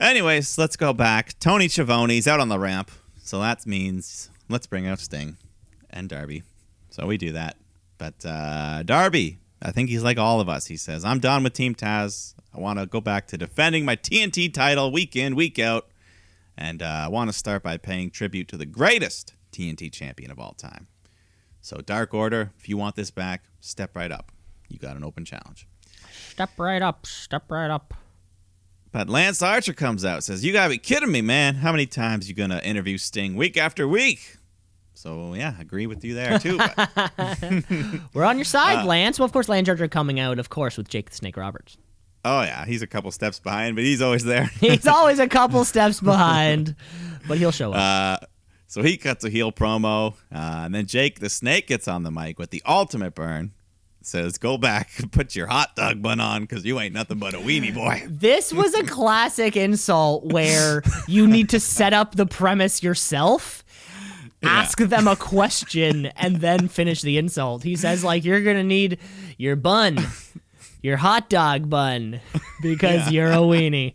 [0.00, 1.38] Anyways, let's go back.
[1.40, 5.36] Tony Schiavone's out on the ramp, so that means let's bring out Sting
[5.90, 6.42] and Darby.
[6.88, 7.58] So we do that.
[7.98, 10.64] But uh, Darby, I think he's like all of us.
[10.64, 12.32] He says, "I'm done with Team Taz.
[12.54, 15.86] I want to go back to defending my TNT title week in, week out,
[16.56, 20.38] and uh, I want to start by paying tribute to the greatest TNT champion of
[20.38, 20.86] all time.
[21.60, 24.32] So Dark Order, if you want this back, step right up.
[24.66, 25.66] You got an open challenge."
[26.10, 27.04] Step right up.
[27.04, 27.92] Step right up.
[28.92, 31.56] But Lance Archer comes out says, "You gotta be kidding me, man!
[31.56, 34.36] How many times you gonna interview Sting week after week?"
[34.94, 36.58] So yeah, agree with you there too.
[38.12, 39.18] We're on your side, Uh, Lance.
[39.18, 41.76] Well, of course, Lance Archer coming out, of course, with Jake the Snake Roberts.
[42.24, 44.44] oh yeah, he's a couple steps behind, but he's always there.
[44.60, 46.74] He's always a couple steps behind,
[47.28, 48.20] but he'll show up.
[48.22, 48.26] Uh,
[48.66, 52.10] so he cuts a heel promo, uh, and then Jake the Snake gets on the
[52.10, 53.52] mic with the ultimate burn.
[54.10, 57.38] Says, "Go back, put your hot dog bun on, cause you ain't nothing but a
[57.38, 62.82] weenie boy." This was a classic insult where you need to set up the premise
[62.82, 63.64] yourself,
[64.42, 67.62] ask them a question, and then finish the insult.
[67.62, 68.98] He says, like, you're going to need
[69.38, 69.96] your bun,
[70.82, 72.20] your hot dog bun,
[72.62, 73.94] because you're a weenie.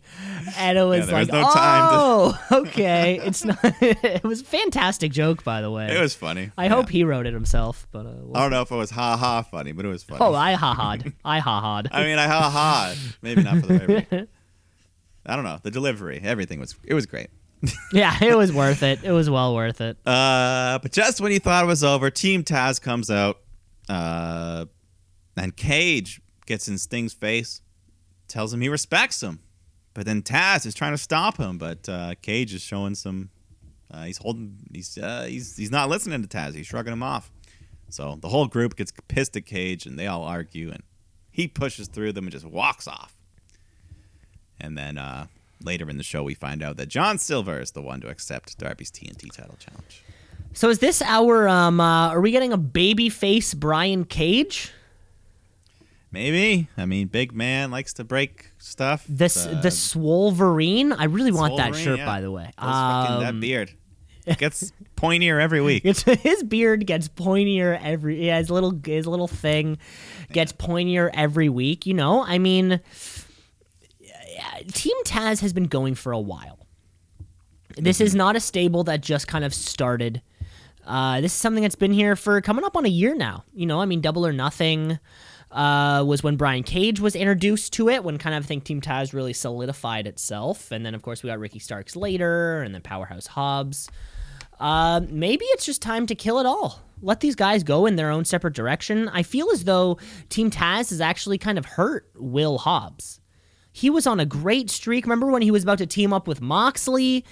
[0.56, 3.20] And it was was like, no time to- oh, okay.
[3.24, 5.94] It's not, it was a fantastic joke, by the way.
[5.96, 6.50] It was funny.
[6.56, 6.70] I Yeah.
[6.70, 9.42] hope he wrote it himself, but uh, I don't know if it was ha ha
[9.42, 10.20] funny, but it was funny.
[10.22, 11.12] oh, I ha ha'd.
[11.24, 11.88] I ha ha'd.
[11.92, 12.94] I mean, I ha ha.
[13.22, 14.28] Maybe not for the very.
[15.26, 15.58] I don't know.
[15.62, 16.76] The delivery, everything was.
[16.84, 17.28] It was great.
[17.92, 19.02] yeah, it was worth it.
[19.02, 19.96] It was well worth it.
[20.06, 23.38] Uh, but just when you thought it was over, Team Taz comes out,
[23.88, 24.66] uh,
[25.36, 27.60] and Cage gets in Sting's face,
[28.28, 29.40] tells him he respects him,
[29.94, 33.30] but then Taz is trying to stop him, but uh, Cage is showing some.
[33.90, 34.58] Uh, he's holding.
[34.72, 36.54] He's uh, he's he's not listening to Taz.
[36.54, 37.30] He's shrugging him off.
[37.88, 40.82] So the whole group gets pissed at Cage, and they all argue, and
[41.30, 43.16] he pushes through them and just walks off.
[44.60, 45.26] And then uh,
[45.62, 48.58] later in the show, we find out that John Silver is the one to accept
[48.58, 50.02] Darby's TNT title challenge.
[50.52, 54.72] So is this our um uh, are we getting a baby face Brian Cage?
[56.16, 56.66] Maybe.
[56.78, 59.04] I mean, big man likes to break stuff.
[59.06, 60.96] This Uh, the Swolverine?
[60.98, 62.06] I really want that shirt yeah.
[62.06, 62.50] by the way.
[62.58, 63.74] fucking- that Um, beard
[64.26, 65.82] It gets pointier every week.
[65.84, 69.76] It's, his beard gets pointier every yeah, his little his little thing
[70.32, 72.24] gets pointier every week, you know?
[72.24, 72.80] I mean
[74.72, 76.58] Team Taz has been going for a while.
[77.76, 80.22] This is not a stable that just kind of started.
[80.86, 83.44] Uh, this is something that's been here for coming up on a year now.
[83.52, 84.98] You know, I mean, Double or Nothing
[85.56, 88.82] uh, was when Brian Cage was introduced to it, when kind of I think Team
[88.82, 90.70] Taz really solidified itself.
[90.70, 93.88] And then, of course, we got Ricky Starks later, and then Powerhouse Hobbs.
[94.60, 96.82] Uh, maybe it's just time to kill it all.
[97.00, 99.08] Let these guys go in their own separate direction.
[99.08, 103.20] I feel as though Team Taz has actually kind of hurt Will Hobbs.
[103.72, 105.04] He was on a great streak.
[105.04, 107.24] Remember when he was about to team up with Moxley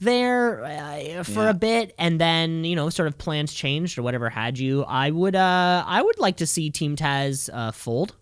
[0.00, 1.50] there uh, for Yeah.
[1.50, 4.84] a bit, and then you know, sort of plans changed or whatever had you.
[4.84, 8.14] I would, uh, I would like to see Team Taz uh, fold.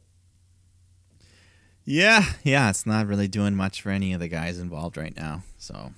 [1.84, 5.42] Yeah, yeah, it's not really doing much for any of the guys involved right now.
[5.56, 5.92] So,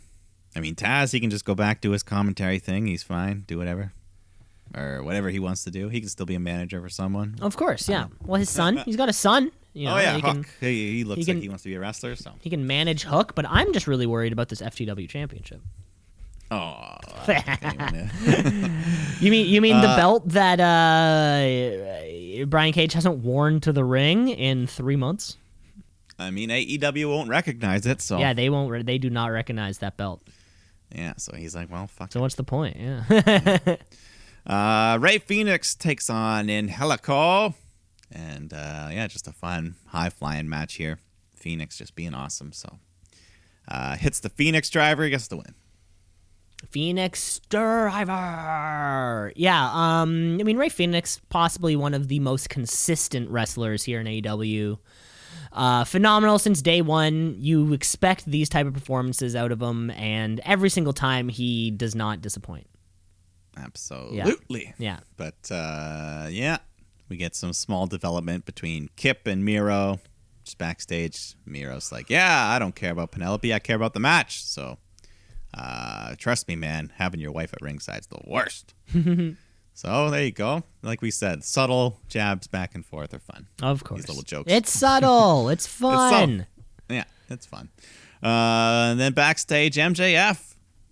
[0.54, 2.86] I mean, Taz, he can just go back to his commentary thing.
[2.86, 3.92] He's fine, do whatever,
[4.76, 5.88] or whatever he wants to do.
[5.88, 7.36] He can still be a manager for someone.
[7.40, 8.06] Of course, yeah.
[8.24, 9.50] Well, his son, he's got a son.
[9.74, 11.68] You know, oh yeah, he can he, he looks he can- like he wants to
[11.68, 12.16] be a wrestler.
[12.16, 15.60] So, he can manage Hook, but I'm just really worried about this FTW championship.
[16.50, 16.96] oh,
[19.20, 23.84] You mean you mean Uh, the belt that uh, Brian Cage hasn't worn to the
[23.84, 25.36] ring in three months?
[26.18, 28.00] I mean, AEW won't recognize it.
[28.00, 28.70] So, Yeah, they won't.
[28.70, 30.20] Re- they do not recognize that belt.
[30.92, 31.12] yeah.
[31.16, 32.10] So he's like, well, fuck.
[32.12, 32.76] So what's the point?
[32.76, 33.04] Yeah.
[34.48, 37.54] Uh, Rey Fenix takes on Angelico.
[38.10, 40.98] And uh, yeah, just a fun high flying match here.
[41.36, 42.52] Fenix just being awesome.
[42.52, 42.78] So
[43.68, 45.54] uh, hits the Fenix driver, gets the win.
[46.70, 49.32] Fenix Driver.
[49.36, 49.70] Yeah.
[49.72, 50.38] Um.
[50.40, 54.78] I mean, Rey Fenix, possibly one of the most consistent wrestlers here in AEW.
[55.52, 57.36] Uh, phenomenal since day one.
[57.38, 61.94] You expect these type of performances out of him, and every single time he does
[61.94, 62.66] not disappoint.
[63.62, 64.74] Absolutely.
[64.78, 65.00] Yeah.
[65.16, 66.58] But uh, yeah,
[67.08, 70.00] we get some small development between Kip and Miro.
[70.44, 73.52] Just backstage, Miro's like, "Yeah, I don't care about Penelope.
[73.52, 74.78] I care about the match." So,
[75.52, 78.72] uh, trust me, man, having your wife at ringside's the worst.
[79.74, 80.62] so there you go.
[80.82, 83.46] Like we said, subtle jabs back and forth are fun.
[83.62, 84.00] Of course.
[84.02, 84.50] These little jokes.
[84.50, 85.50] It's subtle.
[85.50, 86.46] It's fun.
[86.88, 87.68] Yeah, it's fun.
[88.22, 90.47] Uh, and then backstage, MJF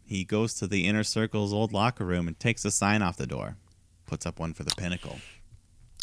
[0.07, 3.27] he goes to the inner circle's old locker room and takes a sign off the
[3.27, 3.57] door,
[4.07, 5.19] puts up one for the Pinnacle.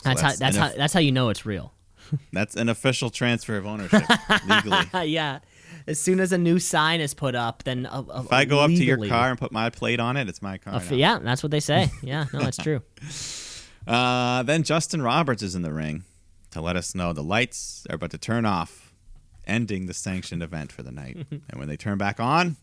[0.04, 1.74] So that's, how that's how that's how you know it's real.
[2.34, 4.04] That's an official transfer of ownership
[4.46, 4.86] legally.
[5.10, 5.40] Yeah.
[5.88, 8.84] As soon as a new sign is put up, then If I go up to
[8.84, 10.74] your car and put my plate on it, it's my car.
[10.74, 10.96] Now.
[10.96, 11.90] yeah, that's what they say.
[12.04, 12.82] Yeah, no, it's true.
[13.88, 16.04] Uh, then Justin Roberts is in the ring
[16.52, 18.94] to let us know the lights are about to turn off,
[19.46, 21.26] ending the sanctioned event for the night.
[21.32, 22.58] and when they turn back on,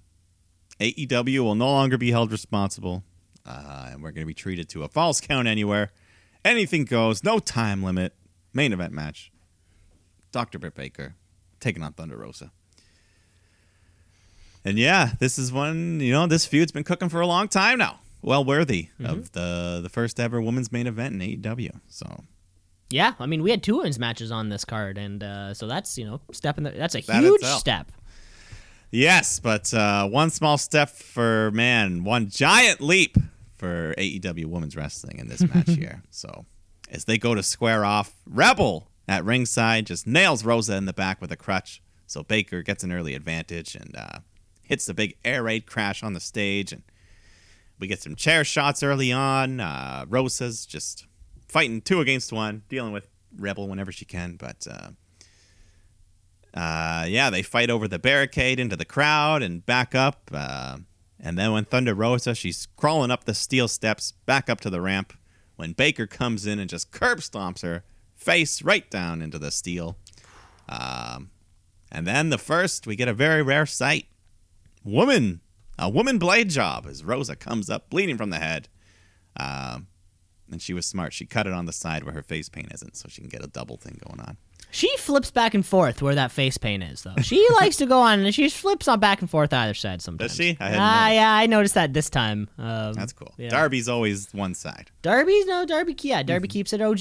[0.80, 3.04] AEW will no longer be held responsible,
[3.46, 5.90] uh, and we're going to be treated to a false count anywhere.
[6.44, 8.14] Anything goes, no time limit.
[8.54, 9.30] Main event match.
[10.32, 10.58] Dr.
[10.58, 11.14] Britt Baker
[11.60, 12.50] taking on Thunder Rosa.
[14.64, 17.78] And yeah, this is one, you know, this feud's been cooking for a long time
[17.78, 18.00] now.
[18.22, 19.06] Well worthy Mm-hmm.
[19.06, 21.80] of the the first ever women's main event in AEW.
[21.88, 22.24] So
[22.90, 25.96] Yeah, I mean, we had two women's matches on this card, and uh, so that's
[25.96, 27.60] you know, step in the, that's a That huge itself.
[27.60, 27.92] step.
[28.90, 33.16] Yes, but uh, one small step for man, one giant leap
[33.56, 36.02] for AEW women's wrestling in this match here.
[36.10, 36.46] So
[36.90, 41.20] as they go to square off, Rebel at ringside just nails Rosa in the back
[41.20, 41.80] with a crutch.
[42.06, 44.18] So Baker gets an early advantage and uh,
[44.62, 46.82] hits the big air raid crash on the stage, and
[47.78, 49.60] we get some chair shots early on.
[49.60, 51.06] Uh, Rosa's just
[51.46, 53.06] fighting two against one, dealing with
[53.36, 54.66] Rebel whenever she can, but.
[56.54, 60.30] Uh, yeah, they fight over the barricade into the crowd and back up.
[60.32, 60.78] Uh,
[61.18, 64.80] and then when Thunder Rosa, she's crawling up the steel steps back up to the
[64.80, 65.12] ramp.
[65.56, 67.84] When Baker comes in and just curb stomps her
[68.16, 69.98] face right down into the steel.
[70.68, 71.30] Um,
[71.92, 74.06] and then the first, we get a very rare sight.
[74.84, 75.40] Woman,
[75.78, 78.68] a woman blade job as Rosa comes up bleeding from the head.
[79.36, 79.88] Um,
[80.50, 81.12] and she was smart.
[81.12, 83.44] She cut it on the side where her face paint isn't, so she can get
[83.44, 84.36] a double thing going on.
[84.72, 87.14] She flips back and forth where that face paint is, though.
[87.22, 90.30] She likes to go on, and she flips on back and forth either side sometimes.
[90.30, 90.56] Does she?
[90.60, 91.14] I hadn't Ah, noticed.
[91.16, 92.48] yeah, I noticed that this time.
[92.58, 93.34] Um, That's cool.
[93.36, 93.48] yeah.
[93.48, 94.90] Darby's always one side.
[95.02, 95.96] Darby's no Darby.
[96.02, 96.52] Yeah, Darby Mm-hmm.
[96.52, 97.00] keeps it OG.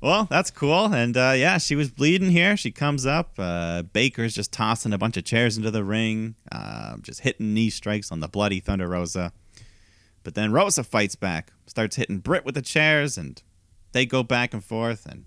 [0.00, 0.92] Well, that's cool.
[0.92, 2.56] And uh, yeah, she was bleeding here.
[2.56, 3.34] She comes up.
[3.38, 7.70] Uh, Baker's just tossing a bunch of chairs into the ring, uh, just hitting knee
[7.70, 9.32] strikes on the bloody Thunder Rosa.
[10.24, 13.40] But then Rosa fights back, starts hitting Britt with the chairs, and
[13.92, 15.06] they go back and forth.
[15.06, 15.24] And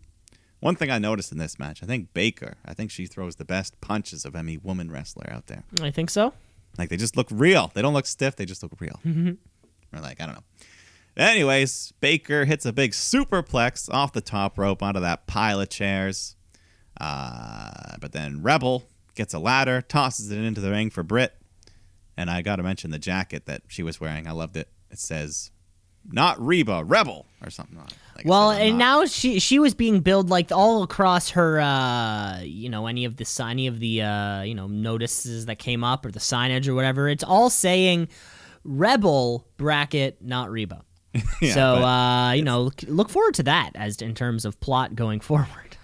[0.59, 3.45] one thing I noticed in this match, I think Baker, I think she throws the
[3.45, 5.63] best punches of any woman wrestler out there.
[5.81, 6.33] I think so.
[6.77, 7.71] Like they just look real.
[7.73, 8.35] They don't look stiff.
[8.35, 8.99] They just look real.
[9.05, 10.43] or like I don't know.
[11.17, 16.35] Anyways, Baker hits a big superplex off the top rope onto that pile of chairs.
[16.99, 18.83] Uh, but then Rebel
[19.15, 21.33] gets a ladder, tosses it into the ring for Britt.
[22.17, 24.27] And I got to mention the jacket that she was wearing.
[24.27, 24.69] I loved it.
[24.91, 25.51] It says,
[26.11, 27.77] "Not Reba, Rebel" or something.
[27.77, 28.85] Like it Well, says I'm and not.
[29.01, 33.17] now she she was being billed like all across her, uh, you know, any of
[33.17, 36.73] the any of the uh, you know notices that came up or the signage or
[36.75, 37.07] whatever.
[37.09, 38.07] It's all saying
[38.63, 40.81] Rebel bracket not Reba.
[41.41, 44.95] Yeah, so uh, you know, look, look forward to that as in terms of plot
[44.95, 45.77] going forward.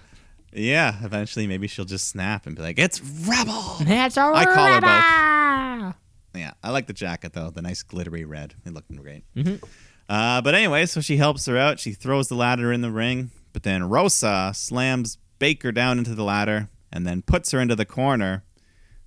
[0.52, 4.66] yeah, eventually maybe she'll just snap and be like, "It's Rebel." That's a I call
[4.66, 5.94] her Rebel.
[6.34, 8.54] Yeah, I like the jacket though, the nice glittery red.
[8.66, 9.24] It looked great.
[9.36, 9.64] Mm-hmm.
[10.08, 11.80] Uh, but anyway, so she helps her out.
[11.80, 16.24] She throws the ladder in the ring, but then Rosa slams Baker down into the
[16.24, 18.44] ladder and then puts her into the corner.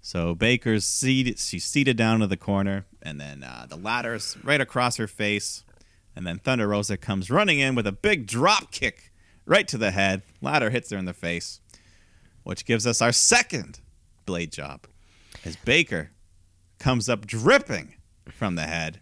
[0.01, 1.39] So Baker's seated.
[1.39, 5.63] She's seated down to the corner, and then uh, the ladder's right across her face.
[6.15, 9.11] And then Thunder Rosa comes running in with a big drop kick
[9.45, 10.21] right to the head.
[10.41, 11.59] Ladder hits her in the face,
[12.43, 13.79] which gives us our second
[14.25, 14.87] blade job.
[15.43, 16.11] As Baker
[16.79, 17.95] comes up dripping
[18.29, 19.01] from the head.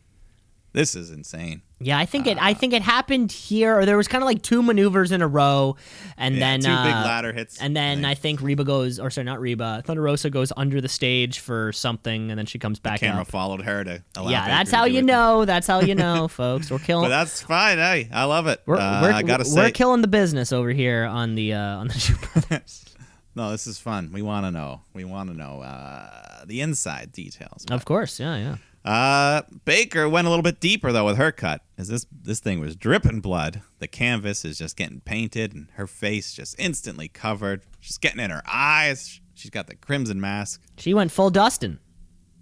[0.73, 1.61] This is insane.
[1.85, 2.37] Yeah, I think it.
[2.41, 5.27] I think it happened here, or there was kind of like two maneuvers in a
[5.27, 5.75] row,
[6.17, 7.59] and Yeah, then two big uh, ladder hits.
[7.61, 9.83] And then I think Reba goes, or sorry, not Reba.
[9.85, 13.27] Thunder Rosa goes under the stage for something, and then she comes back camera up.
[13.27, 15.05] followed her to allow Yeah, that's how you it.
[15.05, 15.45] know.
[15.45, 16.71] That's how you know, folks.
[16.71, 17.05] We're killing.
[17.05, 17.77] But that's fine.
[17.77, 18.61] Hey, I love it.
[18.65, 21.59] we're, Uh, we're, I gotta we're say, killing the business over here on the uh,
[21.77, 22.85] on the Shoe Brothers.
[23.35, 24.11] no, this is fun.
[24.13, 24.81] We want to know.
[24.93, 27.65] We want to know uh, the inside details.
[27.71, 28.55] of course, yeah, yeah.
[28.85, 32.59] Uh, Baker went a little bit deeper though with her cut, as this this thing
[32.59, 33.61] was dripping blood.
[33.79, 37.61] The canvas is just getting painted, and her face just instantly covered.
[37.79, 39.21] She's getting in her eyes.
[39.35, 40.61] She's got the crimson mask.
[40.77, 41.79] She went full Dustin.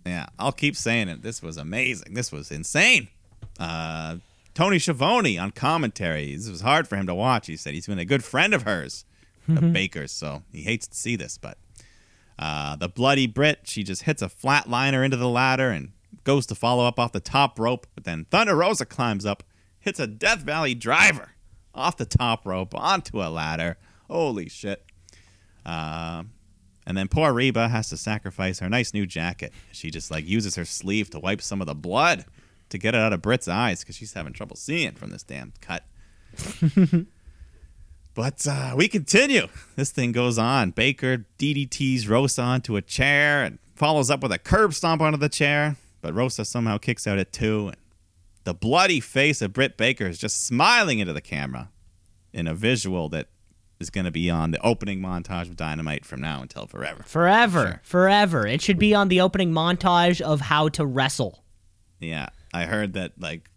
[0.05, 1.21] Yeah, I'll keep saying it.
[1.21, 2.15] This was amazing.
[2.15, 3.09] This was insane.
[3.59, 4.17] Uh,
[4.55, 6.35] Tony Schiavone on commentary.
[6.35, 7.47] This was hard for him to watch.
[7.47, 9.05] He said he's been a good friend of hers,
[9.47, 11.37] the Baker's, so he hates to see this.
[11.37, 11.57] But
[12.39, 15.91] uh, the bloody Britt, she just hits a flatliner into the ladder and
[16.23, 17.87] goes to follow up off the top rope.
[17.95, 19.43] But then Thunder Rosa climbs up,
[19.79, 21.31] hits a Death Valley driver
[21.73, 23.77] off the top rope onto a ladder.
[24.09, 24.85] Holy shit.
[25.65, 26.23] Uh,
[26.85, 29.53] and then poor Reba has to sacrifice her nice new jacket.
[29.71, 32.25] She just like uses her sleeve to wipe some of the blood
[32.69, 35.53] to get it out of Britt's eyes because she's having trouble seeing from this damn
[35.61, 35.85] cut.
[38.13, 39.47] but uh, we continue.
[39.75, 40.71] This thing goes on.
[40.71, 45.29] Baker DDTs Rosa onto a chair and follows up with a curb stomp onto the
[45.29, 45.75] chair.
[46.01, 47.67] But Rosa somehow kicks out at two.
[47.67, 47.77] And
[48.43, 51.69] the bloody face of Britt Baker is just smiling into the camera
[52.33, 53.27] in a visual that
[53.79, 57.03] is going to be on the opening montage of Dynamite from now until forever.
[57.03, 57.81] Forever, Sure.
[57.83, 58.45] forever.
[58.47, 61.43] It should be on the opening montage of how to wrestle.
[61.99, 63.49] Yeah, I heard that like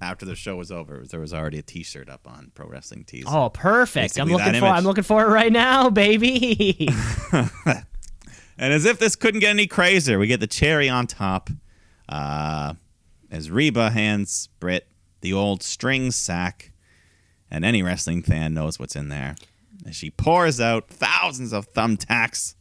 [0.00, 3.24] after the show was over, there was already a T-shirt up on Pro Wrestling Tees.
[3.28, 4.18] Oh, perfect!
[4.18, 4.66] I'm looking for.
[4.66, 6.88] I'm looking for it right now, baby.
[8.58, 11.50] And as if this couldn't get any crazier, we get the cherry on top.
[12.08, 12.74] Uh,
[13.30, 14.86] as Reba hands Britt
[15.20, 16.72] the old string sack,
[17.50, 19.36] and any wrestling fan knows what's in there.
[19.86, 22.54] As she pours out thousands of thumbtacks.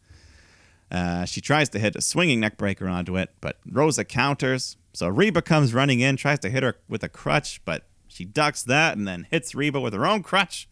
[0.89, 4.75] Uh, she tries to hit a swinging neckbreaker onto it, but Rosa counters.
[4.93, 8.63] So Reba comes running in, tries to hit her with a crutch, but she ducks
[8.63, 10.67] that and then hits Reba with her own crutch.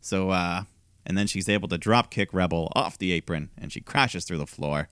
[0.00, 0.64] So, uh,
[1.06, 4.38] and then she's able to drop kick Rebel off the apron and she crashes through
[4.38, 4.88] the floor.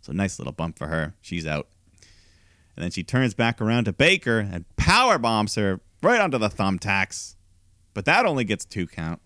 [0.00, 1.14] So, nice little bump for her.
[1.20, 1.68] She's out.
[2.78, 6.48] And then she turns back around to Baker and power bombs her right onto the
[6.48, 7.34] thumbtacks.
[7.92, 9.20] But that only gets two count.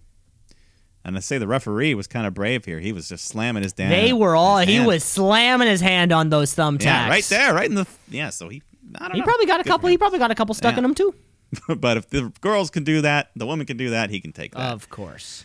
[1.04, 2.80] And I say the referee was kind of brave here.
[2.80, 3.90] He was just slamming his damn.
[3.90, 4.56] they were all.
[4.56, 4.86] He hand.
[4.86, 6.84] was slamming his hand on those thumbtacks.
[6.84, 7.86] Yeah, right there, right in the.
[8.08, 8.62] Yeah, so he.
[8.94, 9.26] I don't He know.
[9.26, 9.90] probably got a Good couple.
[9.90, 10.78] He probably got a couple stuck Yeah.
[10.78, 11.14] in him too.
[11.76, 14.08] but if the girls can do that, the woman can do that.
[14.08, 14.72] He can take that.
[14.72, 15.44] Of course.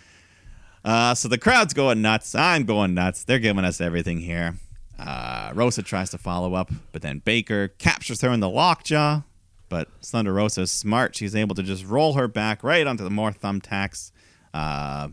[0.85, 2.33] Uh, so the crowd's going nuts.
[2.35, 3.25] I'm going nuts.
[3.25, 4.55] They're giving us everything here.
[4.99, 9.21] Uh, Rosa tries to follow up, but then Baker captures her in the lockjaw.
[9.69, 11.15] But Thunder Rosa is smart.
[11.15, 14.11] She's able to just roll her back right onto the more thumbtacks.
[14.53, 15.09] Uh,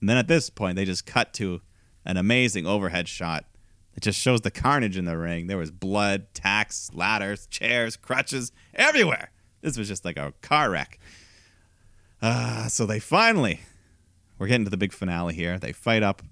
[0.00, 1.60] and then at this point, they just cut to
[2.04, 3.44] an amazing overhead shot.
[3.94, 5.46] It just shows the carnage in the ring.
[5.46, 9.30] There was blood, tacks, ladders, chairs, crutches, everywhere.
[9.60, 10.98] This was just like a car wreck.
[12.20, 13.60] Uh, so they finally
[14.38, 15.58] we're getting to the big finale here.
[15.58, 16.22] They fight up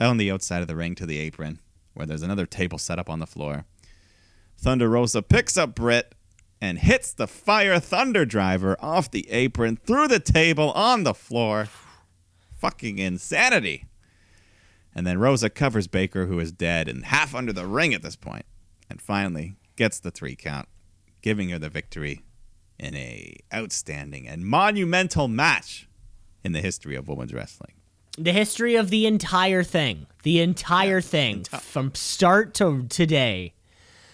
[0.00, 1.58] on the outside of the ring to the apron,
[1.98, 3.64] where there's another table set up on the floor.
[4.56, 6.14] Thunder Rosa picks up Britt
[6.60, 11.68] and hits the Fire Thunder Driver off the apron through the table on the floor.
[12.56, 13.86] Fucking insanity.
[14.94, 18.16] And then Rosa covers Baker, who is dead and half under the ring at this
[18.16, 18.46] point,
[18.88, 20.68] and finally gets the three count,
[21.20, 22.22] giving her the victory
[22.78, 25.88] in a outstanding and monumental match
[26.44, 27.74] in the history of women's wrestling.
[28.18, 30.06] The history of the entire thing.
[30.24, 33.54] The entire thing from start to today.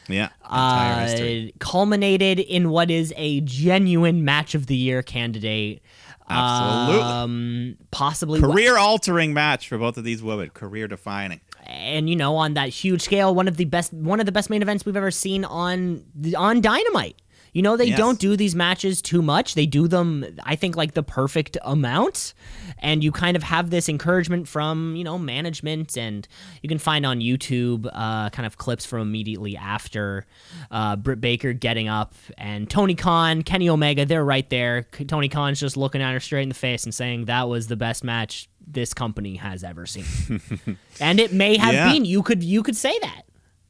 [0.07, 5.83] Yeah, entire uh, culminated in what is a genuine match of the year candidate.
[6.29, 7.03] Absolutely.
[7.03, 10.51] Um, possibly Career altering match for both of these women.
[10.51, 11.41] Career defining.
[11.65, 14.51] and you know on that huge scale, one of the best one of the best
[14.51, 16.05] main events we've ever seen on
[16.37, 17.17] on Dynamite.
[17.55, 17.97] You know, they Yes.
[17.99, 19.55] don't do these matches too much.
[19.55, 22.35] They do them, I think, like the perfect amount.
[22.81, 25.97] And you kind of have this encouragement from, you know, management.
[25.97, 26.29] And
[26.63, 30.27] you can find on YouTube uh, kind of clips from immediately after
[30.71, 34.83] uh, Britt Baker getting up and Tony Khan, Kenny Omega, they're right there.
[35.07, 37.77] Tony Khan's just looking at her straight in the face and saying, that was the
[37.77, 40.41] best match this company has ever seen.
[41.01, 41.93] and it may have Yeah.
[41.93, 42.05] been.
[42.05, 43.23] You could you could say that.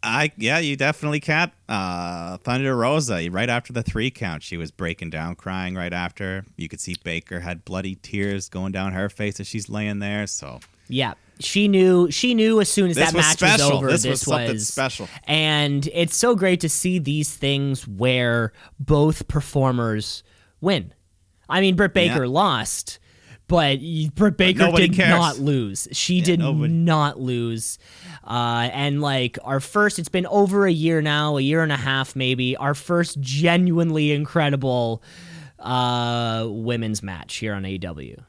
[0.05, 1.51] I yeah, you definitely can't.
[1.69, 6.45] Uh, Thunder Rosa, right after the three count, she was breaking down, crying right after.
[6.57, 10.27] You could see Baker had bloody tears going down her face as she's laying there.
[10.27, 12.11] So Yeah, she knew.
[12.11, 13.69] She knew as soon as This that was match special.
[13.71, 13.87] was over.
[13.91, 15.09] This This, was something was special.
[15.25, 20.23] and it's so great to see these things where both performers
[20.61, 20.93] win.
[21.49, 22.31] I mean, Britt Baker Yeah.
[22.31, 22.99] lost,
[23.47, 23.79] but
[24.15, 25.11] Britt Baker nobody did cares.
[25.11, 25.89] not lose.
[25.93, 27.79] She did nobody- not lose.
[28.27, 31.77] Uh, and like our first, it's been over a year now, a year and a
[31.77, 32.57] half maybe.
[32.57, 35.03] Our first genuinely incredible
[35.59, 38.23] uh, women's match here on AEW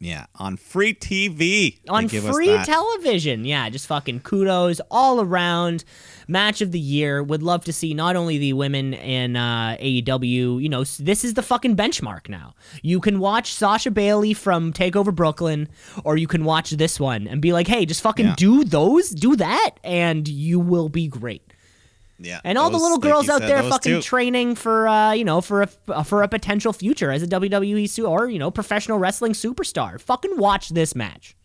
[0.00, 3.44] yeah, on free TV, on free television.
[3.44, 5.84] Yeah, just fucking kudos all around.
[6.28, 7.22] Match of the year.
[7.22, 10.62] Would love to see not only the women in uh, AEW.
[10.62, 12.54] You know, this is the fucking benchmark now.
[12.82, 15.68] You can watch Sasha Bayley from Takeover Brooklyn,
[16.04, 18.34] or you can watch this one and be like, hey, just fucking Yeah.
[18.36, 21.42] do those, do that, and you will be great.
[22.20, 24.02] Yeah, And all the little girls you out there fucking two.
[24.02, 28.06] training for uh, you know for a for a potential future as a WWE su-
[28.06, 30.00] or you know professional wrestling superstar.
[30.00, 31.36] Fucking watch this match.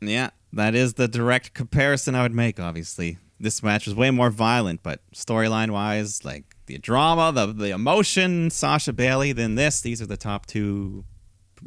[0.00, 2.58] Yeah, that is the direct comparison I would make.
[2.58, 7.70] Obviously, this match was way more violent, but storyline wise, like the drama, the the
[7.70, 9.80] emotion, Sasha Bayley, than this.
[9.82, 11.04] These are the top two,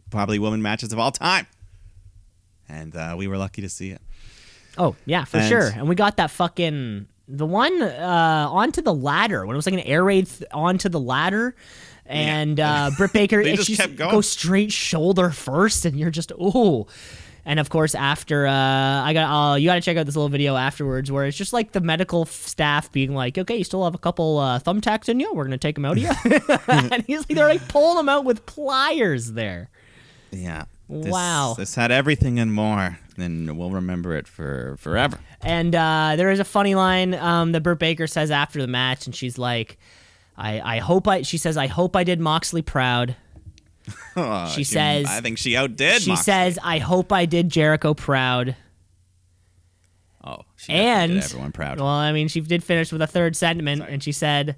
[0.09, 1.47] probably women matches of all time,
[2.67, 4.01] and uh, we were lucky to see it.
[4.77, 5.67] Oh yeah, for And- sure.
[5.69, 9.73] And we got that fucking the one uh, onto the ladder when it was like
[9.73, 11.55] an air raid th- onto the ladder,
[12.05, 14.11] and uh, Britt Baker They just kept going.
[14.11, 16.85] go straight shoulder first, and you're just ooh.
[17.47, 20.29] And of course, after uh, I got, uh, you got to check out this little
[20.29, 23.93] video afterwards where it's just like the medical staff being like, "Okay, you still have
[23.93, 25.31] a couple uh, thumbtacks in you.
[25.31, 26.09] We're gonna take them out of you."
[26.67, 29.69] and he's like, they're like pulling them out with pliers there.
[30.31, 30.63] Yeah.
[30.89, 31.55] This, Wow.
[31.57, 35.19] This had everything and more, and we'll remember it for forever.
[35.41, 39.05] And uh, there is a funny line um, that Britt Baker says after the match,
[39.07, 39.77] and she's like,
[40.37, 43.15] "I, I hope I." She says, "I hope I did Moxley proud."
[44.17, 46.01] Oh, She says- I think she outdid.
[46.01, 46.23] she Moxley.
[46.23, 48.55] says, "I hope I did Jericho proud."
[50.23, 53.35] "Oh, she And did everyone proud." well, I mean, she did finish with a third
[53.35, 54.55] sentiment, and she said,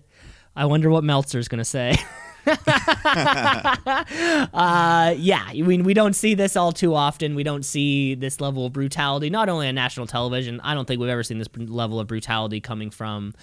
[0.56, 1.96] "I wonder what Meltzer's gonna say."
[4.54, 7.36] uh, yeah, I mean, we don't see this all too often.
[7.36, 10.60] We don't see this level of brutality, not only on national television.
[10.62, 13.34] I don't think we've ever seen this level of brutality coming from,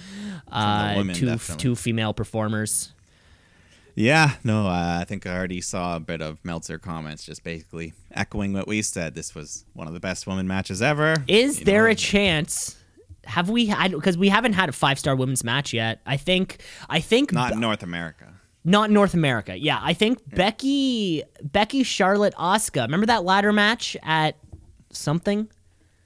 [0.51, 1.63] uh, women, two definitely.
[1.63, 2.93] two female performers.
[3.97, 7.93] Yeah, no, uh, I think I already saw a bit of Meltzer comments, just basically
[8.13, 9.15] echoing what we said.
[9.15, 11.15] This was one of the best women matches ever.
[11.29, 12.77] Is You there know, a chance?
[13.25, 16.01] Have we had because we haven't had a five star women's match yet?
[16.05, 16.61] I think
[16.91, 18.35] I think not in North America?
[18.65, 19.57] Not North America.
[19.59, 22.83] Yeah, I think Becky Becky Charlotte Asuka.
[22.83, 24.37] Remember that ladder match at
[24.91, 25.49] something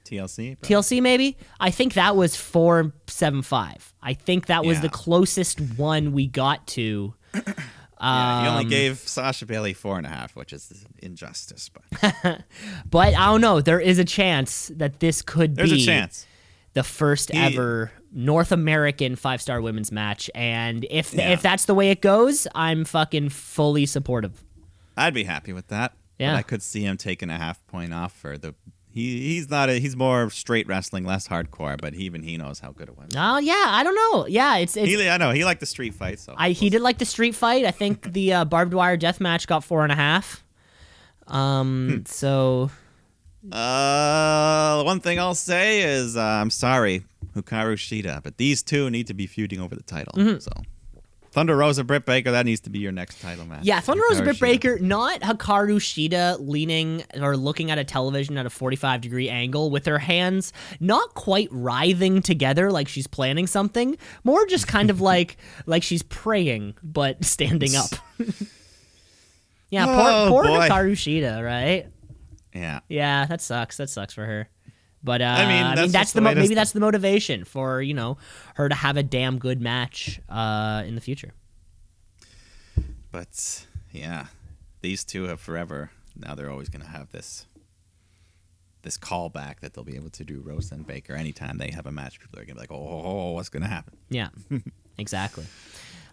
[0.05, 0.59] TLC.
[0.59, 0.67] bro?
[0.67, 1.37] TLC maybe?
[1.59, 3.93] I think that was four seven five.
[4.01, 4.81] I think that was Yeah.
[4.83, 7.13] the closest one we got to.
[8.01, 11.69] Yeah, he only Um, gave Sasha Bayley four and a half, which is injustice.
[11.69, 12.45] But
[12.89, 13.59] But I don't know.
[13.59, 16.25] There is a chance that this could there's be a chance.
[16.75, 20.29] the first He- ever North American five star women's match.
[20.35, 21.29] And if Yeah.
[21.29, 24.43] if that's the way it goes, I'm fucking fully supportive.
[24.97, 25.93] I'd be happy with that.
[26.17, 26.35] But Yeah.
[26.35, 28.55] I could see him taking a half point off for the.
[28.91, 31.79] He he's not a he's more straight wrestling, less hardcore.
[31.79, 33.09] But even he knows how good it was.
[33.15, 34.25] Oh yeah, I don't know.
[34.27, 34.87] Yeah, it's it's.
[34.89, 36.19] He, I know he liked the street fight.
[36.19, 37.65] So I he did like the street fight.
[37.65, 40.43] I think the uh, barbed wire death match got four and a half.
[41.27, 41.89] Um.
[41.99, 42.05] Hmm.
[42.07, 42.71] So
[43.51, 47.03] Uh, one thing I'll say is uh, I'm sorry,
[47.41, 50.13] Hikaru Shida, but these two need to be feuding over the title.
[50.15, 50.39] Mm-hmm.
[50.39, 50.51] So,
[51.31, 53.63] Thunder Rosa, Britt Baker, that needs to be your next title match.
[53.63, 54.39] yeah, Thunder Rosa Hikaru Britt Shida.
[54.41, 59.69] Baker, not Hikaru Shida leaning or looking at a television at a 45 degree angle
[59.69, 65.01] with her hands not quite writhing together like she's planning something, more just kind of
[65.11, 65.37] like
[65.67, 67.91] like she's praying but standing up.
[69.69, 70.67] yeah, poor, Oh, poor boy.
[70.67, 71.87] Hikaru Shida, right?
[72.55, 72.79] Yeah.
[72.89, 73.77] Yeah, that sucks.
[73.77, 74.49] That sucks for her.
[75.03, 76.71] But uh, I mean, I that's mean, that's the mo- way it is, maybe that's
[76.73, 78.17] the motivation for you know
[78.55, 81.33] her to have a damn good match uh, in the future.
[83.11, 84.25] But yeah,
[84.81, 85.91] these two have forever.
[86.15, 87.45] Now they're always going to have this
[88.81, 91.91] this callback that they'll be able to do Rose and Baker anytime they have a
[91.91, 92.19] match.
[92.19, 93.97] People are gonna be like, oh, what's gonna happen?
[94.09, 94.29] Yeah,
[94.97, 95.45] exactly.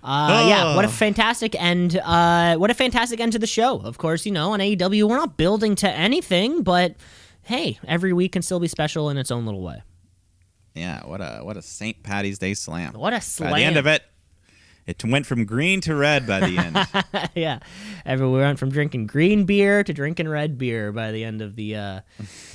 [0.03, 1.97] Uh, yeah, what a fantastic end!
[1.97, 3.81] Uh, what a fantastic end to the show.
[3.81, 6.95] Of course, you know on AEW we're not building to anything, but
[7.47, 9.83] hey, every week can still be special in its own little way.
[10.75, 12.03] Yeah, what a what a St.
[12.03, 12.93] Patty's Day slam.
[12.93, 13.53] What a By slam!
[13.55, 14.03] the end of it,
[14.87, 17.31] it went from green to red by the end.
[17.35, 17.61] yeah,
[18.05, 21.77] everywhere went from drinking green beer to drinking red beer by the end of the
[21.77, 22.01] uh,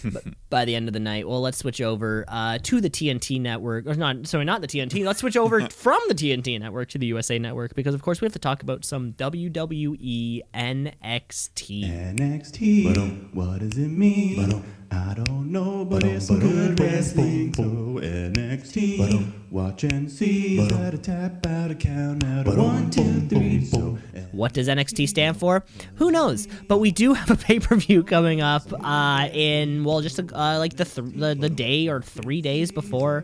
[0.04, 0.12] b-
[0.52, 1.28] by the end of the night.
[1.28, 4.28] Well, let's switch over uh, to the TNT network, or not?
[4.28, 5.04] Sorry, not the TNT.
[5.04, 8.26] Let's switch over from the TNT network to the USA network because, of course, we
[8.26, 12.16] have to talk about some WWE NXT.
[12.16, 13.34] NXT.
[13.34, 14.64] What does it mean?
[14.92, 17.54] I don't know, but it's some good wrestling.
[17.54, 19.32] So NXT.
[19.50, 20.60] Watch and see.
[20.62, 23.64] Out a tap, out a count, out a one, two, three.
[23.64, 23.98] So
[24.34, 25.64] What does NXT stand for?
[25.96, 26.48] Who knows?
[26.68, 30.24] But we do have a pay per view coming up uh, in well, just uh,
[30.58, 33.24] like the, th- the the day or three days before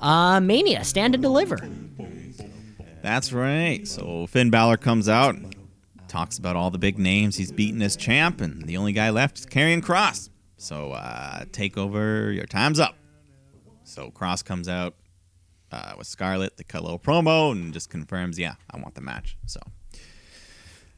[0.00, 0.84] uh, Mania.
[0.84, 1.58] Stand and deliver.
[3.02, 3.86] That's right.
[3.88, 5.36] So Finn Balor comes out,
[6.08, 9.38] talks about all the big names he's beaten as champ, and the only guy left
[9.38, 10.28] is Karrion Kross.
[10.56, 12.32] So uh, take over.
[12.32, 12.96] Your time's up.
[13.84, 14.94] So Kross comes out
[15.70, 16.56] uh, with Scarlett.
[16.56, 19.36] They cut little promo and just confirms, yeah, I want the match.
[19.46, 19.60] So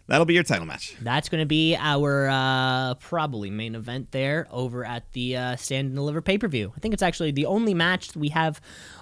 [0.07, 0.97] that'll be your title match.
[1.01, 5.89] That's going to be our uh, probably main event there over at the uh, Stand
[5.89, 6.73] and Deliver pay per view.
[6.77, 8.61] I think it's actually the only match we have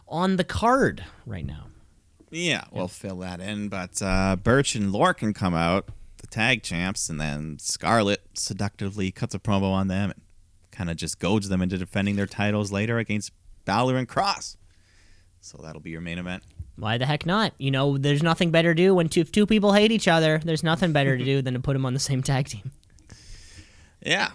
[0.08, 1.68] on the card right now.
[2.30, 3.68] Yeah, we'll fill that in.
[3.68, 5.88] But uh, Burch and Lorcan come out,
[6.18, 10.20] the tag champs, and then Scarlett seductively cuts a promo on them and
[10.76, 13.32] kind of just goads them into defending their titles later against
[13.64, 14.56] Balor and Kross.
[15.40, 16.42] So that'll be your main event.
[16.76, 17.54] Why the heck not?
[17.58, 20.40] You know, there's nothing better to do when two, two people hate each other.
[20.44, 22.70] There's nothing better to do than to put them on the same tag team.
[24.02, 24.32] Yeah.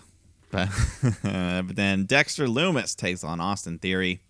[0.50, 0.70] But,
[1.24, 4.22] but then Dexter Lumis takes on Austin Theory.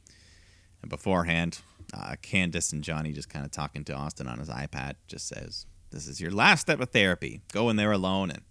[0.81, 1.59] And beforehand,
[1.93, 5.65] uh, Candice and Johnny just kind of talking to Austin on his iPad just says,
[5.91, 7.41] This is your last step of therapy.
[7.53, 8.41] Go in there alone and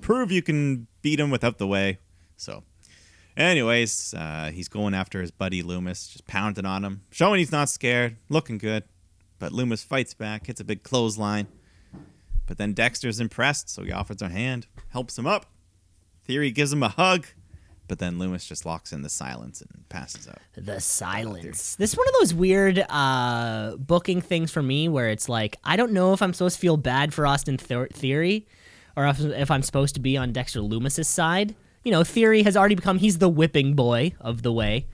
[0.00, 1.98] prove you can beat him without the way.
[2.36, 2.64] So,
[3.38, 7.68] anyways, uh, he's going after his buddy Lumis, just pounding on him, showing he's not
[7.68, 8.84] scared, looking good.
[9.38, 11.46] But Lumis fights back, hits a big clothesline.
[12.46, 15.46] But then Dexter's impressed, so he offers a hand, helps him up.
[16.24, 17.26] Theory gives him a hug,
[17.86, 20.38] but then Lumis just locks in the silence and passes out.
[20.56, 21.76] The silence.
[21.76, 25.76] This is one of those weird uh, booking things for me where it's like, I
[25.76, 28.46] don't know if I'm supposed to feel bad for Austin Theory
[28.96, 31.54] or if, if I'm supposed to be on Dexter Lumis's side.
[31.88, 34.84] You know, Theory has already become, he's the whipping boy of the way.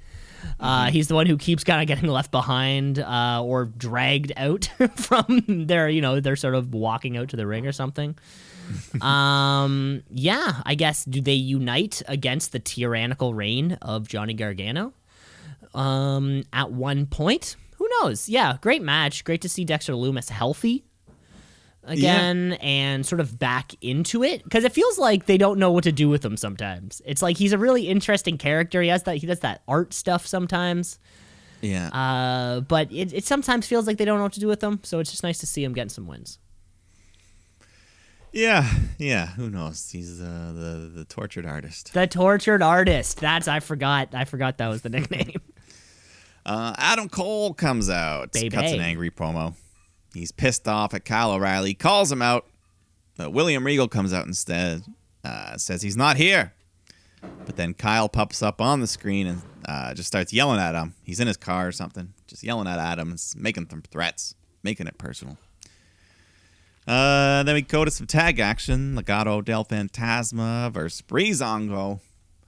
[0.60, 4.66] Uh, he's the one who keeps kind of getting left behind uh, or dragged out
[4.94, 8.16] from their, you know, they're sort of walking out to the ring or something.
[9.00, 14.92] um, yeah, I guess do they unite against the tyrannical reign of Johnny Gargano?
[15.74, 18.28] Um, at one point, who knows?
[18.28, 19.24] Yeah, great match.
[19.24, 20.84] Great to see Dexter Lumis healthy
[21.86, 25.84] again and sort of back into it because it feels like they don't know what
[25.84, 27.00] to do with him sometimes.
[27.04, 28.82] It's like he's a really interesting character.
[28.82, 30.98] He has that he does that art stuff sometimes.
[31.60, 31.88] Yeah.
[31.88, 34.80] Uh, but it, it sometimes feels like they don't know what to do with him.
[34.82, 36.38] So it's just nice to see him getting some wins.
[38.32, 38.68] yeah.
[38.98, 39.28] Yeah.
[39.28, 39.90] Who knows?
[39.90, 41.92] He's uh, the the tortured artist.
[41.94, 43.20] The tortured artist.
[43.20, 44.14] That's I forgot.
[44.14, 45.40] I forgot that was the nickname.
[46.46, 48.50] Uh, Adam Cole comes out, Baby.
[48.50, 49.54] cuts an angry promo.
[50.14, 52.46] He's pissed off at Kyle O'Reilly, calls him out.
[53.16, 54.82] But William Regal comes out instead,
[55.24, 56.52] uh, says he's not here.
[57.46, 60.94] But then Kyle pops up on the screen and uh, just starts yelling at him.
[61.02, 64.98] He's in his car or something, just yelling at Adam, making some threats, making it
[64.98, 65.38] personal.
[66.86, 68.94] Uh, then we go to some tag action.
[68.96, 72.00] Legado del Fantasma versus Breezango.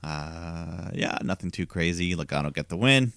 [0.03, 2.15] Uh, yeah, nothing too crazy.
[2.15, 3.13] Legado get the win.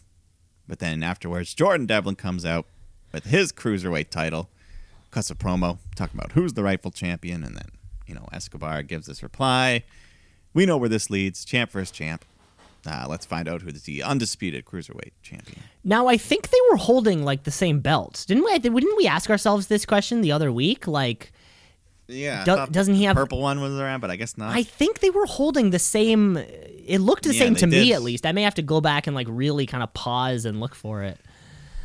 [0.67, 2.67] But then afterwards, Jordan Devlin comes out
[3.11, 4.49] with his cruiserweight title,
[5.11, 7.67] cuts a promo talking about who's the rightful champion, and then
[8.07, 9.83] you know Escobar gives this reply.
[10.53, 11.45] We know where this leads.
[11.45, 12.25] Champ versus champ.
[12.87, 15.61] Uh, let's find out who is the undisputed cruiserweight champion.
[15.83, 18.57] Now I think they were holding like the same belts, didn't we?
[18.57, 20.87] Didn't we ask ourselves this question the other week?
[20.87, 21.31] Like,
[22.07, 23.99] Yeah, Do- doesn't he have- purple one was around?
[23.99, 24.55] But I guess not.
[24.55, 26.37] I think they were holding the same.
[26.37, 28.25] It looked the Yeah, same to me at least.
[28.25, 31.03] I may have to go back and like really kind of pause and look for
[31.03, 31.19] it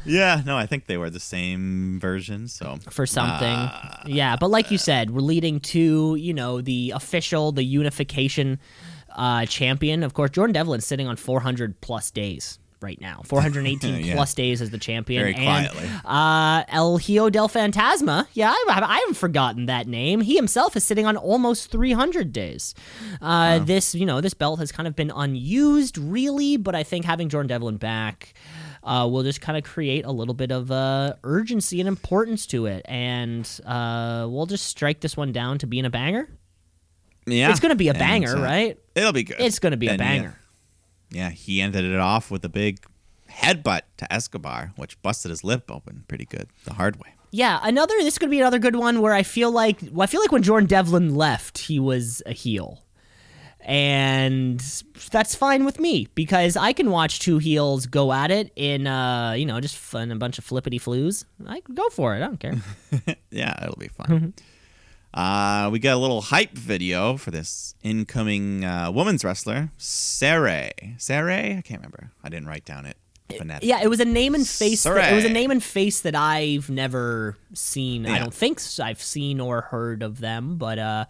[0.04, 2.48] yeah, no, I think they were the same version.
[2.48, 3.46] So for something.
[3.48, 8.58] Uh, yeah, but like you said, we're leading to you know the official, the unification
[9.14, 10.02] uh, champion.
[10.02, 13.22] Of course, Jordan Devlin's sitting on 400 plus days right now.
[13.26, 14.14] 418 Yeah.
[14.14, 15.22] plus days as the champion.
[15.22, 15.88] Very and, quietly.
[16.04, 18.26] Uh, El Hijo del Fantasma.
[18.34, 20.20] Yeah, I, I haven't forgotten that name.
[20.20, 22.74] He himself is sitting on almost 300 days.
[23.22, 27.06] Uh, This, you know, this belt has kind of been unused, really, but I think
[27.06, 28.34] having Jordan Devlin back.
[28.84, 32.66] Uh, will just kind of create a little bit of uh, urgency and importance to
[32.66, 36.28] it, and uh, we'll just strike this one down to being a banger.
[37.26, 38.78] Yeah, It's going to be a banger, uh, right?
[38.94, 39.40] It'll be good.
[39.40, 40.38] It's going to be a And, yeah, banger.
[41.10, 42.84] Yeah, he ended it off with a big
[43.30, 47.14] headbutt to Escobar, which busted his lip open pretty good the hard way.
[47.30, 47.94] Yeah, another.
[47.98, 50.30] This is to be another good one where I feel like well, I feel like
[50.30, 52.83] when Jordan Devlin left, he was a heel,
[53.64, 54.60] and
[55.10, 59.32] that's fine with me because I can watch two heels go at it in, uh,
[59.32, 61.24] you know, just fun a bunch of flippity flues.
[61.46, 62.18] I go for it.
[62.18, 62.54] I don't care.
[63.30, 64.06] Yeah, it'll be fun.
[64.06, 64.28] Mm-hmm.
[65.20, 70.96] Uh, we got a little hype video for this incoming uh, women's wrestler, Sarray.
[70.98, 71.58] Sarray?
[71.58, 72.12] I can't remember.
[72.22, 72.96] I didn't write down it.
[73.62, 74.82] Yeah, it was a name and face.
[74.84, 78.06] That, it was a name and face that I've never seen.
[78.06, 81.04] I don't think I've seen or heard of them, but uh,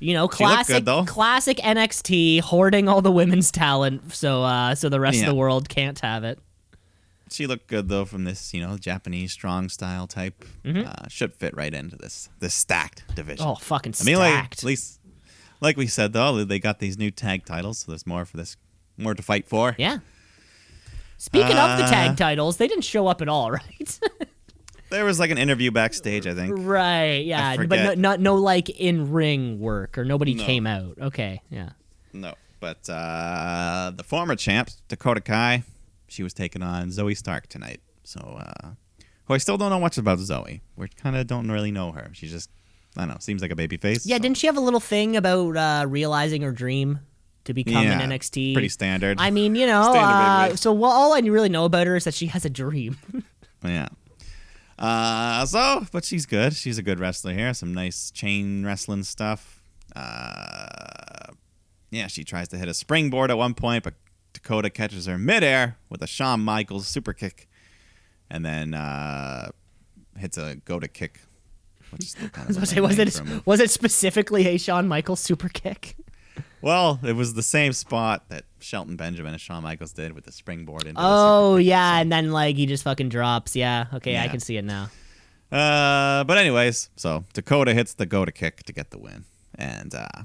[0.00, 1.04] you know, classic, good, though.
[1.04, 5.24] classic NXT hoarding all the women's talent, so uh, so the rest Yeah.
[5.24, 6.38] of the world can't have it.
[7.30, 10.44] She looked good though from this, you know, Japanese strong style type.
[10.66, 13.46] Uh, should fit right into this this stacked division.
[13.46, 13.52] Mm-hmm.
[13.52, 14.58] Oh, fucking I mean, like stacked.
[14.58, 15.00] at least,
[15.60, 18.56] like we said though, they got these new tag titles, so there's more for this,
[18.98, 19.74] more to fight for.
[19.78, 19.98] Yeah.
[21.22, 24.00] Speaking of the Uh, tag titles, they didn't show up at all, right?
[24.90, 26.52] There was like an interview backstage, I think.
[26.58, 27.24] right.
[27.24, 30.44] Yeah, but no, not no like in ring work or nobody No.
[30.44, 30.98] came out.
[31.00, 31.40] Okay.
[31.48, 31.70] Yeah.
[32.12, 35.62] No, but uh, the former champ Dakota Kai,
[36.08, 37.80] she was taking on Zoey Stark tonight.
[38.02, 38.70] So, uh,
[39.26, 40.60] who I still don't know much about Zoey.
[40.74, 42.10] We kind of don't really know her.
[42.14, 42.50] She just,
[42.96, 44.04] I don't know, seems like a baby face.
[44.04, 44.16] Yeah.
[44.16, 46.98] so- Didn't she have a little thing about uh, realizing her dream
[47.44, 48.52] to become Yeah, an NXT?
[48.54, 49.18] Pretty standard.
[49.20, 52.14] I mean, you know, uh, so well, all I really know about her is that
[52.14, 52.96] she has a dream.
[53.64, 53.86] Yeah.
[54.76, 56.54] Uh, so, but she's good.
[56.54, 57.54] She's a good wrestler here.
[57.54, 59.62] Some nice chain wrestling stuff.
[59.94, 61.32] Uh,
[61.90, 63.94] yeah, she tries to hit a springboard at one point, but
[64.32, 67.48] Dakota catches her midair with a Shawn Michaels super kick,
[68.30, 69.50] and then uh,
[70.18, 71.20] hits a go to kick.
[71.90, 73.46] Which is kind of was was it for a move.
[73.46, 75.96] was it specifically a Shawn Michaels super kick?
[76.62, 80.32] Well, it was the same spot that Shelton Benjamin and Shawn Michaels did with the
[80.32, 83.56] springboard into Oh kick, yeah, and then like he just fucking drops.
[83.56, 83.86] Yeah.
[83.92, 84.88] Okay, I can see it now.
[85.50, 89.24] Uh, but anyways, so Dakota hits the go to kick to get the win,
[89.56, 90.22] and uh,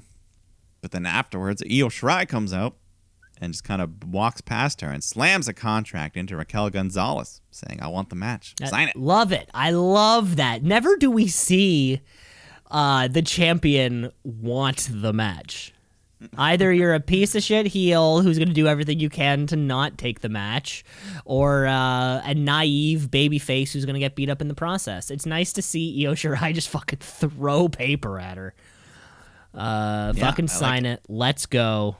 [0.80, 2.76] but then afterwards, Io Shirai comes out
[3.40, 7.80] and just kind of walks past her and slams a contract into Raquel Gonzalez, saying,
[7.82, 8.54] "I want the match.
[8.64, 9.50] Sign it." Love it.
[9.52, 10.62] I love that.
[10.62, 12.00] Never do we see
[12.70, 15.74] uh, the champion want the match.
[16.36, 19.54] Either you're a piece of shit heel who's going to do everything you can to
[19.56, 20.84] not take the match,
[21.24, 25.10] or uh, a naive baby face who's going to get beat up in the process.
[25.10, 28.54] It's nice to see Io Shirai just fucking throw paper at her.
[29.54, 31.02] Uh, Yeah, fucking I like sign it.
[31.08, 31.96] Let's go.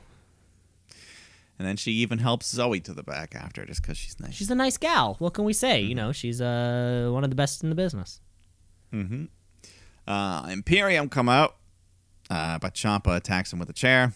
[1.59, 4.35] And then she even helps Zoey to the back after, just because she's nice.
[4.35, 5.17] She's a nice gal.
[5.19, 5.81] What can we say?
[5.83, 5.89] Mm-hmm.
[5.89, 8.21] You know, she's uh, one of the best in the business.
[8.93, 9.25] Mm-hmm.
[10.07, 11.57] Uh, Imperium come out,
[12.31, 14.13] uh, but Ciampa attacks him with a chair.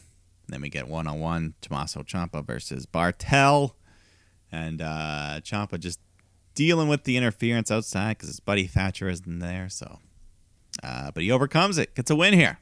[0.49, 3.73] Then we get one on one Tommaso Ciampa versus Barthel.
[4.51, 5.99] And uh, Ciampa just
[6.55, 9.69] dealing with the interference outside because his buddy Thatcher isn't there.
[9.71, 9.99] So,
[10.83, 12.59] uh, But he overcomes it, gets a win here.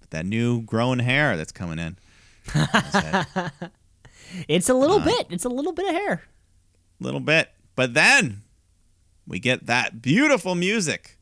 [0.00, 1.96] With that new grown hair that's coming in.
[2.54, 3.26] on his head.
[4.48, 5.26] It's a little Uh, bit.
[5.30, 6.22] It's a little bit of hair.
[6.98, 7.50] little bit.
[7.76, 8.42] But then
[9.26, 11.18] we get that beautiful music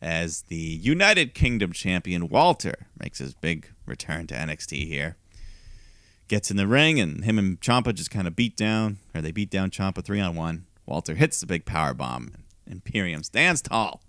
[0.00, 5.16] as the United Kingdom champion Walter makes his big return to NXT here.
[6.28, 9.32] Gets in the ring and him and Ciampa just kind of beat down, or they
[9.32, 10.66] beat down Ciampa three on one.
[10.86, 12.32] Walter hits the big power bomb.
[12.66, 14.02] And Imperium stands tall.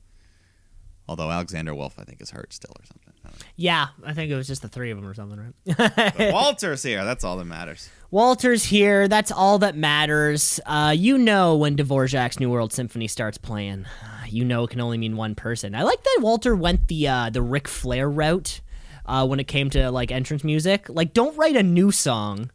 [1.07, 3.08] Although Alexander Wolf, I think, is hurt still or something.
[3.55, 6.15] Yeah, I think it was just the three of them or something, right?
[6.33, 7.03] Walter's here.
[7.03, 7.89] That's all that matters.
[8.11, 9.07] Walter's here.
[9.07, 10.59] That's all that matters.
[10.65, 13.85] Uh, you know when Dvorak's New World Symphony starts playing.
[14.29, 15.73] You know it can only mean one person.
[15.73, 18.61] I like that Walter went the uh, the Ric Flair route
[19.07, 20.87] uh, when it came to like entrance music.
[20.87, 22.51] Like, don't write a new song.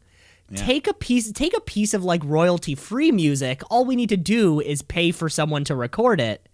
[0.55, 1.29] Take a piece.
[1.33, 3.61] Take a piece of like royalty free music.
[3.69, 6.47] All we need to do is pay for someone to record it.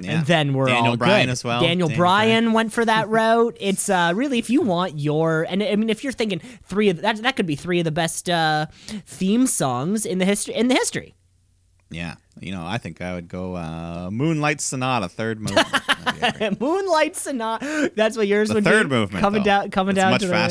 [0.00, 0.18] Yeah.
[0.18, 1.32] and then we're Daniel all Bryan good.
[1.32, 1.60] as well.
[1.60, 3.56] Daniel, Daniel Bryan went for that route.
[3.60, 7.00] It's uh, really if you want your and I mean if you're thinking three of
[7.02, 8.66] that that could be three of the best uh,
[9.06, 11.14] theme songs in the history in the history.
[11.90, 12.14] Yeah.
[12.40, 15.66] You know, I think I would go uh, Moonlight Sonata, third movement.
[15.72, 16.60] That'd be great.
[16.60, 17.90] Moonlight Sonata.
[17.96, 18.94] That's what yours The would third be.
[18.94, 19.46] movement, coming though.
[19.62, 20.42] down coming It's down much to the ring.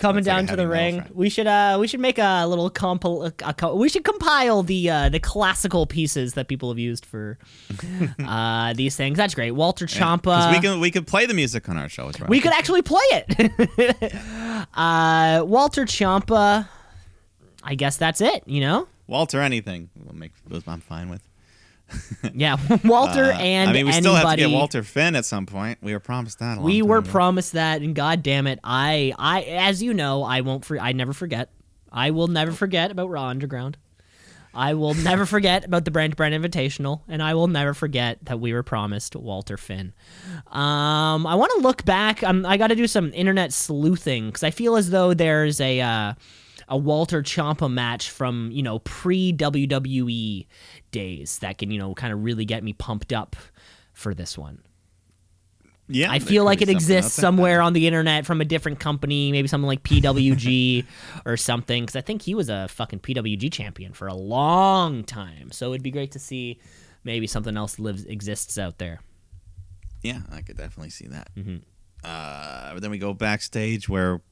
[0.00, 0.96] Coming Looks like down to the ring.
[1.02, 1.14] friend.
[1.14, 4.90] We should uh we should make a little compil a, a, we should compile the
[4.90, 7.38] uh the classical pieces that people have used for
[8.26, 9.16] uh these things.
[9.18, 9.52] That's great.
[9.52, 10.22] Walter Ciampa.
[10.24, 12.10] 'Cause we can we could play the music on our show.
[12.28, 14.14] We could actually play it.
[14.74, 16.66] uh, Walter Ciampa.
[17.62, 18.42] I guess that's it.
[18.46, 18.88] You know.
[19.06, 19.90] Walter anything.
[20.02, 20.62] We'll make those.
[20.66, 21.22] I'm fine with.
[22.34, 24.00] Yeah, Walter Uh, and I mean, we anybody.
[24.02, 25.78] still have to get Walter Finn at some point.
[25.82, 26.58] We were promised that.
[26.60, 27.10] We were ago.
[27.10, 30.64] promised that, and God damn it, I, I, as you know, I won't.
[30.64, 31.50] For, I never forget.
[31.92, 33.78] I will never forget about Raw Underground.
[34.52, 38.40] I will never forget about the Brand Brand Invitational, and I will never forget that
[38.40, 39.92] we were promised Walter Finn.
[40.48, 42.22] Um, I want to look back.
[42.22, 45.80] Um, I got to do some internet sleuthing because I feel as though there's a
[45.80, 46.14] uh,
[46.68, 50.46] a Walter Ciampa match from you know pre WWE
[50.90, 53.36] days that can you know kind of really get me pumped up
[53.92, 54.62] for this one.
[55.92, 59.48] Yeah, I feel like it exists somewhere on the internet from a different company, maybe
[59.48, 60.86] something like PWG
[61.26, 61.82] or something.
[61.82, 65.50] Because I think he was a fucking PWG champion for a long time.
[65.50, 66.60] So it'd be great to see
[67.02, 69.00] maybe something else lives exists out there.
[70.02, 71.28] Yeah, I could definitely see that.
[71.34, 71.56] Mm-hmm.
[72.04, 74.22] Uh, but then we go backstage where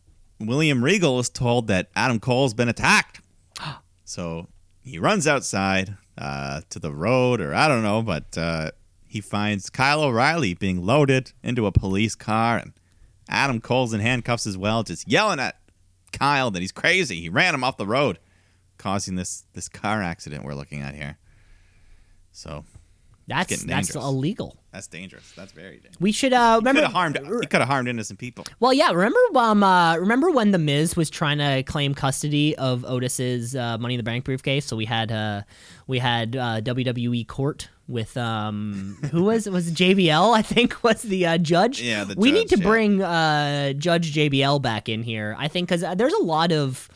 [0.41, 3.21] William Regal is told that Adam Cole's been attacked.
[4.05, 4.47] so
[4.81, 8.73] he runs outside uh, to the road, or I don't know, but uh,
[9.07, 12.73] he finds Kyle O'Reilly being loaded into a police car, and
[13.29, 15.57] Adam Cole's in handcuffs as well, just yelling at
[16.13, 17.21] Kyle that he's crazy.
[17.21, 18.19] He ran him off the road,
[18.79, 21.19] causing this this car accident we're looking at here.
[22.33, 22.65] So
[23.29, 24.57] That's that's illegal.
[24.73, 25.33] that's dangerous.
[25.37, 26.01] That's very dangerous.
[26.01, 27.19] We should uh, Could remember have harmed.
[27.19, 28.47] He could have harmed innocent people.
[28.59, 28.91] Well, yeah.
[28.91, 33.77] Remember, um, uh, remember when the Miz was trying to claim custody of Otis's uh,
[33.77, 34.65] Money in the Bank briefcase?
[34.65, 35.43] So we had uh,
[35.87, 39.53] we had uh, WWE court with um, who was it?
[39.53, 40.35] was JBL?
[40.35, 41.83] I think was the uh, judge.
[41.83, 42.67] Yeah, the we need to yeah.
[42.67, 45.37] bring uh, Judge JBL back in here.
[45.39, 46.89] I think because there's a lot of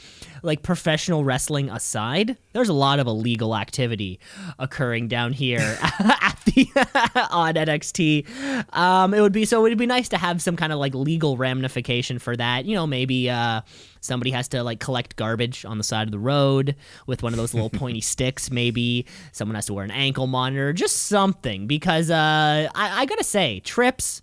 [0.42, 4.18] like professional wrestling aside, there's a lot of illegal activity
[4.58, 6.66] occurring down here at the
[7.30, 8.74] on NXT.
[8.76, 10.94] Um, it would be so it would be nice to have some kind of like
[10.94, 12.64] legal ramification for that.
[12.64, 13.62] You know, maybe uh,
[14.00, 16.74] somebody has to like collect garbage on the side of the road
[17.06, 18.50] with one of those little pointy sticks.
[18.50, 21.66] Maybe someone has to wear an ankle monitor, just something.
[21.66, 24.22] Because uh, I, I gotta say, trips.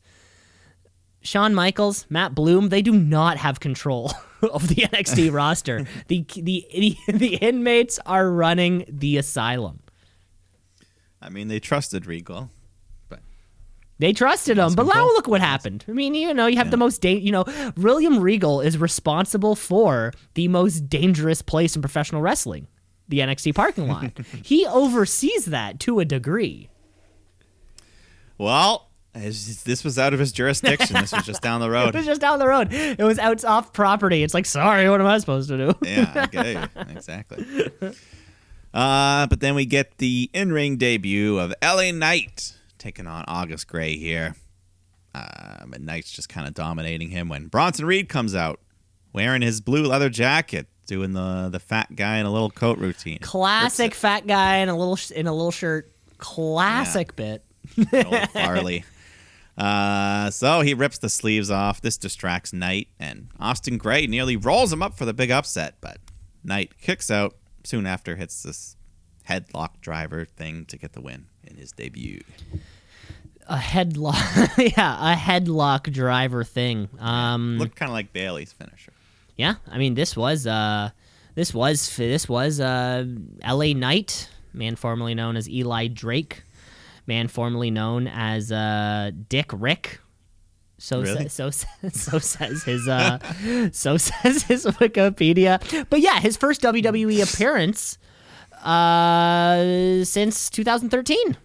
[1.22, 4.14] Shawn Michaels, Matt Bloom, they do not have control
[4.52, 5.86] of the NXT roster.
[6.08, 9.80] The, the the the inmates are running the asylum.
[11.22, 12.50] I mean, they trusted Regal,
[13.10, 13.20] but
[14.00, 15.84] They trusted him, but now look what happened.
[15.88, 17.44] I mean, you know, you have the most da- you know,
[17.76, 22.68] William Regal is responsible for the most dangerous place in professional wrestling,
[23.10, 24.12] the NXT parking lot.
[24.44, 26.70] he oversees that to a degree.
[28.38, 30.96] well, this was out of his jurisdiction.
[30.96, 31.90] this was just down the road.
[31.90, 32.72] It was just down the road.
[32.72, 34.24] It was out off property.
[34.24, 35.74] It's like, sorry, what am I supposed to do?
[35.82, 36.70] yeah, it.
[36.90, 37.72] exactly.
[38.74, 43.98] Uh, but then we get the in-ring debut of LA Knight taking on August Grey
[43.98, 44.36] here.
[45.16, 48.60] Um, and Knight's just kind of dominating him when Bronson Reed comes out
[49.12, 53.18] wearing his blue leather jacket, doing the the fat guy in a little coat routine.
[53.20, 55.92] Classic fat guy in a little sh- in a little shirt.
[56.20, 57.44] Classic bit.
[57.92, 58.86] old Farley.
[59.60, 61.82] Uh, so he rips the sleeves off.
[61.82, 65.76] This distracts Knight, and Austin Gray nearly rolls him up for the big upset.
[65.82, 65.98] But
[66.44, 68.78] Knight kicks out soon after, hits this
[69.28, 72.22] headlock driver thing to get the win in his debut.
[73.48, 74.16] A headlock,
[74.78, 76.88] yeah, a headlock driver thing.
[77.00, 78.94] Um, Looked kind of like Bayley's finisher.
[79.36, 80.92] yeah, I mean this was uh,
[81.36, 83.06] this was this was uh,
[83.42, 83.74] L.A.
[83.74, 86.44] Knight, man formerly known as Eli Drake,
[87.10, 90.00] man formerly known as uh, Dick Rick.
[90.78, 91.28] So Really?
[91.28, 93.20] sa- so sa- so says his uh,
[93.74, 95.60] so says his Wikipedia.
[95.90, 97.98] But yeah, his first WWE appearance
[98.64, 101.36] uh, since 2013.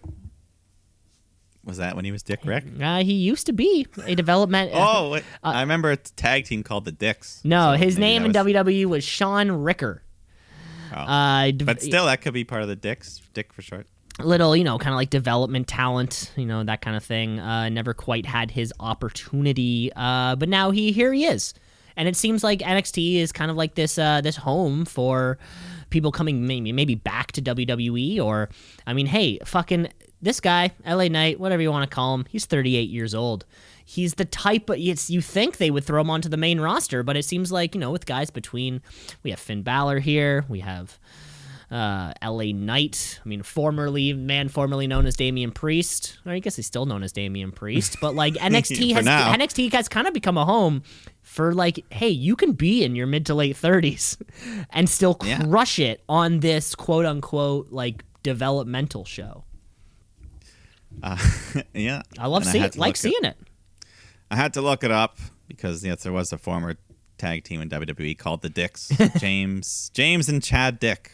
[1.65, 2.63] Was that when he was Dick Rick?
[2.79, 4.69] Uh, he used to be a development.
[4.73, 5.23] Oh, wait.
[5.43, 7.41] I remember a tag team called the Dicks.
[7.43, 10.03] Uh, no, So his name in was- WWE was Sean Ricker.
[10.95, 10.99] Oh.
[10.99, 13.19] Uh, But still, that could be part of the Dicks.
[13.33, 13.87] Dick for short.
[14.19, 17.39] Little, you know, kind of like development talent, you know, that kind of thing.
[17.39, 21.53] Uh, never quite had his opportunity, uh, but now he here he is,
[21.97, 25.37] and it seems like NXT is kind of like this uh, this home for
[25.89, 28.49] people coming maybe maybe back to WWE or,
[28.87, 29.89] I mean, hey, fucking
[30.21, 33.45] this guy, LA Knight, whatever you want to call him, he's 38 years old.
[33.85, 37.03] He's the type of it's you think they would throw him onto the main roster,
[37.03, 38.81] but it seems like you know with guys between
[39.23, 40.97] we have Finn Balor here, we have
[41.71, 42.53] uh, L.A.
[42.53, 43.19] Knight.
[43.23, 46.19] I mean, formerly man formerly known as Damian Priest.
[46.25, 49.33] Or I guess he's still known as Damian Priest, but like NXT has now.
[49.33, 50.83] NXT has kind of become a home
[51.21, 54.17] for like, hey, you can be in your mid to late thirties
[54.69, 55.43] and still Yeah.
[55.43, 59.43] crush it on this quote unquote like developmental show.
[61.73, 62.01] yeah.
[62.17, 63.37] I love And seeing it, like seeing it.
[64.31, 66.77] I had to look it up because yes, there was a former
[67.17, 71.11] tag team in WWE called the Dicks, James, James and Chad Dick,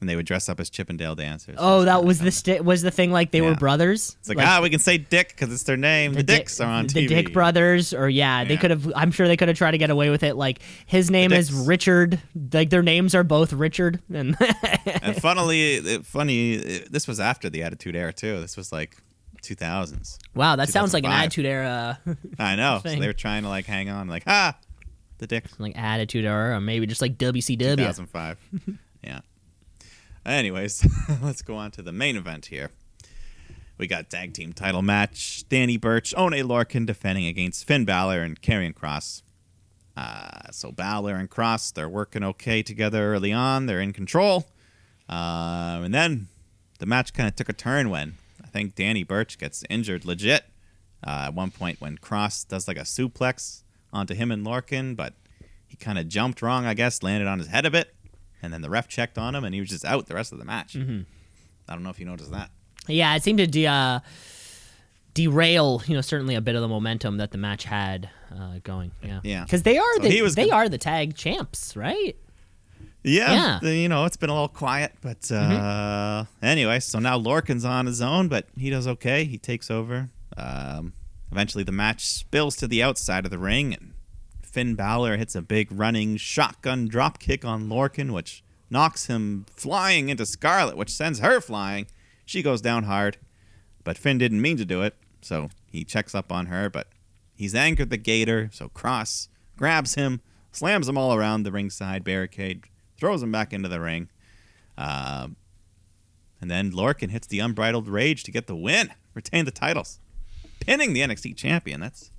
[0.00, 1.56] and they would dress up as Chippendale dancers.
[1.58, 4.16] Oh, that was the sti- was the thing like they were brothers.
[4.20, 6.14] It's like, ah, we can say Dick because it's their name.
[6.14, 6.92] The, Dick- Dicks are on TV.
[6.94, 8.60] the Dick Brothers, or yeah, they Yeah.
[8.60, 8.92] could have.
[8.96, 10.36] I'm sure they could have tried to get away with it.
[10.36, 12.20] Like his name is Richard.
[12.52, 14.36] Like their names are both Richard, and
[15.02, 18.40] And funnily, it, funny, it- this was after the Attitude Era too.
[18.40, 18.96] This was like
[19.42, 20.18] 2000s.
[20.34, 21.98] wow, that sounds like an Attitude Era,
[22.38, 22.80] I know.
[22.82, 24.56] So they were trying to like hang on, like ah,
[25.18, 25.44] the Dick.
[25.58, 27.58] like Attitude Era, or maybe just like WCW.
[27.76, 28.38] 2005.
[29.04, 29.20] yeah.
[30.24, 30.86] Anyways,
[31.22, 32.70] let's go on to the main event here.
[33.78, 35.44] We got tag team title match.
[35.48, 39.22] Danny Burch, Oney Lorcan defending against Finn Balor and Karrion Kross.
[39.96, 43.66] Uh, so Balor and Kross, they're working okay together early on.
[43.66, 44.46] They're in control.
[45.08, 46.28] Um, and then
[46.78, 50.44] the match kind of took a turn when I think Danny Burch gets injured legit.
[51.02, 55.14] Uh, at one point when Kross does like a suplex onto him and Lorcan, but
[55.66, 57.94] he kind of jumped wrong, I guess, landed on his head a bit,
[58.42, 60.38] and then the ref checked on him, and he was just out the rest of
[60.38, 60.74] the match.
[60.74, 61.02] Mm-hmm.
[61.68, 62.50] I don't know if you noticed that.
[62.88, 64.00] Yeah, it seemed to de- uh,
[65.14, 68.92] derail, you know, certainly a bit of the momentum that the match had uh, going.
[69.02, 69.44] Yeah, Yeah.
[69.44, 70.52] because they are So the they good.
[70.52, 72.16] are the tag champs, right?
[73.02, 73.70] Yeah, Yeah.
[73.70, 78.00] you know, it's been a little quiet, but uh, anyway, so now Lorcan's on his
[78.02, 79.24] own, but he does okay.
[79.24, 80.10] He takes over.
[80.36, 80.92] Um,
[81.32, 83.89] eventually, the match spills to the outside of the ring, and
[84.50, 90.08] Finn Balor hits a big running shotgun drop kick on Lorcan, which knocks him flying
[90.08, 91.86] into Scarlett, which sends her flying.
[92.24, 93.16] She goes down hard,
[93.84, 96.88] but Finn didn't mean to do it, so he checks up on her, but
[97.34, 100.20] he's anchored the gator, so Kross grabs him,
[100.52, 102.64] slams him all around the ringside barricade,
[102.98, 104.08] throws him back into the ring.
[104.76, 105.36] Um,
[106.40, 110.00] and then Lorcan hits the unbridled rage to get the win, retain the titles,
[110.58, 111.80] pinning the NXT champion.
[111.80, 112.10] That's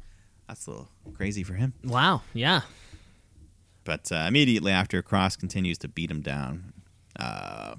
[0.52, 1.74] that's a little crazy for him.
[1.82, 2.24] Wow.
[2.34, 2.62] Yeah.
[3.86, 6.74] But uh, immediately after, Kross continues to beat him down.
[7.18, 7.76] Uh,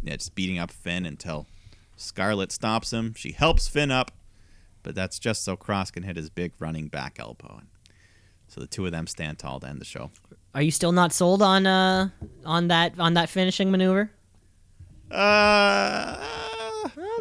[0.00, 1.48] yeah, just beating up Finn until
[1.96, 3.14] Scarlett stops him.
[3.14, 4.12] She helps Finn up,
[4.84, 7.62] but that's just so Kross can hit his big running back elbow.
[8.46, 10.12] So the two of them stand tall to end the show.
[10.54, 12.10] Are you still not sold on uh
[12.44, 14.12] on that on that finishing maneuver?
[15.10, 16.16] Uh,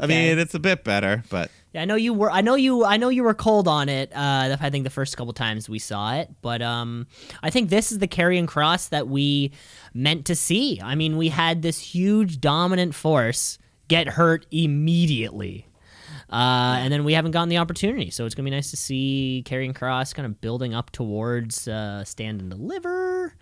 [0.01, 2.29] I mean, it's a bit better, but Yeah, I know you were.
[2.29, 2.85] I know you.
[2.85, 4.11] I know you were cold on it.
[4.15, 7.07] Uh, I think the first couple times we saw it, but um,
[7.41, 9.51] I think this is the Karrion Kross that we
[9.93, 10.79] meant to see.
[10.83, 15.67] I mean, we had this huge dominant force get hurt immediately,
[16.31, 18.11] uh, and then we haven't gotten the opportunity.
[18.11, 22.03] So it's gonna be nice to see Karrion Kross kind of building up towards uh,
[22.03, 23.33] stand and deliver,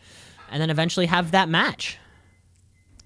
[0.49, 1.97] and then eventually have that match.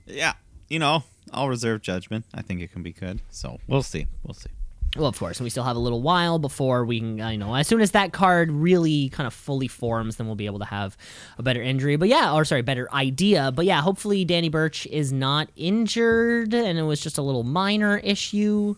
[0.06, 0.34] yeah,
[0.70, 1.04] you know,
[1.34, 2.26] I'll reserve judgment.
[2.32, 3.22] I think it can be good.
[3.32, 4.06] So we'll see.
[4.24, 4.52] We'll see.
[4.96, 7.54] Well, of course, and we still have a little while before we can, you know,
[7.54, 10.66] as soon as that card really kind of fully forms, then we'll be able to
[10.66, 10.96] have
[11.38, 11.98] a better injury.
[11.98, 13.52] But yeah, or sorry, better idea.
[13.52, 17.98] But yeah, hopefully Danny Burch is not injured and it was just a little minor
[17.98, 18.76] issue.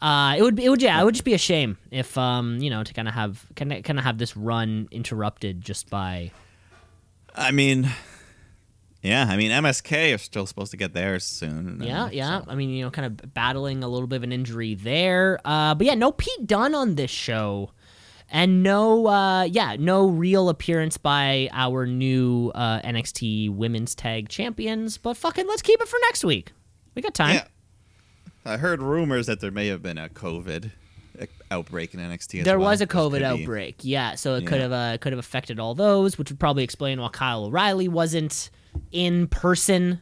[0.00, 2.70] Uh, it would, it would, yeah, it would just be a shame if, um, you
[2.70, 6.30] know, to kind of have, kind of, kind of have this run interrupted just by,
[7.36, 7.88] I mean,
[9.02, 11.82] yeah, I mean, MSK are still supposed to get theirs soon.
[11.82, 12.40] Yeah, yeah.
[12.40, 15.40] so- I mean, you know, kind of battling a little bit of an injury there.
[15.44, 17.72] Uh, but yeah, no Pete Dunne on this show.
[18.30, 24.96] And no, uh, yeah, no real appearance by our new uh, NXT Women's Tag Champions.
[24.96, 26.52] But fucking, let's keep it for next week.
[26.94, 27.34] We got time.
[27.34, 27.44] Yeah.
[28.44, 30.70] I heard rumors that there may have been a COVID
[31.50, 32.44] outbreak in NXT.
[32.44, 34.14] There well, was a COVID outbreak, yeah.
[34.14, 37.08] So it could have uh, could have affected all those, which would probably explain why
[37.08, 38.50] Kyle O'Reilly wasn't
[38.90, 40.00] in person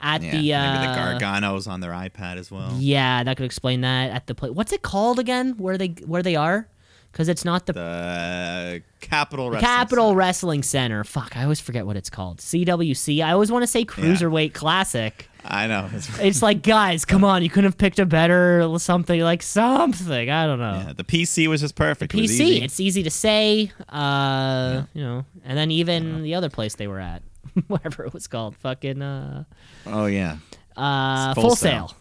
[0.00, 0.54] at Yeah, the.
[0.54, 2.74] Uh, maybe the Garganos on their iPad as well.
[2.78, 4.50] Yeah, that could explain that at the play.
[4.50, 5.54] What's it called again?
[5.58, 6.68] Where they where they are?
[7.10, 10.18] Because it's not the, The Capital Wrestling Capital Center.
[10.18, 11.04] Wrestling Center.
[11.04, 12.38] Fuck, I always forget what it's called.
[12.38, 13.24] CWC.
[13.24, 15.28] I always want to say Cruiserweight Classic.
[15.42, 15.88] I know.
[16.20, 20.28] It's, like, guys, come on, you couldn't have picked a better something like something.
[20.28, 20.84] I don't know.
[20.86, 22.12] yeah, the PC was just perfect.
[22.14, 22.34] It was PC.
[22.34, 22.62] easy.
[22.62, 23.72] It's easy to say.
[23.88, 27.22] Uh, you know, and then even the other place they were at,
[27.68, 29.44] whatever it was called, fucking uh,
[29.86, 30.38] oh yeah,
[30.76, 31.56] uh, Full Full.
[31.56, 31.94] Sail.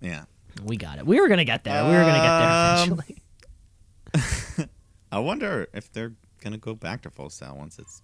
[0.00, 0.24] yeah.
[0.62, 1.06] We got it.
[1.06, 1.82] We were gonna get there.
[1.84, 2.48] We were gonna get there
[2.94, 3.00] Um,
[4.14, 4.68] eventually.
[5.12, 6.12] I wonder if they're
[6.42, 8.02] gonna go back to Full Sail once it's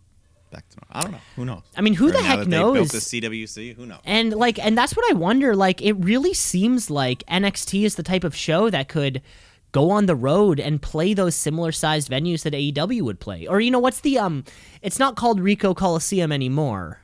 [0.50, 0.90] back to normal.
[0.98, 1.18] I don't know.
[1.36, 1.62] Who knows?
[1.76, 2.88] I mean, who Or the heck they built knows?
[2.90, 3.76] the CWC.
[3.76, 4.00] Who knows?
[4.04, 5.54] And like, and that's what I wonder.
[5.54, 9.22] Like, it really seems like NXT is the type of show that could
[9.72, 13.46] go on the road and play those similar sized venues that AEW would play.
[13.46, 14.44] Or you know, what's the um?
[14.82, 17.00] It's not called Rico Coliseum anymore.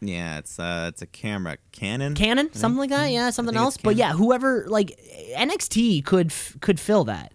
[0.00, 2.14] Yeah, it's uh, it's a camera cannon.
[2.14, 3.10] Canon, something like that.
[3.10, 3.76] Yeah, something else.
[3.78, 4.98] But yeah, whoever like
[5.36, 7.32] NXT could f- could fill that.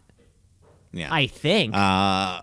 [0.92, 1.12] yeah.
[1.12, 1.74] I think.
[1.76, 2.42] Uh,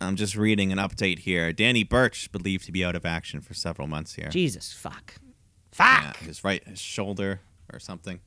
[0.00, 1.52] I'm just reading an update here.
[1.52, 4.28] Danny Burch believed to be out of action for several months here.
[4.28, 5.14] Jesus, fuck,
[5.78, 7.40] Yeah, fuck, his right his shoulder
[7.72, 8.20] or something.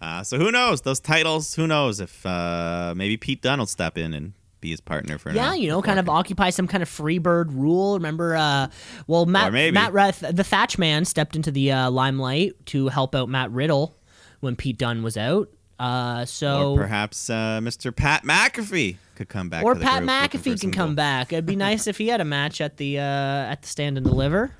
[0.00, 0.80] Uh, so who knows?
[0.82, 4.80] Those titles, who knows if uh, maybe Pete Dunne will step in and be his
[4.80, 5.52] partner for Yeah, now.
[5.54, 7.94] you know, kind of occupy some kind of free bird rule.
[7.94, 8.68] Remember, uh,
[9.06, 9.52] well, Matt.
[9.52, 13.96] Matt Rath, the Thatch Man, stepped into the uh, limelight to help out Matt Riddle
[14.40, 15.48] when Pete Dunne was out.
[15.78, 17.94] Uh, so, Or perhaps uh, Mr.
[17.94, 19.64] Pat McAfee could come back.
[19.64, 21.32] or Pat group looking for McAfee can come back.
[21.32, 24.06] It'd be nice if he had a match at the uh, at the Stand and
[24.06, 24.54] Deliver.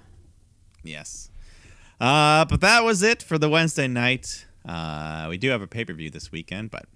[0.82, 1.29] Yes.
[2.00, 4.46] Uh, but that was it for the Wednesday night.
[4.66, 6.86] Uh, we do have a pay per view this weekend, but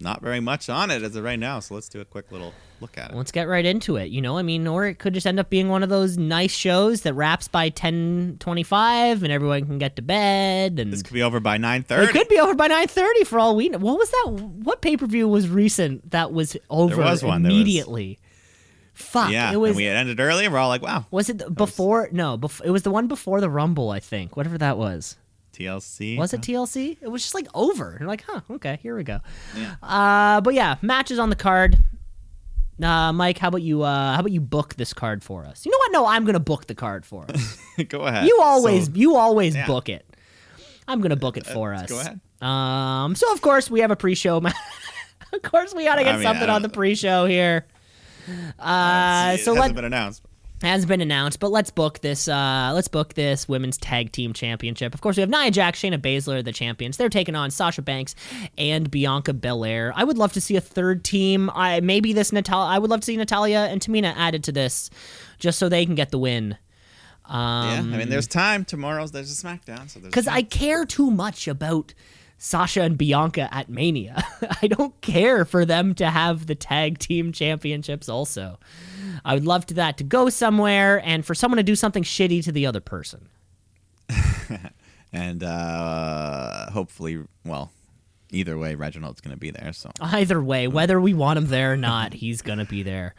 [0.00, 1.60] not very much on it as of right now.
[1.60, 3.16] So let's do a quick little look at it.
[3.16, 4.10] Let's get right into it.
[4.10, 6.50] You know, I mean, or it could just end up being one of those nice
[6.52, 10.78] shows that wraps by ten twenty five, and everyone can get to bed.
[10.78, 12.08] And This could be over by nine thirty.
[12.08, 13.78] It could be over by nine thirty for all we know.
[13.78, 14.30] What was that?
[14.32, 17.42] What pay per view was recent that was over was one.
[17.42, 18.18] There was- immediately?
[18.94, 19.30] Fuck!
[19.30, 19.70] Yeah, it was.
[19.70, 22.08] and we had ended early, and we're all like, "Wow, was it the- before?
[22.12, 24.36] No, bef- it was the one before the Rumble, I think.
[24.36, 25.16] Whatever that was.
[25.54, 26.98] TLC." Was it TLC?
[27.00, 27.96] It was just like over.
[27.98, 28.40] You're like, huh?
[28.50, 29.20] Okay, here we go.
[29.56, 29.74] Yeah.
[29.82, 31.78] Uh, but yeah, matches on the card.
[32.82, 33.82] Uh, Mike, how about you?
[33.82, 35.64] Uh, how about you book this card for us?
[35.64, 35.92] You know what?
[35.92, 37.58] No, I'm gonna book the card for us.
[37.88, 38.26] Go ahead.
[38.26, 39.66] You always, So- you always yeah.
[39.66, 40.06] book it.
[40.88, 41.88] I'm gonna book it for us.
[41.88, 42.20] go ahead.
[42.46, 44.40] Um, so of course we have a pre-show.
[44.40, 44.50] ma-
[45.32, 47.66] of course we gotta get I mean, something on the pre-show here.
[48.58, 50.22] Uh, so hasn't let been announced.
[50.62, 52.28] has been announced, but let's book this.
[52.28, 54.94] Uh, let's book this women's tag team championship.
[54.94, 56.96] Of course, we have Nia Jax, Shayna Baszler, the champions.
[56.96, 58.14] They're taking on Sasha Banks
[58.56, 59.92] and Bianca Belair.
[59.96, 61.50] I would love to see a third team.
[61.54, 62.74] I maybe this Natalya.
[62.74, 64.90] I would love to see Natalya and Tamina added to this,
[65.38, 66.56] just so they can get the win.
[67.28, 68.64] yeah, I mean, there's time.
[68.64, 70.28] Tomorrow's there's a SmackDown, so because.
[70.28, 71.94] I care too much about
[72.44, 74.24] Sasha and Bianca at Mania.
[74.62, 78.58] I don't care for them to have the tag team championships also.
[79.24, 82.42] I would love to that to go somewhere and for someone to do something shitty
[82.42, 83.28] to the other person.
[85.12, 87.70] and uh, hopefully, well,
[88.32, 89.72] either way, Reginald's going to be there.
[89.72, 93.14] So Either way, whether we want him there or not, he's gonna be there.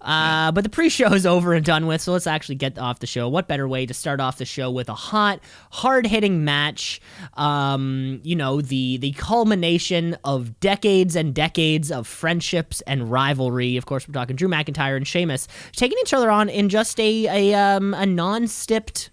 [0.00, 3.06] Uh, but the pre-show is over and done with, so let's actually get off the
[3.06, 3.28] show.
[3.28, 7.00] What better way to start off the show with a hot, hard-hitting match?
[7.34, 13.76] Um, you know, the the culmination of decades and decades of friendships and rivalry.
[13.76, 17.26] Of course, we're talking Drew McIntyre and Sheamus taking each other on in just a
[17.26, 19.09] a um, a non-stipped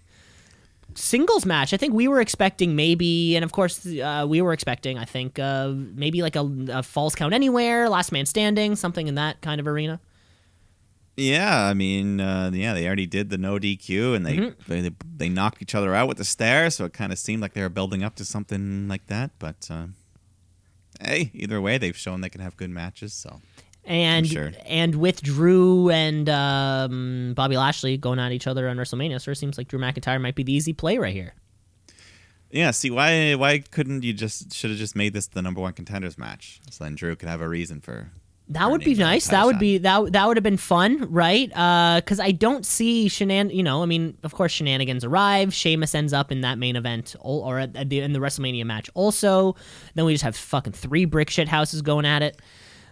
[0.98, 1.72] singles match.
[1.72, 4.98] I think we were expecting maybe, and of course uh, we were expecting.
[4.98, 9.14] I think uh, maybe like a, a falls count anywhere, last man standing, something in
[9.14, 10.00] that kind of arena.
[11.16, 14.70] yeah, I mean, uh, yeah, they already did the no DQ, and they Mm-hmm.
[14.82, 17.54] they, they knocked each other out with the stare, so it kind of seemed like
[17.54, 19.30] they were building up to something like that.
[19.38, 19.86] But uh,
[21.00, 23.12] hey, either way, they've shown they can have good matches.
[23.14, 23.40] So
[23.88, 24.52] And sure.
[24.66, 29.38] and with Drew and um, Bobby Lashley going at each other on WrestleMania, sort of
[29.38, 31.32] seems like Drew McIntyre might be the easy play right here.
[32.50, 35.72] yeah, see why why couldn't you just should have just made this the number one
[35.72, 38.10] contenders match, so then Drew could have a reason for.
[38.50, 39.26] That would be nice.
[39.28, 39.60] That would shot.
[39.60, 40.12] be that.
[40.12, 41.48] That would have been fun, right?
[41.48, 43.54] Because I don't see shenan.
[43.54, 45.52] You know, I mean, of course, shenanigans arrive.
[45.52, 48.88] Sheamus ends up in that main event, or, at the, in the WrestleMania match.
[48.94, 49.54] Also,
[49.94, 52.40] then we just have fucking three brick shit houses going at it.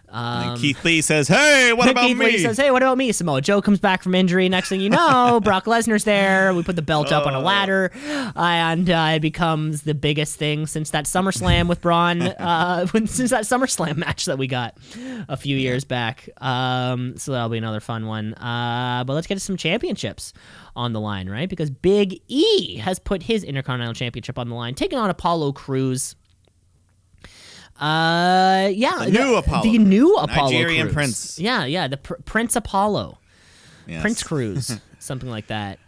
[0.09, 2.97] And Keith Lee says, "Hey, what about Um, Keith me?" Lee says, "Hey, what about
[2.97, 4.47] me?" Samoa Joe comes back from injury.
[4.47, 6.53] Next thing you know, Brock Lesnar's there.
[6.53, 7.39] We put the belt up on Oh.
[7.39, 7.91] a ladder,
[8.35, 12.21] and uh, it becomes the biggest thing since that SummerSlam with Braun.
[12.47, 14.77] Uh, since that SummerSlam match that we got
[15.27, 16.29] a few years back.
[16.39, 18.33] Um, so that'll be another fun one.
[18.35, 20.33] Uh, but let's get to some championships
[20.75, 21.49] on the line, right?
[21.49, 26.15] Because Big E has put his Intercontinental Championship on the line, taking on Apollo Crews.
[27.79, 30.93] Uh, yeah, The new Apollo the new Apollo Nigerian Crews.
[30.93, 31.39] prince.
[31.39, 33.17] Yeah, yeah, the pr- Prince Apollo,
[33.87, 34.01] Yes.
[34.01, 35.79] Prince Crews, something like that.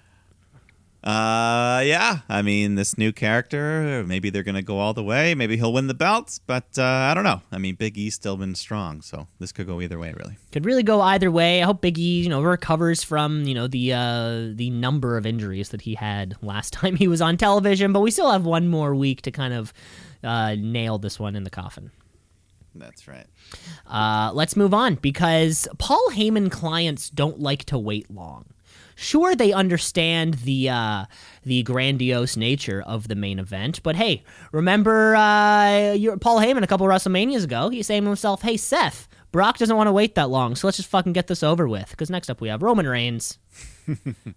[1.02, 2.20] Uh, yeah.
[2.28, 5.34] I mean, this new character, maybe they're gonna go all the way.
[5.34, 7.42] Maybe he'll win the belts, but uh, I don't know.
[7.54, 10.38] I mean, Big E's still been strong, so this could go either way, really.
[10.52, 11.62] Could really go either way.
[11.64, 15.26] I hope Big E, you know, recovers from you know the uh, the number of
[15.26, 17.94] injuries that he had last time he was on television.
[17.94, 19.74] But we still have one more week to kind of
[20.24, 21.92] uh, nail this one in the coffin.
[22.76, 23.26] That's right.
[23.88, 28.46] Uh, let's move on because Paul Heyman clients don't like to wait long.
[28.96, 31.06] Sure, they understand the uh,
[31.46, 36.68] the grandiose nature of the main event, but hey, remember uh, your, Paul Heyman a
[36.68, 37.70] couple WrestleManias ago?
[37.70, 40.76] He's saying to himself, "Hey, Seth, Brock doesn't want to wait that long, so let's
[40.76, 43.38] just fucking get this over with." Because next up we have Roman Reigns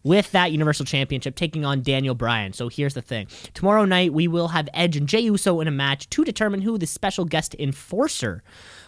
[0.05, 2.53] with that Universal Championship taking on Daniel Bryan.
[2.53, 3.27] So here's the thing.
[3.55, 6.79] Tomorrow night, we will have Edge and Jey Uso in a match to determine who
[6.79, 8.43] the special guest enforcer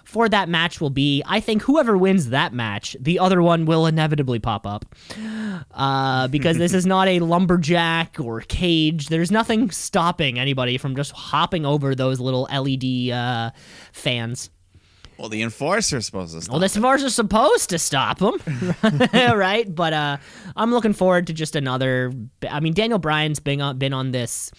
[0.04, 1.22] for that match will be.
[1.26, 4.84] I think whoever wins that match, the other one will inevitably pop up.
[5.72, 9.08] Uh, because this is not a lumberjack or cage.
[9.08, 13.50] There's nothing stopping anybody from just hopping over those little LED uh,
[13.92, 14.50] fans.
[15.18, 16.52] Well, the enforcer's supposed to stop.
[16.60, 18.74] Well, the are supposed to stop him,
[19.12, 19.72] right?
[19.72, 20.16] But uh,
[20.56, 22.12] I'm looking forward to just another.
[22.48, 24.50] I mean, Daniel Bryan's been on, been on this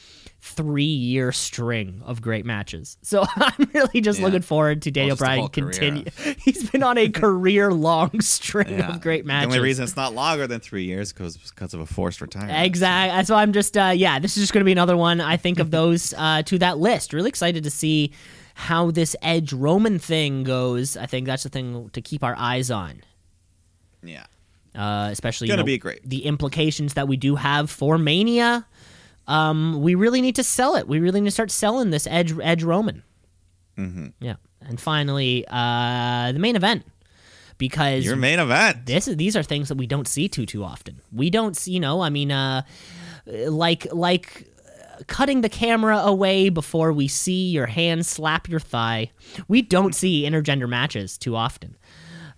[0.41, 4.25] three year string of great matches, so I'm really just Yeah.
[4.25, 6.05] looking forward to Daniel the Bryan continue.
[6.37, 8.93] He's been on a career long string Yeah.
[8.93, 9.49] of great matches.
[9.49, 12.63] The only reason it's not longer than three years because because of a forced retirement.
[12.65, 13.25] Exactly.
[13.25, 15.19] So I'm just, uh, yeah, this is just going to be another one.
[15.19, 17.11] I think of those uh, to that list.
[17.11, 18.11] Really excited to see
[18.57, 20.95] how this Edge Roman thing goes.
[20.97, 23.01] I think that's the thing to keep our eyes on.
[24.01, 24.25] Yeah.
[24.73, 26.07] uh, especially Gonna know, be great.
[26.07, 28.65] The implications that we do have for Mania,
[29.27, 30.87] um, we really need to sell it.
[30.87, 33.03] We really need to start selling this Edge Edge Roman.
[33.77, 34.07] Mm-hmm.
[34.21, 36.85] Yeah, and finally, uh, the main event
[37.57, 38.85] because Your main event.
[38.85, 41.01] this is these are things that we don't see too too often.
[41.11, 42.61] We don't see, you know, I mean, uh,
[43.25, 44.47] like like
[45.07, 49.11] cutting the camera away before we see your hand slap your thigh.
[49.47, 51.77] We don't see intergender matches too often.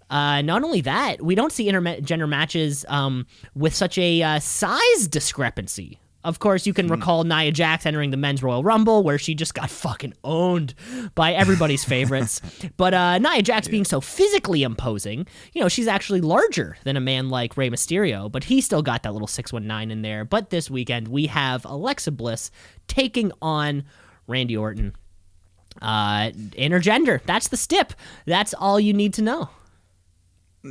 [0.09, 5.07] Uh, not only that, we don't see intergender matches um, with such a uh, size
[5.09, 5.99] discrepancy.
[6.27, 9.53] Of course, you can recall Nia Jax entering the Men's Royal Rumble, where she just
[9.53, 10.73] got fucking owned
[11.15, 12.41] by everybody's favorites.
[12.75, 16.99] but uh, Nia Jax being so physically imposing, you know, she's actually larger than a
[16.99, 20.25] man like Rey Mysterio, but he still got that little 619 in there.
[20.25, 22.51] But this weekend, we have Alexa Bliss
[22.89, 23.85] taking on
[24.27, 24.97] Randy Orton.
[25.81, 27.21] Uh, intergender.
[27.25, 27.93] That's the stip.
[28.25, 29.49] That's all you need to know.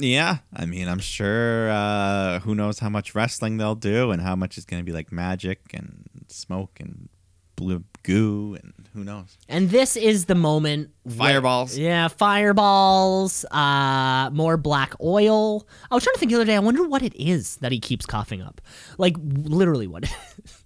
[0.01, 1.70] Yeah, I mean, I'm sure.
[1.70, 4.93] Uh, who knows how much wrestling they'll do, and how much is going to be
[4.93, 7.09] like magic and smoke and
[7.56, 9.39] blue goo, and who knows?
[9.48, 10.90] And this is the moment.
[11.05, 11.77] where- Fireballs.
[11.78, 13.44] yeah, fireballs.
[13.51, 15.66] Uh, more black oil.
[15.90, 16.56] I was trying to think the other day.
[16.56, 18.60] I wonder what it is that he keeps coughing up.
[18.98, 20.05] Like literally what.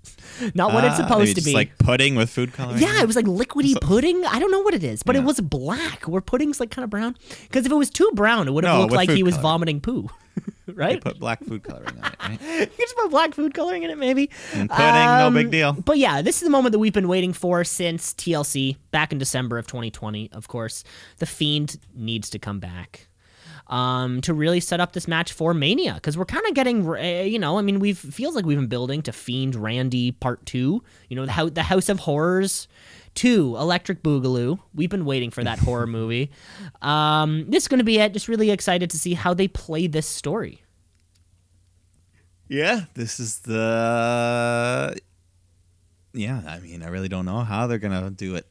[0.54, 1.52] Not what it's Ah, supposed to be.
[1.52, 2.80] like pudding with food coloring.
[2.82, 4.24] yeah, it was like liquidy pudding.
[4.26, 6.06] I don't know what it is, but it was black.
[6.08, 7.16] Were puddings like kind of brown?
[7.42, 9.42] Because if it was too brown, it would have No, looked like he was coloring.
[9.42, 10.10] vomiting poo.
[10.74, 11.02] right?
[11.02, 12.40] They put black food coloring on it, right?
[12.70, 14.30] you just put black food coloring in it, maybe.
[14.54, 15.72] And pudding, no Um, big deal.
[15.72, 19.18] But yeah, this is the moment that we've been waiting for since TLC back in
[19.18, 20.30] December of 2020.
[20.32, 20.84] Of course,
[21.18, 23.08] the Fiend needs to come back
[23.70, 26.96] um, to really set up this match for Mania because we're kind of getting, uh,
[26.96, 30.82] you know, I mean, we've feels like we've been building to Fiend Randy Part Two.
[31.08, 32.68] You know, the, the House of Horrors.
[33.12, 34.60] Two, Electric Boogaloo.
[34.72, 36.30] We've been waiting for that horror movie.
[36.80, 38.12] Um, this is going to be it.
[38.12, 40.62] Just really excited to see how they play this story.
[42.46, 44.96] Yeah, this is the.
[46.12, 48.46] Yeah, I mean, I really don't know how they're gonna do it.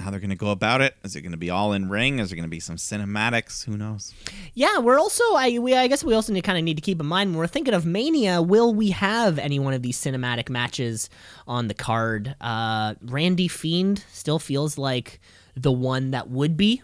[0.00, 0.96] How they're gonna go about it?
[1.04, 2.18] Is it gonna be all in ring?
[2.18, 3.64] Is there gonna be some cinematics?
[3.64, 4.12] Who knows?
[4.54, 6.98] Yeah, we're also I we I guess we also need, kind of need to keep
[7.00, 10.48] in mind when we're thinking of Mania, will we have any one of these cinematic
[10.48, 11.08] matches
[11.46, 12.34] on the card?
[12.40, 15.20] Uh Randy Fiend still feels like
[15.56, 16.82] the one that would be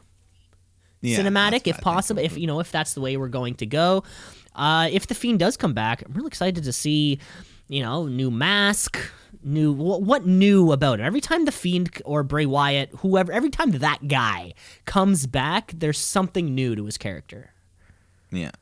[1.01, 1.82] Yeah, cinematic if what I think.
[1.82, 4.05] possible if you know if that's the way we're going to go.
[4.55, 7.18] Uh if the Fiend does come back, I'm really excited to see
[7.68, 8.97] you know, new mask,
[9.43, 11.03] new what, what new about it?
[11.05, 14.55] Every time the Fiend or Bray Wyatt, whoever, every time that guy
[14.85, 17.53] comes back, there's something new to his character.
[18.31, 18.53] Yeah.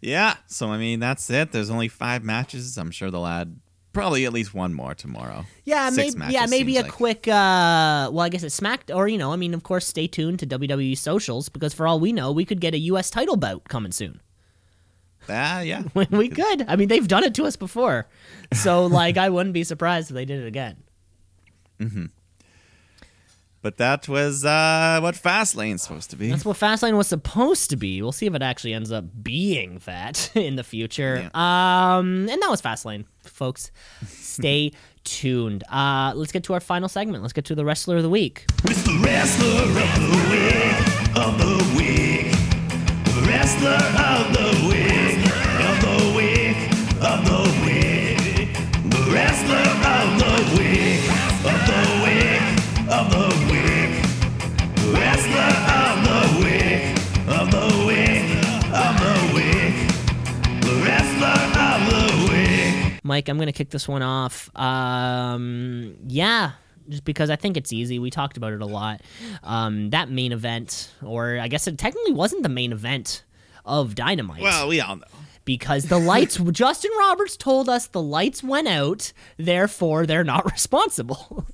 [0.00, 0.34] Yeah.
[0.46, 1.52] So I mean, that's it.
[1.52, 2.76] There's only five matches.
[2.76, 3.56] I'm sure they'll add
[3.92, 5.44] probably at least one more tomorrow.
[5.64, 6.92] Yeah, Six maybe yeah, maybe a like.
[6.92, 10.06] quick uh well I guess it's smacked or you know, I mean of course stay
[10.06, 13.36] tuned to WWE socials because for all we know, we could get a US title
[13.36, 14.20] bout coming soon.
[15.28, 15.82] Ah, yeah.
[16.10, 16.64] we could.
[16.68, 18.06] I mean, they've done it to us before.
[18.52, 20.76] So like I wouldn't be surprised if they did it again.
[23.62, 26.30] But that was uh, what Fastlane's supposed to be.
[26.30, 28.02] That's what Fastlane was supposed to be.
[28.02, 31.30] We'll see if it actually ends up being that in the future.
[31.32, 33.70] Um, and that was Fastlane, folks.
[34.08, 34.72] Stay
[35.04, 35.62] tuned.
[35.70, 37.22] Uh, let's get to our final segment.
[37.22, 38.46] Let's get to the wrestler of the week.
[38.64, 42.34] It's the wrestler of the week, of the week.
[43.28, 44.91] Wrestler of the week,
[63.02, 64.50] Mike, I'm going to kick this one off.
[64.56, 66.52] Um, yeah,
[66.88, 67.98] just because I think it's easy.
[67.98, 69.00] We talked about it a lot.
[69.42, 73.24] Um, that main event, or I guess it technically wasn't the main event
[73.64, 75.04] of Dynamite Well, we all know.
[75.44, 81.46] Because the lights Justin Roberts told us the lights went out, therefore they're not responsible.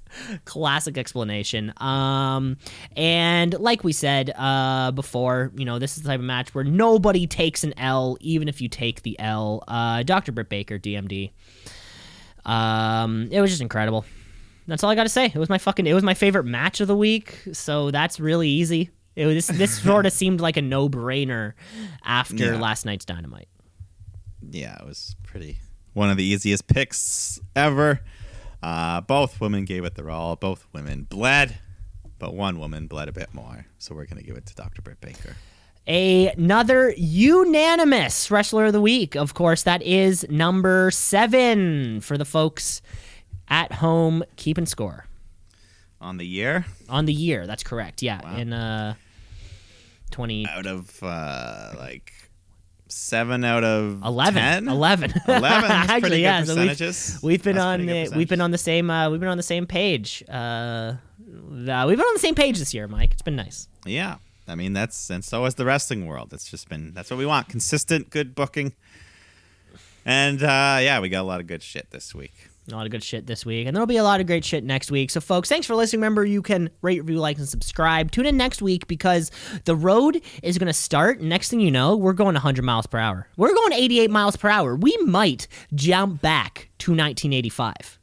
[0.45, 1.73] Classic explanation.
[1.79, 2.57] Um
[2.97, 6.65] and like we said uh before, you know, this is the type of match where
[6.65, 9.63] nobody takes an L even if you take the L.
[9.69, 10.33] Uh Dr.
[10.33, 11.31] Britt Baker DMD.
[12.45, 14.05] Um it was just incredible.
[14.67, 15.27] That's all I got to say.
[15.27, 18.49] It was my fucking it was my favorite match of the week, so that's really
[18.49, 18.91] easy.
[19.17, 21.55] It was this, this sort of seemed like a no-brainer
[22.05, 22.61] after Yeah.
[22.61, 23.49] last night's Dynamite.
[24.51, 25.59] Yeah, it was pretty
[25.95, 28.01] one of the easiest picks ever.
[28.63, 30.37] Uh, both women gave it their all.
[30.37, 31.59] Both women bled,
[32.19, 33.67] but one woman bled a bit more.
[33.79, 34.83] So we're gonna give it to Dr.
[34.83, 35.37] Britt Baker.
[35.87, 39.15] Another unanimous wrestler of the week.
[39.17, 42.83] Of course, that is number seven for the folks
[43.49, 45.07] at home keeping score
[46.03, 47.47] On the year, on the year.
[47.47, 48.03] That's correct.
[48.03, 48.37] Yeah, Wow.
[48.37, 48.95] in uh,
[50.11, 52.13] twenty out of uh, like
[52.89, 54.43] seven out of eleven.
[54.43, 54.69] 10?
[54.69, 55.15] 11.
[55.29, 56.45] 11 that's Actually, yeah.
[56.45, 57.21] so we've, percentages.
[57.23, 59.43] we've been That's on the, we've been on the same uh, we've been on the
[59.43, 60.23] same page.
[60.29, 60.97] Uh, uh,
[61.87, 63.13] we've been on the same page this year, Mike.
[63.13, 63.69] It's been nice.
[63.85, 64.17] Yeah,
[64.47, 66.33] I mean that's and so has the wrestling world.
[66.33, 68.73] It's just been that's what we want: consistent, good booking.
[70.05, 72.48] And uh, yeah, we got a lot of good shit this week.
[72.71, 74.63] A lot of good shit this week, and there'll be a lot of great shit
[74.63, 75.11] next week.
[75.11, 76.01] So, folks, thanks for listening.
[76.03, 78.11] Remember, you can rate, review, like, and subscribe.
[78.11, 79.31] Tune in next week because
[79.65, 81.23] the road is going to start.
[81.23, 83.27] Next thing you know, we're going 100 miles per hour.
[83.39, 84.77] We're going 88 miles per hour.
[84.77, 87.99] We might jump back to 1985,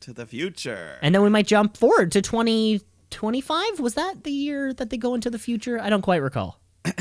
[0.00, 0.96] To the future.
[1.02, 3.80] and then we might jump forward to 2025.
[3.80, 5.78] Was that the year that they go into the future?
[5.78, 6.58] I don't quite recall.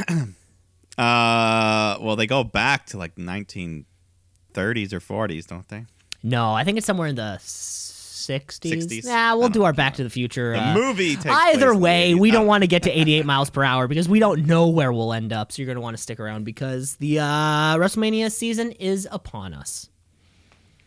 [0.98, 3.86] Uh, well, they go back to like 1930s
[4.92, 5.86] or 40s, don't they?
[6.24, 8.60] No, I think it's somewhere in the 60s.
[8.60, 9.06] 60s?
[9.06, 10.52] Nah, we'll do our Back to the Future.
[10.54, 13.50] The uh, movie takes Either way, we don't Uh, want to get to 88 miles
[13.50, 15.52] per hour because we don't know where we'll end up.
[15.52, 17.24] So you're going to want to stick around because the uh,
[17.78, 19.90] WrestleMania season is upon us.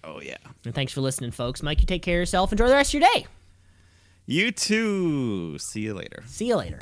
[0.05, 0.37] Oh yeah.
[0.65, 1.63] And thanks for listening, folks.
[1.63, 2.53] Mike, you take care of yourself.
[2.53, 3.27] Enjoy the rest of your day.
[4.27, 5.59] You too.
[5.59, 6.23] See you later.
[6.27, 6.79] See you later.